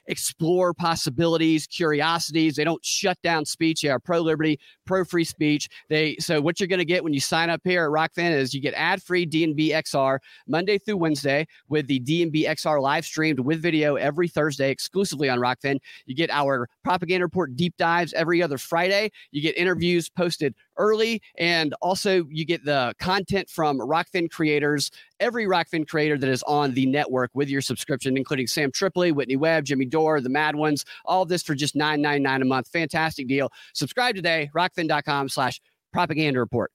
explore 0.07 0.73
possibilities, 0.73 1.67
curiosities. 1.67 2.55
They 2.55 2.63
don't 2.63 2.83
shut 2.83 3.17
down 3.21 3.45
speech. 3.45 3.81
They 3.81 3.89
are 3.89 3.99
pro 3.99 4.19
liberty, 4.19 4.59
pro 4.85 5.03
free 5.03 5.23
speech. 5.23 5.69
They 5.89 6.15
so 6.19 6.41
what 6.41 6.59
you're 6.59 6.67
going 6.67 6.79
to 6.79 6.85
get 6.85 7.03
when 7.03 7.13
you 7.13 7.19
sign 7.19 7.49
up 7.49 7.61
here 7.63 7.85
at 7.85 7.91
Rokfin 7.91 8.31
is 8.31 8.53
you 8.53 8.61
get 8.61 8.73
ad 8.75 9.01
free 9.03 9.25
DNB 9.25 9.69
XR 9.69 10.19
Monday 10.47 10.77
through 10.77 10.97
Wednesday 10.97 11.47
with 11.69 11.87
the 11.87 11.99
DNB 11.99 12.45
XR 12.45 12.81
live 12.81 13.05
streamed 13.05 13.39
with 13.39 13.61
video 13.61 13.95
every 13.95 14.27
Thursday 14.27 14.71
exclusively 14.71 15.29
on 15.29 15.39
Rokfin. 15.39 15.77
You 16.05 16.15
get 16.15 16.29
our 16.31 16.69
propaganda 16.83 17.25
report 17.25 17.55
deep 17.55 17.75
dives 17.77 18.13
every 18.13 18.41
other 18.41 18.57
Friday. 18.57 19.11
You 19.31 19.41
get 19.41 19.57
interviews 19.57 20.09
posted 20.09 20.55
early, 20.77 21.21
and 21.37 21.73
also 21.81 22.25
you 22.29 22.45
get 22.45 22.63
the 22.63 22.93
content 22.99 23.49
from 23.49 23.79
Rokfin 23.79 24.29
creators 24.29 24.91
every 25.19 25.45
Rokfin 25.45 25.87
creator 25.87 26.17
that 26.17 26.29
is 26.29 26.43
on 26.43 26.73
the 26.73 26.85
network 26.85 27.31
with 27.33 27.49
your 27.49 27.61
subscription, 27.61 28.17
including 28.17 28.47
Sam 28.47 28.71
Tripoli, 28.71 29.11
Whitney 29.11 29.35
Webb, 29.35 29.65
Jimmy 29.65 29.85
Dore, 29.85 30.21
the 30.21 30.29
Mad 30.29 30.55
Ones, 30.55 30.85
all 31.05 31.23
of 31.23 31.29
this 31.29 31.43
for 31.43 31.55
just 31.55 31.75
$9.99 31.75 32.41
a 32.41 32.45
month. 32.45 32.67
Fantastic 32.69 33.27
deal. 33.27 33.51
Subscribe 33.73 34.15
today, 34.15 34.49
rokfin.com 34.55 35.29
slash 35.29 35.59
propaganda 35.91 36.39
report. 36.39 36.71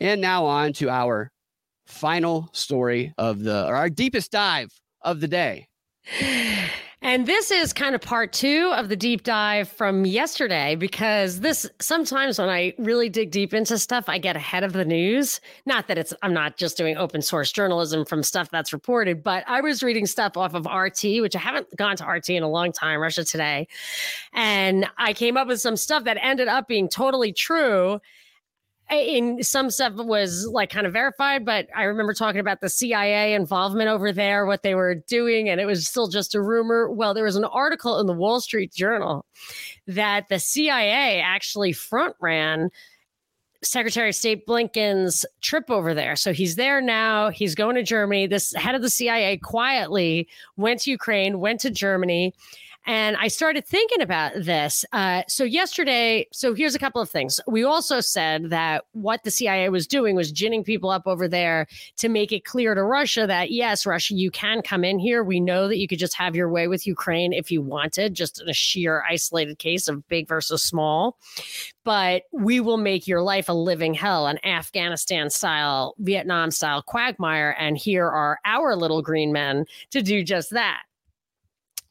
And 0.00 0.20
now 0.20 0.44
on 0.44 0.72
to 0.74 0.90
our 0.90 1.32
final 1.86 2.50
story 2.52 3.14
of 3.18 3.42
the, 3.42 3.66
or 3.66 3.74
our 3.74 3.90
deepest 3.90 4.30
dive 4.30 4.72
of 5.02 5.20
the 5.20 5.28
day. 5.28 5.68
And 7.00 7.26
this 7.26 7.52
is 7.52 7.72
kind 7.72 7.94
of 7.94 8.00
part 8.00 8.32
two 8.32 8.72
of 8.74 8.88
the 8.88 8.96
deep 8.96 9.22
dive 9.22 9.68
from 9.68 10.04
yesterday 10.04 10.74
because 10.74 11.40
this 11.40 11.70
sometimes 11.80 12.40
when 12.40 12.48
I 12.48 12.74
really 12.76 13.08
dig 13.08 13.30
deep 13.30 13.54
into 13.54 13.78
stuff, 13.78 14.08
I 14.08 14.18
get 14.18 14.34
ahead 14.34 14.64
of 14.64 14.72
the 14.72 14.84
news. 14.84 15.40
Not 15.64 15.86
that 15.86 15.96
it's, 15.96 16.12
I'm 16.22 16.34
not 16.34 16.56
just 16.56 16.76
doing 16.76 16.96
open 16.96 17.22
source 17.22 17.52
journalism 17.52 18.04
from 18.04 18.24
stuff 18.24 18.50
that's 18.50 18.72
reported, 18.72 19.22
but 19.22 19.44
I 19.46 19.60
was 19.60 19.82
reading 19.82 20.06
stuff 20.06 20.36
off 20.36 20.54
of 20.54 20.66
RT, 20.66 21.22
which 21.22 21.36
I 21.36 21.38
haven't 21.38 21.76
gone 21.76 21.96
to 21.96 22.04
RT 22.04 22.30
in 22.30 22.42
a 22.42 22.50
long 22.50 22.72
time, 22.72 23.00
Russia 23.00 23.24
Today. 23.24 23.68
And 24.32 24.88
I 24.98 25.12
came 25.12 25.36
up 25.36 25.46
with 25.46 25.60
some 25.60 25.76
stuff 25.76 26.02
that 26.04 26.18
ended 26.20 26.48
up 26.48 26.66
being 26.66 26.88
totally 26.88 27.32
true 27.32 28.00
in 28.90 29.42
some 29.42 29.70
stuff 29.70 29.94
was 29.94 30.46
like 30.46 30.70
kind 30.70 30.86
of 30.86 30.92
verified, 30.92 31.44
but 31.44 31.68
I 31.74 31.84
remember 31.84 32.14
talking 32.14 32.40
about 32.40 32.60
the 32.60 32.68
CIA 32.68 33.34
involvement 33.34 33.88
over 33.88 34.12
there, 34.12 34.46
what 34.46 34.62
they 34.62 34.74
were 34.74 34.94
doing, 34.94 35.48
and 35.48 35.60
it 35.60 35.66
was 35.66 35.86
still 35.86 36.08
just 36.08 36.34
a 36.34 36.42
rumor. 36.42 36.90
Well, 36.90 37.14
there 37.14 37.24
was 37.24 37.36
an 37.36 37.44
article 37.44 38.00
in 38.00 38.06
the 38.06 38.14
Wall 38.14 38.40
Street 38.40 38.72
Journal 38.72 39.26
that 39.86 40.28
the 40.28 40.38
CIA 40.38 41.20
actually 41.20 41.72
front 41.72 42.16
ran 42.20 42.70
Secretary 43.62 44.10
of 44.10 44.14
State 44.14 44.46
Blinken's 44.46 45.26
trip 45.40 45.70
over 45.70 45.92
there. 45.92 46.16
So 46.16 46.32
he's 46.32 46.56
there 46.56 46.80
now. 46.80 47.30
He's 47.30 47.54
going 47.54 47.74
to 47.74 47.82
Germany. 47.82 48.26
This 48.26 48.54
head 48.54 48.74
of 48.74 48.82
the 48.82 48.90
CIA 48.90 49.36
quietly 49.38 50.28
went 50.56 50.80
to 50.82 50.90
Ukraine, 50.90 51.40
went 51.40 51.60
to 51.60 51.70
Germany 51.70 52.32
and 52.88 53.18
I 53.18 53.28
started 53.28 53.66
thinking 53.66 54.00
about 54.00 54.32
this. 54.34 54.82
Uh, 54.94 55.22
so, 55.28 55.44
yesterday, 55.44 56.26
so 56.32 56.54
here's 56.54 56.74
a 56.74 56.78
couple 56.78 57.02
of 57.02 57.10
things. 57.10 57.38
We 57.46 57.62
also 57.62 58.00
said 58.00 58.48
that 58.48 58.86
what 58.92 59.24
the 59.24 59.30
CIA 59.30 59.68
was 59.68 59.86
doing 59.86 60.16
was 60.16 60.32
ginning 60.32 60.64
people 60.64 60.88
up 60.88 61.02
over 61.06 61.28
there 61.28 61.66
to 61.98 62.08
make 62.08 62.32
it 62.32 62.46
clear 62.46 62.74
to 62.74 62.82
Russia 62.82 63.26
that, 63.26 63.50
yes, 63.50 63.84
Russia, 63.84 64.14
you 64.14 64.30
can 64.30 64.62
come 64.62 64.84
in 64.84 64.98
here. 64.98 65.22
We 65.22 65.38
know 65.38 65.68
that 65.68 65.76
you 65.76 65.86
could 65.86 65.98
just 65.98 66.14
have 66.14 66.34
your 66.34 66.48
way 66.48 66.66
with 66.66 66.86
Ukraine 66.86 67.34
if 67.34 67.50
you 67.52 67.60
wanted, 67.60 68.14
just 68.14 68.40
in 68.40 68.48
a 68.48 68.54
sheer 68.54 69.04
isolated 69.06 69.58
case 69.58 69.86
of 69.86 70.08
big 70.08 70.26
versus 70.26 70.64
small. 70.64 71.18
But 71.84 72.22
we 72.32 72.58
will 72.58 72.78
make 72.78 73.06
your 73.06 73.20
life 73.20 73.50
a 73.50 73.52
living 73.52 73.92
hell, 73.92 74.26
an 74.26 74.38
Afghanistan 74.46 75.28
style, 75.28 75.94
Vietnam 75.98 76.50
style 76.50 76.80
quagmire. 76.80 77.54
And 77.58 77.76
here 77.76 78.08
are 78.08 78.38
our 78.46 78.74
little 78.76 79.02
green 79.02 79.30
men 79.30 79.66
to 79.90 80.00
do 80.00 80.24
just 80.24 80.50
that. 80.52 80.84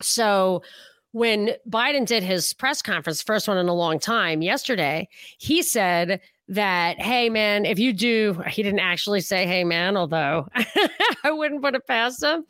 So 0.01 0.63
when 1.11 1.51
Biden 1.69 2.05
did 2.05 2.23
his 2.23 2.53
press 2.53 2.81
conference, 2.81 3.21
first 3.21 3.47
one 3.47 3.57
in 3.57 3.67
a 3.67 3.73
long 3.73 3.99
time 3.99 4.41
yesterday, 4.41 5.07
he 5.37 5.63
said 5.63 6.21
that, 6.49 6.99
hey, 6.99 7.29
man, 7.29 7.65
if 7.65 7.77
you 7.77 7.91
do, 7.91 8.41
he 8.47 8.63
didn't 8.63 8.79
actually 8.79 9.21
say, 9.21 9.45
hey, 9.45 9.63
man, 9.63 9.97
although 9.97 10.47
I 11.23 11.31
wouldn't 11.31 11.61
put 11.61 11.75
it 11.75 11.87
past 11.87 12.23
him. 12.23 12.45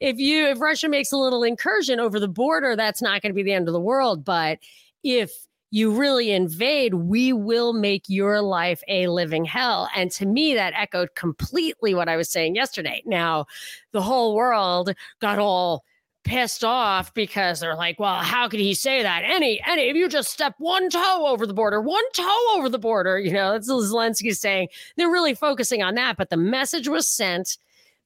If 0.00 0.18
you, 0.18 0.46
if 0.46 0.60
Russia 0.60 0.88
makes 0.88 1.12
a 1.12 1.16
little 1.16 1.42
incursion 1.42 1.98
over 1.98 2.20
the 2.20 2.28
border, 2.28 2.76
that's 2.76 3.02
not 3.02 3.22
going 3.22 3.30
to 3.30 3.34
be 3.34 3.42
the 3.42 3.52
end 3.52 3.68
of 3.68 3.72
the 3.72 3.80
world. 3.80 4.24
But 4.24 4.58
if 5.02 5.32
you 5.72 5.92
really 5.92 6.32
invade, 6.32 6.94
we 6.94 7.32
will 7.32 7.72
make 7.72 8.04
your 8.08 8.40
life 8.40 8.82
a 8.88 9.06
living 9.06 9.44
hell. 9.44 9.88
And 9.96 10.10
to 10.12 10.26
me, 10.26 10.54
that 10.54 10.74
echoed 10.76 11.14
completely 11.14 11.94
what 11.94 12.08
I 12.08 12.16
was 12.16 12.30
saying 12.30 12.56
yesterday. 12.56 13.02
Now, 13.06 13.46
the 13.92 14.02
whole 14.02 14.34
world 14.34 14.92
got 15.20 15.38
all 15.38 15.84
pissed 16.24 16.64
off 16.64 17.12
because 17.14 17.60
they're 17.60 17.76
like, 17.76 17.98
well, 17.98 18.16
how 18.16 18.48
could 18.48 18.60
he 18.60 18.74
say 18.74 19.02
that? 19.02 19.22
Any, 19.24 19.60
any, 19.66 19.88
if 19.88 19.96
you 19.96 20.08
just 20.08 20.30
step 20.30 20.54
one 20.58 20.90
toe 20.90 21.26
over 21.26 21.46
the 21.46 21.54
border, 21.54 21.80
one 21.80 22.04
toe 22.12 22.46
over 22.54 22.68
the 22.68 22.78
border, 22.78 23.18
you 23.18 23.32
know, 23.32 23.52
that's 23.52 23.70
Zelensky 23.70 24.34
saying. 24.34 24.68
They're 24.96 25.10
really 25.10 25.34
focusing 25.34 25.82
on 25.82 25.94
that. 25.94 26.16
But 26.16 26.30
the 26.30 26.36
message 26.36 26.88
was 26.88 27.08
sent 27.08 27.56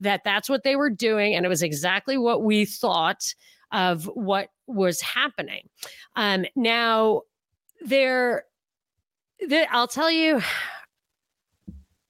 that 0.01 0.23
that's 0.25 0.49
what 0.49 0.63
they 0.63 0.77
were 0.77 0.91
doing. 0.91 1.35
And 1.35 1.45
it 1.45 1.49
was 1.49 1.63
exactly 1.63 2.19
what 2.19 2.43
we 2.43 2.65
thought 2.65 3.35
of 3.73 4.05
what 4.07 4.49
was 4.67 5.01
happening. 5.01 5.69
Um, 6.17 6.45
now, 6.55 7.23
there, 7.85 8.45
I'll 9.71 9.89
tell 9.89 10.11
you, 10.11 10.41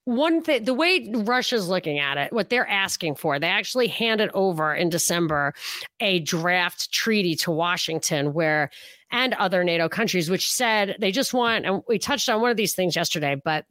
one 0.05 0.43
thing 0.43 0.65
the 0.65 0.75
way 0.75 1.11
russia's 1.15 1.69
looking 1.69 1.99
at 1.99 2.19
it 2.19 2.33
what 2.33 2.51
they're 2.51 2.69
asking 2.69 3.15
for 3.15 3.39
they 3.39 3.49
actually 3.49 3.89
handed 3.89 4.31
over 4.35 4.75
in 4.75 4.91
december 4.91 5.55
a 6.01 6.21
draft 6.21 6.93
treaty 6.93 7.35
to 7.35 7.51
washington 7.51 8.35
where 8.35 8.71
and 9.11 9.33
other 9.35 9.65
nato 9.65 9.89
countries 9.89 10.29
which 10.29 10.51
said 10.51 10.97
they 11.01 11.11
just 11.11 11.33
want 11.33 11.65
and 11.65 11.83
we 11.89 11.99
touched 11.99 12.29
on 12.29 12.43
one 12.43 12.51
of 12.51 12.57
these 12.57 12.75
things 12.75 12.95
yesterday 12.95 13.41
but 13.45 13.65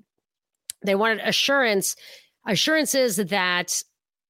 they 0.83 0.95
wanted 0.95 1.19
assurance 1.19 1.95
assurances 2.47 3.17
that 3.17 3.83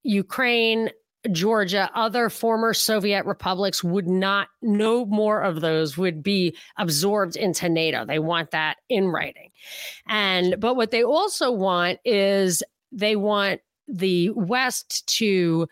ukraine 0.03 0.89
Georgia, 1.31 1.89
other 1.95 2.29
former 2.29 2.73
Soviet 2.73 3.25
republics 3.25 3.83
would 3.83 4.07
not, 4.07 4.49
no 4.61 5.05
more 5.05 5.41
of 5.41 5.61
those 5.61 5.97
would 5.97 6.21
be 6.21 6.55
absorbed 6.77 7.35
into 7.35 7.69
NATO. 7.69 8.05
They 8.05 8.19
want 8.19 8.51
that 8.51 8.77
in 8.89 9.07
writing. 9.07 9.49
And, 10.07 10.59
but 10.59 10.75
what 10.75 10.91
they 10.91 11.03
also 11.03 11.51
want 11.51 11.99
is 12.03 12.61
they 12.91 13.15
want 13.15 13.61
the 13.87 14.29
West 14.31 15.07
to 15.17 15.67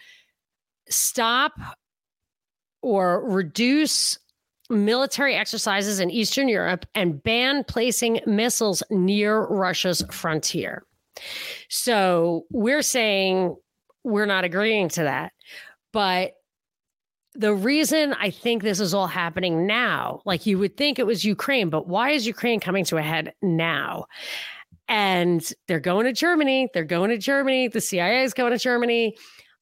stop 0.89 1.53
or 2.81 3.29
reduce 3.29 4.17
military 4.69 5.35
exercises 5.35 5.99
in 5.99 6.09
Eastern 6.09 6.47
Europe 6.47 6.85
and 6.95 7.21
ban 7.21 7.63
placing 7.65 8.21
missiles 8.25 8.81
near 8.89 9.41
Russia's 9.47 10.01
frontier. 10.11 10.83
So 11.69 12.45
we're 12.49 12.81
saying 12.81 13.55
we're 14.03 14.25
not 14.25 14.43
agreeing 14.43 14.89
to 14.89 15.03
that. 15.03 15.33
But 15.93 16.33
the 17.33 17.53
reason 17.53 18.13
I 18.13 18.29
think 18.29 18.63
this 18.63 18.79
is 18.79 18.93
all 18.93 19.07
happening 19.07 19.65
now, 19.65 20.21
like 20.25 20.45
you 20.45 20.57
would 20.59 20.75
think 20.75 20.99
it 20.99 21.05
was 21.05 21.23
Ukraine, 21.23 21.69
but 21.69 21.87
why 21.87 22.11
is 22.11 22.27
Ukraine 22.27 22.59
coming 22.59 22.83
to 22.85 22.97
a 22.97 23.01
head 23.01 23.33
now? 23.41 24.05
And 24.87 25.53
they're 25.67 25.79
going 25.79 26.05
to 26.05 26.13
Germany. 26.13 26.67
They're 26.73 26.83
going 26.83 27.11
to 27.11 27.17
Germany. 27.17 27.69
The 27.69 27.79
CIA 27.79 28.23
is 28.23 28.33
going 28.33 28.51
to 28.51 28.57
Germany. 28.57 29.15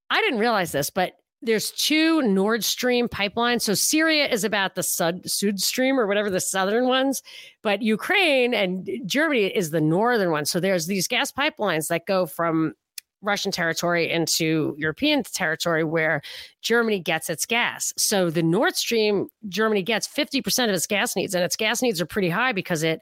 I 0.09 0.21
didn't 0.21 0.39
realize 0.39 0.71
this, 0.71 0.89
but 0.89 1.13
there's 1.41 1.71
two 1.71 2.21
Nord 2.23 2.63
Stream 2.63 3.07
pipelines. 3.07 3.61
So 3.61 3.73
Syria 3.73 4.27
is 4.27 4.43
about 4.43 4.75
the 4.75 4.83
Sud, 4.83 5.29
Sud 5.29 5.59
Stream 5.59 5.99
or 5.99 6.07
whatever 6.07 6.29
the 6.29 6.41
southern 6.41 6.87
ones, 6.87 7.21
but 7.61 7.81
Ukraine 7.81 8.53
and 8.53 8.89
Germany 9.05 9.45
is 9.45 9.69
the 9.69 9.79
northern 9.79 10.31
one. 10.31 10.45
So 10.45 10.59
there's 10.59 10.87
these 10.87 11.07
gas 11.07 11.31
pipelines 11.31 11.87
that 11.87 12.05
go 12.07 12.25
from 12.25 12.73
Russian 13.21 13.51
territory 13.51 14.09
into 14.09 14.75
European 14.77 15.23
territory 15.23 15.83
where 15.83 16.21
Germany 16.61 16.99
gets 16.99 17.29
its 17.29 17.45
gas. 17.45 17.93
So 17.97 18.29
the 18.29 18.43
Nord 18.43 18.75
Stream, 18.75 19.27
Germany 19.47 19.83
gets 19.83 20.07
50% 20.07 20.65
of 20.65 20.75
its 20.75 20.87
gas 20.87 21.15
needs, 21.15 21.35
and 21.35 21.43
its 21.43 21.55
gas 21.55 21.81
needs 21.81 21.99
are 22.01 22.05
pretty 22.05 22.29
high 22.29 22.51
because 22.51 22.83
it 22.83 23.01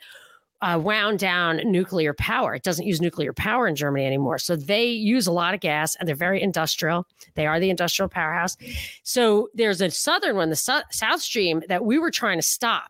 uh, 0.61 0.79
wound 0.81 1.19
down 1.19 1.61
nuclear 1.65 2.13
power. 2.13 2.55
It 2.55 2.63
doesn't 2.63 2.85
use 2.85 2.99
nuclear 2.99 3.31
power 3.31 3.67
in 3.67 3.75
Germany 3.75 4.05
anymore. 4.05 4.39
So 4.39 4.55
they 4.55 4.85
use 4.85 5.27
a 5.27 5.31
lot 5.31 5.53
of 5.53 5.59
gas 5.59 5.95
and 5.95 6.07
they're 6.07 6.15
very 6.15 6.41
industrial. 6.41 7.05
They 7.35 7.45
are 7.45 7.59
the 7.59 7.69
industrial 7.69 8.09
powerhouse. 8.09 8.57
So 9.03 9.49
there's 9.53 9.81
a 9.81 9.91
southern 9.91 10.35
one, 10.35 10.49
the 10.49 10.83
South 10.91 11.21
Stream, 11.21 11.61
that 11.69 11.85
we 11.85 11.99
were 11.99 12.11
trying 12.11 12.39
to 12.39 12.43
stop. 12.43 12.89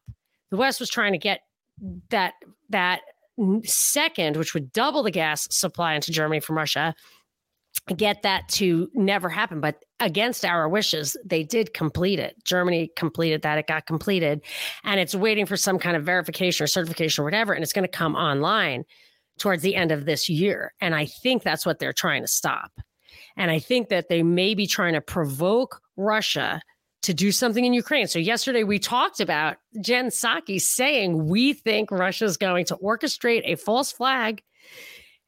The 0.49 0.57
West 0.57 0.79
was 0.79 0.89
trying 0.89 1.11
to 1.11 1.17
get 1.17 1.41
that 2.09 2.33
that 2.69 3.01
second, 3.65 4.37
which 4.37 4.53
would 4.53 4.71
double 4.71 5.03
the 5.03 5.11
gas 5.11 5.47
supply 5.51 5.93
into 5.93 6.11
Germany 6.11 6.39
from 6.39 6.57
Russia 6.57 6.95
get 7.85 8.23
that 8.23 8.47
to 8.49 8.89
never 8.93 9.29
happen. 9.29 9.61
But 9.61 9.83
against 9.99 10.45
our 10.45 10.67
wishes, 10.67 11.17
they 11.25 11.43
did 11.43 11.73
complete 11.73 12.19
it. 12.19 12.35
Germany 12.43 12.89
completed 12.95 13.41
that. 13.43 13.57
It 13.57 13.67
got 13.67 13.85
completed. 13.85 14.41
And 14.83 14.99
it's 14.99 15.15
waiting 15.15 15.45
for 15.45 15.57
some 15.57 15.79
kind 15.79 15.95
of 15.95 16.03
verification 16.03 16.63
or 16.63 16.67
certification 16.67 17.21
or 17.21 17.25
whatever. 17.25 17.53
And 17.53 17.63
it's 17.63 17.73
going 17.73 17.83
to 17.83 17.89
come 17.89 18.15
online 18.15 18.83
towards 19.39 19.61
the 19.61 19.75
end 19.75 19.91
of 19.91 20.05
this 20.05 20.29
year. 20.29 20.73
And 20.81 20.95
I 20.95 21.05
think 21.05 21.43
that's 21.43 21.65
what 21.65 21.79
they're 21.79 21.93
trying 21.93 22.23
to 22.23 22.27
stop. 22.27 22.71
And 23.35 23.51
I 23.51 23.59
think 23.59 23.89
that 23.89 24.09
they 24.09 24.23
may 24.23 24.55
be 24.55 24.67
trying 24.67 24.93
to 24.93 25.01
provoke 25.01 25.81
Russia 25.95 26.61
to 27.03 27.13
do 27.13 27.31
something 27.31 27.63
in 27.63 27.73
Ukraine. 27.73 28.07
So 28.07 28.19
yesterday 28.19 28.63
we 28.63 28.79
talked 28.79 29.19
about 29.19 29.57
Jen 29.79 30.07
Psaki 30.07 30.59
saying 30.59 31.27
we 31.27 31.53
think 31.53 31.91
Russia 31.91 32.25
is 32.25 32.37
going 32.37 32.65
to 32.65 32.75
orchestrate 32.77 33.43
a 33.45 33.55
false 33.55 33.91
flag 33.91 34.43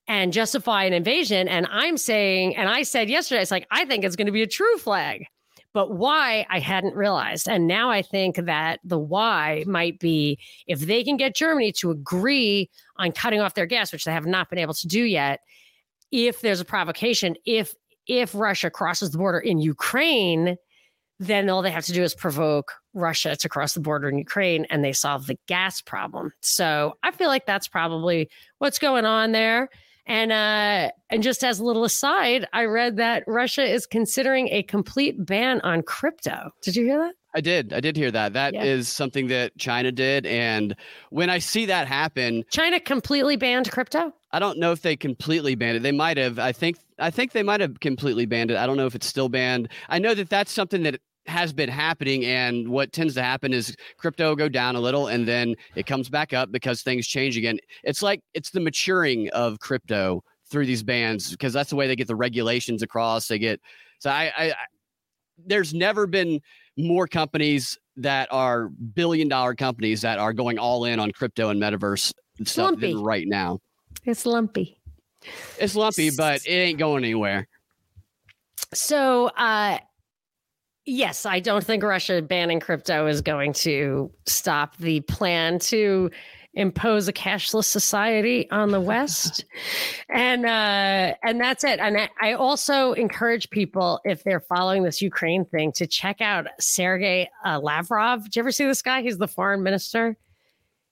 and 0.10 0.34
justify 0.34 0.84
an 0.84 0.91
invasion. 0.91 1.47
And 1.47 1.68
I'm 1.70 1.95
saying, 1.95 2.57
and 2.57 2.68
I 2.68 2.82
said 2.82 3.10
yesterday, 3.10 3.43
it's 3.43 3.51
like, 3.51 3.68
I 3.70 3.86
think 3.86 4.03
it's 4.03 4.16
going 4.16 4.26
to 4.26 4.34
be 4.34 4.41
a 4.41 4.47
true 4.47 4.78
flag. 4.80 5.26
But 5.72 5.91
why 5.91 6.47
I 6.49 6.57
hadn't 6.57 6.95
realized. 6.95 7.47
And 7.47 7.68
now 7.68 7.91
I 7.91 8.01
think 8.01 8.38
that 8.38 8.80
the 8.84 8.97
why 8.97 9.64
might 9.68 9.99
be 9.99 10.39
if 10.66 10.80
they 10.80 11.03
can 11.03 11.16
get 11.16 11.36
Germany 11.36 11.72
to 11.74 11.91
agree 11.91 12.72
on 12.97 13.12
cutting 13.12 13.39
off 13.39 13.53
their 13.53 13.68
gas, 13.68 13.93
which 13.93 14.03
they 14.03 14.12
have 14.12 14.26
not 14.26 14.49
been 14.49 14.57
able 14.57 14.74
to 14.74 14.88
do 14.88 15.03
yet, 15.03 15.41
if 16.12 16.41
there's 16.41 16.60
a 16.60 16.66
provocation, 16.66 17.36
if 17.45 17.76
if 18.07 18.34
Russia 18.34 18.72
crosses 18.72 19.12
the 19.12 19.20
border 19.20 19.38
in 19.38 19.60
Ukraine, 19.60 20.57
then 21.20 21.47
all 21.51 21.62
they 21.62 21.70
have 21.70 21.86
to 21.86 21.93
do 21.93 22.01
is 22.01 22.16
provoke 22.16 22.74
Russia 22.95 23.36
to 23.36 23.47
cross 23.47 23.76
the 23.76 23.80
border 23.80 24.10
in 24.10 24.18
Ukraine 24.18 24.66
and 24.72 24.84
they 24.84 24.93
solve 24.93 25.28
the 25.28 25.38
gas 25.47 25.82
problem. 25.82 26.34
So 26.41 26.97
I 27.03 27.12
feel 27.12 27.28
like 27.28 27.45
that's 27.45 27.68
probably 27.68 28.28
what's 28.57 28.80
going 28.80 29.05
on 29.05 29.34
there. 29.34 29.70
And 30.10 30.32
uh, 30.32 30.89
and 31.12 31.22
just 31.22 31.43
as 31.43 31.60
a 31.60 31.64
little 31.64 31.84
aside, 31.84 32.47
I 32.51 32.66
read 32.66 32.97
that 32.97 33.24
Russia 33.28 33.64
is 33.64 33.86
considering 33.86 34.49
a 34.49 34.64
complete 34.64 35.24
ban 35.24 35.62
on 35.62 35.84
crypto. 35.84 36.49
Did 36.64 36.76
you 36.76 36.84
hear 36.84 36.97
that? 36.97 37.14
I 37.36 37.41
did. 37.41 37.74
I 37.74 37.80
did 37.80 37.95
hear 37.95 38.10
that. 38.10 38.34
That 38.34 38.55
yeah. 38.55 38.64
is 38.64 38.89
something 38.89 39.28
that 39.28 39.55
China 39.60 39.91
did. 39.91 40.26
And 40.26 40.76
when 41.12 41.30
I 41.30 41.38
see 41.38 41.68
that 41.68 41.88
happen, 41.88 42.43
China 42.49 42.80
completely 42.80 43.36
banned 43.36 43.70
crypto. 43.70 44.12
I 44.32 44.39
don't 44.39 44.57
know 44.57 44.72
if 44.72 44.82
they 44.82 44.95
completely 44.95 45.53
banned 45.53 45.78
it. 45.78 45.84
They 45.84 45.91
might 45.91 46.18
have. 46.18 46.39
I 46.39 46.53
think. 46.53 46.78
I 46.97 47.12
think 47.12 47.32
they 47.32 47.43
might 47.43 47.62
have 47.62 47.80
completely 47.80 48.26
banned 48.26 48.49
it. 48.49 48.57
I 48.57 48.66
don't 48.66 48.78
know 48.78 48.88
if 48.88 48.95
it's 48.95 49.07
still 49.07 49.30
banned. 49.30 49.70
I 49.89 49.99
know 49.99 50.16
that 50.16 50.30
that's 50.30 50.51
something 50.51 50.84
that 50.84 50.99
has 51.30 51.53
been 51.53 51.69
happening 51.69 52.25
and 52.25 52.67
what 52.67 52.91
tends 52.91 53.13
to 53.13 53.23
happen 53.23 53.53
is 53.53 53.75
crypto 53.97 54.36
go 54.36 54.49
down 54.49 54.75
a 54.75 54.80
little 54.80 55.07
and 55.07 55.27
then 55.27 55.55
it 55.75 55.86
comes 55.86 56.09
back 56.09 56.34
up 56.34 56.51
because 56.51 56.82
things 56.82 57.07
change 57.07 57.38
again. 57.38 57.59
It's 57.84 58.01
like 58.01 58.21
it's 58.34 58.49
the 58.49 58.59
maturing 58.59 59.30
of 59.30 59.59
crypto 59.59 60.23
through 60.49 60.65
these 60.65 60.84
bans 60.84 61.32
because 61.32 61.53
that's 61.53 61.69
the 61.69 61.75
way 61.75 61.88
they 61.88 61.95
get 61.95 62.07
the 62.07 62.15
regulations 62.15 62.82
across. 62.82 63.27
They 63.27 63.39
get 63.39 63.61
so 63.99 64.09
I, 64.09 64.32
I, 64.38 64.45
I 64.49 64.55
there's 65.45 65.73
never 65.73 66.07
been 66.07 66.41
more 66.77 67.07
companies 67.07 67.77
that 67.97 68.27
are 68.32 68.69
billion 68.69 69.27
dollar 69.27 69.55
companies 69.55 70.01
that 70.01 70.19
are 70.19 70.34
going 70.34 70.57
all 70.57 70.86
in 70.86 70.99
on 70.99 71.11
crypto 71.11 71.49
and 71.49 71.61
metaverse 71.61 72.13
stuff 72.43 72.71
lumpy. 72.71 72.95
right 72.95 73.27
now. 73.27 73.59
It's 74.05 74.25
lumpy. 74.25 74.80
It's 75.59 75.75
lumpy 75.75 76.11
but 76.11 76.45
it 76.45 76.51
ain't 76.51 76.80
going 76.80 77.03
anywhere. 77.03 77.47
So 78.73 79.27
uh 79.38 79.80
Yes, 80.91 81.27
I 81.27 81.39
don't 81.39 81.63
think 81.63 81.83
Russia 81.83 82.19
banning 82.19 82.59
crypto 82.59 83.05
is 83.05 83.21
going 83.21 83.53
to 83.53 84.09
stop 84.25 84.75
the 84.77 85.01
plan 85.01 85.59
to 85.59 86.09
impose 86.55 87.07
a 87.07 87.13
cashless 87.13 87.65
society 87.65 88.49
on 88.49 88.71
the 88.71 88.81
West, 88.81 89.45
and 90.09 90.47
uh, 90.47 91.13
and 91.21 91.39
that's 91.39 91.63
it. 91.63 91.79
And 91.79 91.95
I, 91.95 92.09
I, 92.19 92.33
also 92.33 92.93
encourage 92.93 93.51
people 93.51 94.01
if 94.03 94.23
they're 94.23 94.39
following 94.39 94.81
this 94.81 94.99
Ukraine 94.99 95.45
thing 95.45 95.71
to 95.73 95.85
check 95.85 96.21
out 96.21 96.47
Sergei 96.59 97.29
uh, 97.45 97.59
Lavrov. 97.59 98.23
Did 98.23 98.35
you 98.35 98.39
ever 98.39 98.51
see 98.51 98.65
this 98.65 98.81
guy? 98.81 99.03
He's 99.03 99.19
the 99.19 99.27
foreign 99.27 99.61
minister. 99.61 100.17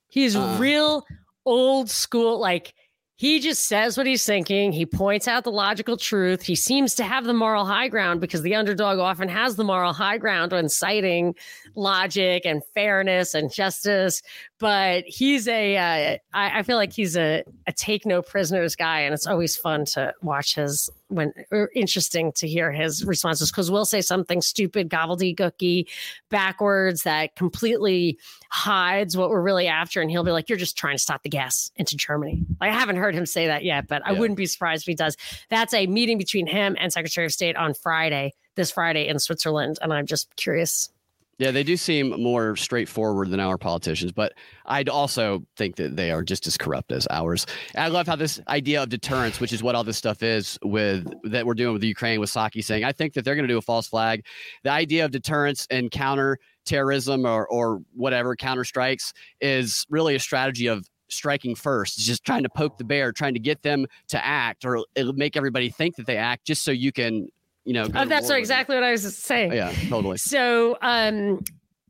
He's 0.09 0.35
uh. 0.35 0.57
real 0.59 1.07
old 1.43 1.89
school, 1.89 2.39
like 2.39 2.75
he 3.18 3.39
just 3.39 3.68
says 3.68 3.97
what 3.97 4.05
he's 4.05 4.26
thinking. 4.26 4.72
He 4.72 4.86
points 4.86 5.28
out 5.28 5.43
the 5.43 5.51
logical 5.51 5.97
truth. 5.97 6.43
He 6.43 6.55
seems 6.55 6.93
to 6.95 7.03
have 7.03 7.26
the 7.26 7.34
moral 7.34 7.65
high 7.65 7.88
ground 7.88 8.22
because 8.22 8.43
the 8.43 8.53
underdog 8.53 8.99
often 8.99 9.28
has 9.28 9.55
the 9.55 9.63
moral 9.63 9.91
high 9.91 10.20
ground 10.20 10.51
when 10.51 10.70
citing 10.70 11.34
logic 11.74 12.45
and 12.45 12.61
fairness 12.76 13.34
and 13.34 13.51
justice 13.51 14.22
but 14.59 15.03
he's 15.05 15.47
a. 15.47 15.77
Uh, 15.77 16.17
I, 16.33 16.59
I 16.59 16.63
feel 16.63 16.77
like 16.77 16.91
he's 16.91 17.15
a, 17.15 17.43
a 17.67 17.71
take 17.71 18.05
no 18.05 18.21
prisoners 18.21 18.75
guy, 18.75 19.01
and 19.01 19.13
it's 19.13 19.27
always 19.27 19.55
fun 19.55 19.85
to 19.85 20.13
watch 20.21 20.55
his 20.55 20.89
when 21.09 21.31
or 21.51 21.69
interesting 21.75 22.31
to 22.33 22.47
hear 22.47 22.71
his 22.71 23.05
responses 23.05 23.51
because 23.51 23.69
we'll 23.69 23.85
say 23.85 24.01
something 24.01 24.41
stupid, 24.41 24.89
gobbledygooky, 24.89 25.87
backwards 26.29 27.03
that 27.03 27.35
completely 27.35 28.17
hides 28.49 29.15
what 29.15 29.29
we're 29.29 29.41
really 29.41 29.67
after, 29.67 30.01
and 30.01 30.09
he'll 30.09 30.23
be 30.23 30.31
like, 30.31 30.49
"You're 30.49 30.57
just 30.57 30.77
trying 30.77 30.95
to 30.95 31.01
stop 31.01 31.21
the 31.21 31.29
gas 31.29 31.71
into 31.75 31.95
Germany." 31.95 32.43
Like, 32.59 32.71
I 32.71 32.73
haven't 32.73 32.97
heard 32.97 33.13
him 33.13 33.27
say 33.27 33.47
that 33.47 33.63
yet, 33.63 33.87
but 33.87 34.01
yeah. 34.05 34.11
I 34.11 34.19
wouldn't 34.19 34.37
be 34.37 34.47
surprised 34.47 34.83
if 34.83 34.87
he 34.87 34.95
does. 34.95 35.17
That's 35.49 35.73
a 35.73 35.85
meeting 35.85 36.17
between 36.17 36.47
him 36.47 36.75
and 36.79 36.91
Secretary 36.91 37.25
of 37.25 37.31
State 37.31 37.55
on 37.55 37.75
Friday, 37.75 38.33
this 38.55 38.71
Friday 38.71 39.07
in 39.07 39.19
Switzerland, 39.19 39.77
and 39.81 39.93
I'm 39.93 40.07
just 40.07 40.35
curious 40.35 40.89
yeah, 41.38 41.51
they 41.51 41.63
do 41.63 41.77
seem 41.77 42.09
more 42.21 42.55
straightforward 42.55 43.29
than 43.29 43.39
our 43.39 43.57
politicians, 43.57 44.11
but 44.11 44.33
I'd 44.65 44.89
also 44.89 45.43
think 45.55 45.75
that 45.75 45.95
they 45.95 46.11
are 46.11 46.23
just 46.23 46.47
as 46.47 46.57
corrupt 46.57 46.91
as 46.91 47.07
ours. 47.11 47.45
And 47.75 47.83
I 47.83 47.88
love 47.89 48.07
how 48.07 48.15
this 48.15 48.39
idea 48.47 48.81
of 48.81 48.89
deterrence, 48.89 49.39
which 49.39 49.53
is 49.53 49.61
what 49.61 49.75
all 49.75 49.83
this 49.83 49.97
stuff 49.97 50.23
is 50.23 50.57
with 50.63 51.07
that 51.23 51.45
we're 51.45 51.53
doing 51.53 51.73
with 51.73 51.81
the 51.81 51.88
Ukraine 51.88 52.19
with 52.19 52.31
Psaki 52.31 52.63
saying, 52.63 52.83
I 52.83 52.91
think 52.91 53.13
that 53.13 53.23
they're 53.23 53.35
going 53.35 53.47
to 53.47 53.53
do 53.53 53.59
a 53.59 53.61
false 53.61 53.88
flag. 53.88 54.25
The 54.63 54.71
idea 54.71 55.05
of 55.05 55.11
deterrence 55.11 55.67
and 55.69 55.91
counter 55.91 56.39
terrorism 56.65 57.25
or 57.25 57.47
or 57.47 57.81
whatever 57.93 58.35
counter 58.35 58.63
strikes 58.63 59.13
is 59.39 59.85
really 59.89 60.15
a 60.15 60.19
strategy 60.19 60.67
of 60.67 60.85
striking 61.09 61.55
first. 61.55 61.99
Just 61.99 62.25
trying 62.25 62.43
to 62.43 62.49
poke 62.49 62.77
the 62.77 62.83
bear, 62.83 63.11
trying 63.11 63.33
to 63.35 63.39
get 63.39 63.61
them 63.61 63.85
to 64.09 64.25
act 64.25 64.65
or 64.65 64.79
uh, 64.79 65.11
make 65.15 65.38
everybody 65.38 65.69
think 65.69 65.95
that 65.95 66.05
they 66.05 66.17
act 66.17 66.45
just 66.45 66.63
so 66.63 66.71
you 66.71 66.91
can 66.91 67.29
you 67.68 67.74
know. 67.74 67.88
Oh, 67.93 68.05
that's 68.05 68.30
exactly 68.30 68.76
what 68.76 68.84
I 68.84 68.91
was 68.91 69.15
saying. 69.15 69.51
yeah, 69.51 69.74
totally. 69.89 70.18
So, 70.18 70.78
um, 70.82 71.43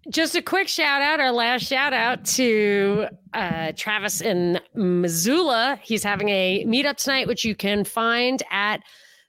just 0.10 0.36
a 0.36 0.42
quick 0.42 0.68
shout 0.68 1.04
out, 1.04 1.20
our 1.20 1.32
last 1.32 1.66
shout 1.68 1.94
out 1.94 2.26
to 2.26 3.08
uh, 3.34 3.74
Travis 3.76 4.22
in 4.22 4.60
Missoula. 4.74 5.80
He's 5.84 6.04
having 6.04 6.30
a 6.30 6.66
meetup 6.66 6.98
tonight, 6.98 7.28
which 7.28 7.46
you 7.46 7.56
can 7.56 7.84
find 7.84 8.42
at 8.50 8.82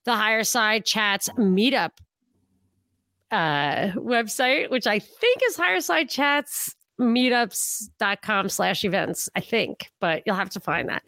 the 0.04 0.14
Higher 0.16 0.42
Side 0.42 0.86
Chats 0.86 1.28
meetup 1.36 1.90
uh, 3.30 3.90
website, 3.96 4.70
which 4.70 4.86
I 4.86 5.00
think 5.00 5.42
is 5.48 5.56
Higher 5.56 5.80
Side 5.80 6.08
Chats 6.08 6.74
meetups.com 7.00 8.48
slash 8.48 8.84
events, 8.84 9.28
I 9.34 9.40
think, 9.40 9.90
but 10.00 10.22
you'll 10.26 10.34
have 10.36 10.50
to 10.50 10.60
find 10.60 10.88
that. 10.88 11.02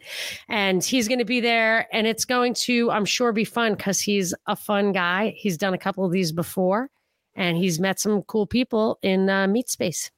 And 0.47 0.83
he's 0.83 1.07
going 1.07 1.19
to 1.19 1.25
be 1.25 1.39
there 1.39 1.87
and 1.93 2.07
it's 2.07 2.25
going 2.25 2.53
to, 2.55 2.89
I'm 2.91 3.05
sure, 3.05 3.31
be 3.31 3.45
fun 3.45 3.75
because 3.75 3.99
he's 3.99 4.33
a 4.47 4.55
fun 4.55 4.91
guy. 4.91 5.33
He's 5.37 5.57
done 5.57 5.73
a 5.73 5.77
couple 5.77 6.05
of 6.05 6.11
these 6.11 6.31
before 6.31 6.89
and 7.35 7.57
he's 7.57 7.79
met 7.79 7.99
some 7.99 8.21
cool 8.23 8.45
people 8.45 8.99
in 9.01 9.29
uh, 9.29 9.47
Meet 9.47 9.69
Space. 9.69 10.11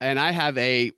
And 0.00 0.18
I 0.18 0.30
have 0.30 0.56
a 0.58 0.92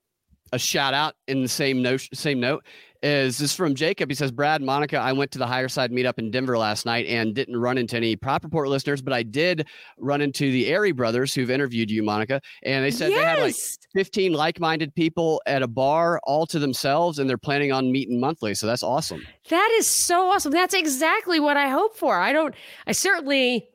a 0.52 0.58
shout 0.58 0.94
out 0.94 1.14
in 1.26 1.42
the 1.42 1.48
same 1.48 1.82
note 1.82 2.08
same 2.14 2.40
note 2.40 2.64
is 3.02 3.38
this 3.38 3.54
from 3.54 3.74
Jacob. 3.74 4.10
He 4.10 4.14
says, 4.14 4.32
Brad, 4.32 4.60
Monica, 4.62 4.98
I 4.98 5.12
went 5.12 5.30
to 5.32 5.38
the 5.38 5.46
higher 5.46 5.68
side 5.68 5.92
meetup 5.92 6.18
in 6.18 6.30
Denver 6.30 6.58
last 6.58 6.84
night 6.84 7.06
and 7.06 7.34
didn't 7.34 7.56
run 7.56 7.78
into 7.78 7.96
any 7.96 8.16
Prop 8.16 8.42
Report 8.42 8.68
listeners, 8.68 9.00
but 9.00 9.12
I 9.12 9.22
did 9.22 9.68
run 9.98 10.20
into 10.20 10.50
the 10.50 10.66
Airy 10.66 10.92
brothers 10.92 11.32
who've 11.34 11.50
interviewed 11.50 11.90
you, 11.90 12.02
Monica. 12.02 12.40
And 12.64 12.84
they 12.84 12.90
said 12.90 13.10
yes. 13.10 13.18
they 13.18 13.24
had 13.24 13.40
like 13.40 13.54
15 13.94 14.32
like 14.32 14.60
minded 14.60 14.94
people 14.94 15.40
at 15.46 15.62
a 15.62 15.68
bar 15.68 16.20
all 16.24 16.46
to 16.46 16.58
themselves 16.58 17.18
and 17.18 17.28
they're 17.28 17.38
planning 17.38 17.72
on 17.72 17.92
meeting 17.92 18.20
monthly. 18.20 18.54
So 18.54 18.66
that's 18.66 18.82
awesome. 18.82 19.24
That 19.48 19.70
is 19.78 19.86
so 19.86 20.30
awesome. 20.30 20.52
That's 20.52 20.74
exactly 20.74 21.40
what 21.40 21.56
I 21.56 21.68
hope 21.68 21.96
for. 21.96 22.18
I 22.18 22.32
don't, 22.32 22.54
I 22.86 22.92
certainly 22.92 23.68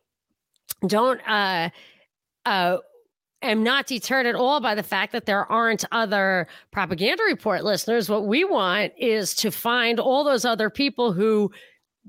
don't, 0.86 1.22
uh, 1.28 1.70
uh, 2.46 2.78
am 3.44 3.64
not 3.64 3.88
deterred 3.88 4.26
at 4.26 4.36
all 4.36 4.60
by 4.60 4.76
the 4.76 4.84
fact 4.84 5.12
that 5.12 5.26
there 5.26 5.50
aren't 5.52 5.86
other 5.92 6.48
propaganda 6.72 7.24
report 7.24 7.64
listeners. 7.64 8.10
What 8.10 8.26
we 8.26 8.44
want 8.44 8.94
is 8.98 9.36
to 9.36 9.52
find 9.52 10.00
all 10.00 10.24
those 10.24 10.46
other 10.46 10.70
people 10.70 11.14
who 11.14 11.52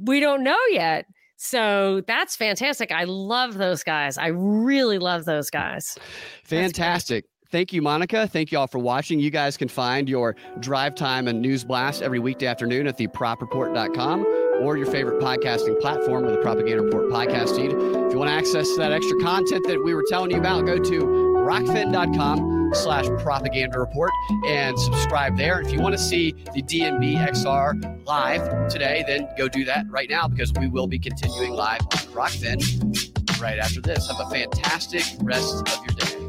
we 0.01 0.21
don't 0.21 0.43
know 0.43 0.59
yet. 0.71 1.07
So 1.37 2.03
that's 2.07 2.37
fantastic. 2.37 2.91
I 2.91 3.05
love 3.05 3.55
those 3.55 3.83
guys. 3.83 4.17
I 4.17 4.29
really 4.29 4.99
love 4.99 5.25
those 5.25 5.51
guys. 5.51 5.99
Fantastic. 6.45 7.27
Thank 7.51 7.73
you, 7.73 7.83
Monica. 7.83 8.27
Thank 8.27 8.51
you 8.51 8.59
all 8.59 8.67
for 8.67 8.79
watching. 8.79 9.21
You 9.21 9.31
guys 9.31 9.57
can 9.57 9.69
find 9.69 10.09
your 10.09 10.35
drive 10.61 10.95
time 10.95 11.29
and 11.29 11.41
news 11.41 11.65
blast 11.65 12.03
every 12.03 12.19
weekday 12.19 12.47
afternoon 12.47 12.87
at 12.87 12.99
thepropreport.com 12.99 14.44
or 14.65 14.77
your 14.77 14.87
favorite 14.87 15.21
podcasting 15.21 15.79
platform 15.81 16.25
with 16.25 16.35
the 16.35 16.41
Propaganda 16.41 16.83
Report 16.83 17.11
podcast 17.11 17.55
feed. 17.55 17.71
If 17.71 18.13
you 18.13 18.19
want 18.19 18.31
to 18.31 18.35
access 18.35 18.75
that 18.77 18.93
extra 18.93 19.19
content 19.21 19.67
that 19.69 19.83
we 19.83 19.95
were 19.95 20.05
telling 20.09 20.31
you 20.31 20.39
about, 20.39 20.65
go 20.65 20.79
to 20.79 21.01
rokfin.com 21.01 22.73
slash 22.75 23.07
propaganda 23.23 23.79
report 23.79 24.11
and 24.47 24.79
subscribe 24.79 25.37
there. 25.37 25.61
If 25.61 25.71
you 25.71 25.81
want 25.81 25.95
to 25.95 26.03
see 26.03 26.33
the 26.55 26.63
DNB 26.63 27.17
XR 27.17 28.07
live 28.07 28.69
today, 28.69 29.05
then 29.07 29.29
go 29.37 29.49
do 29.49 29.65
that 29.67 29.87
right 29.91 30.09
now 30.09 30.27
because 30.27 30.53
we 30.55 30.69
will 30.69 30.87
be 30.87 30.99
continuing 30.99 31.53
live 31.53 31.83
on 31.83 31.99
Rokfin 32.15 33.41
right 33.41 33.59
after 33.59 33.81
this. 33.81 34.09
Have 34.09 34.27
a 34.27 34.31
fantastic 34.31 35.05
rest 35.21 35.69
of 35.69 35.87
your 35.87 35.95
day. 35.97 36.24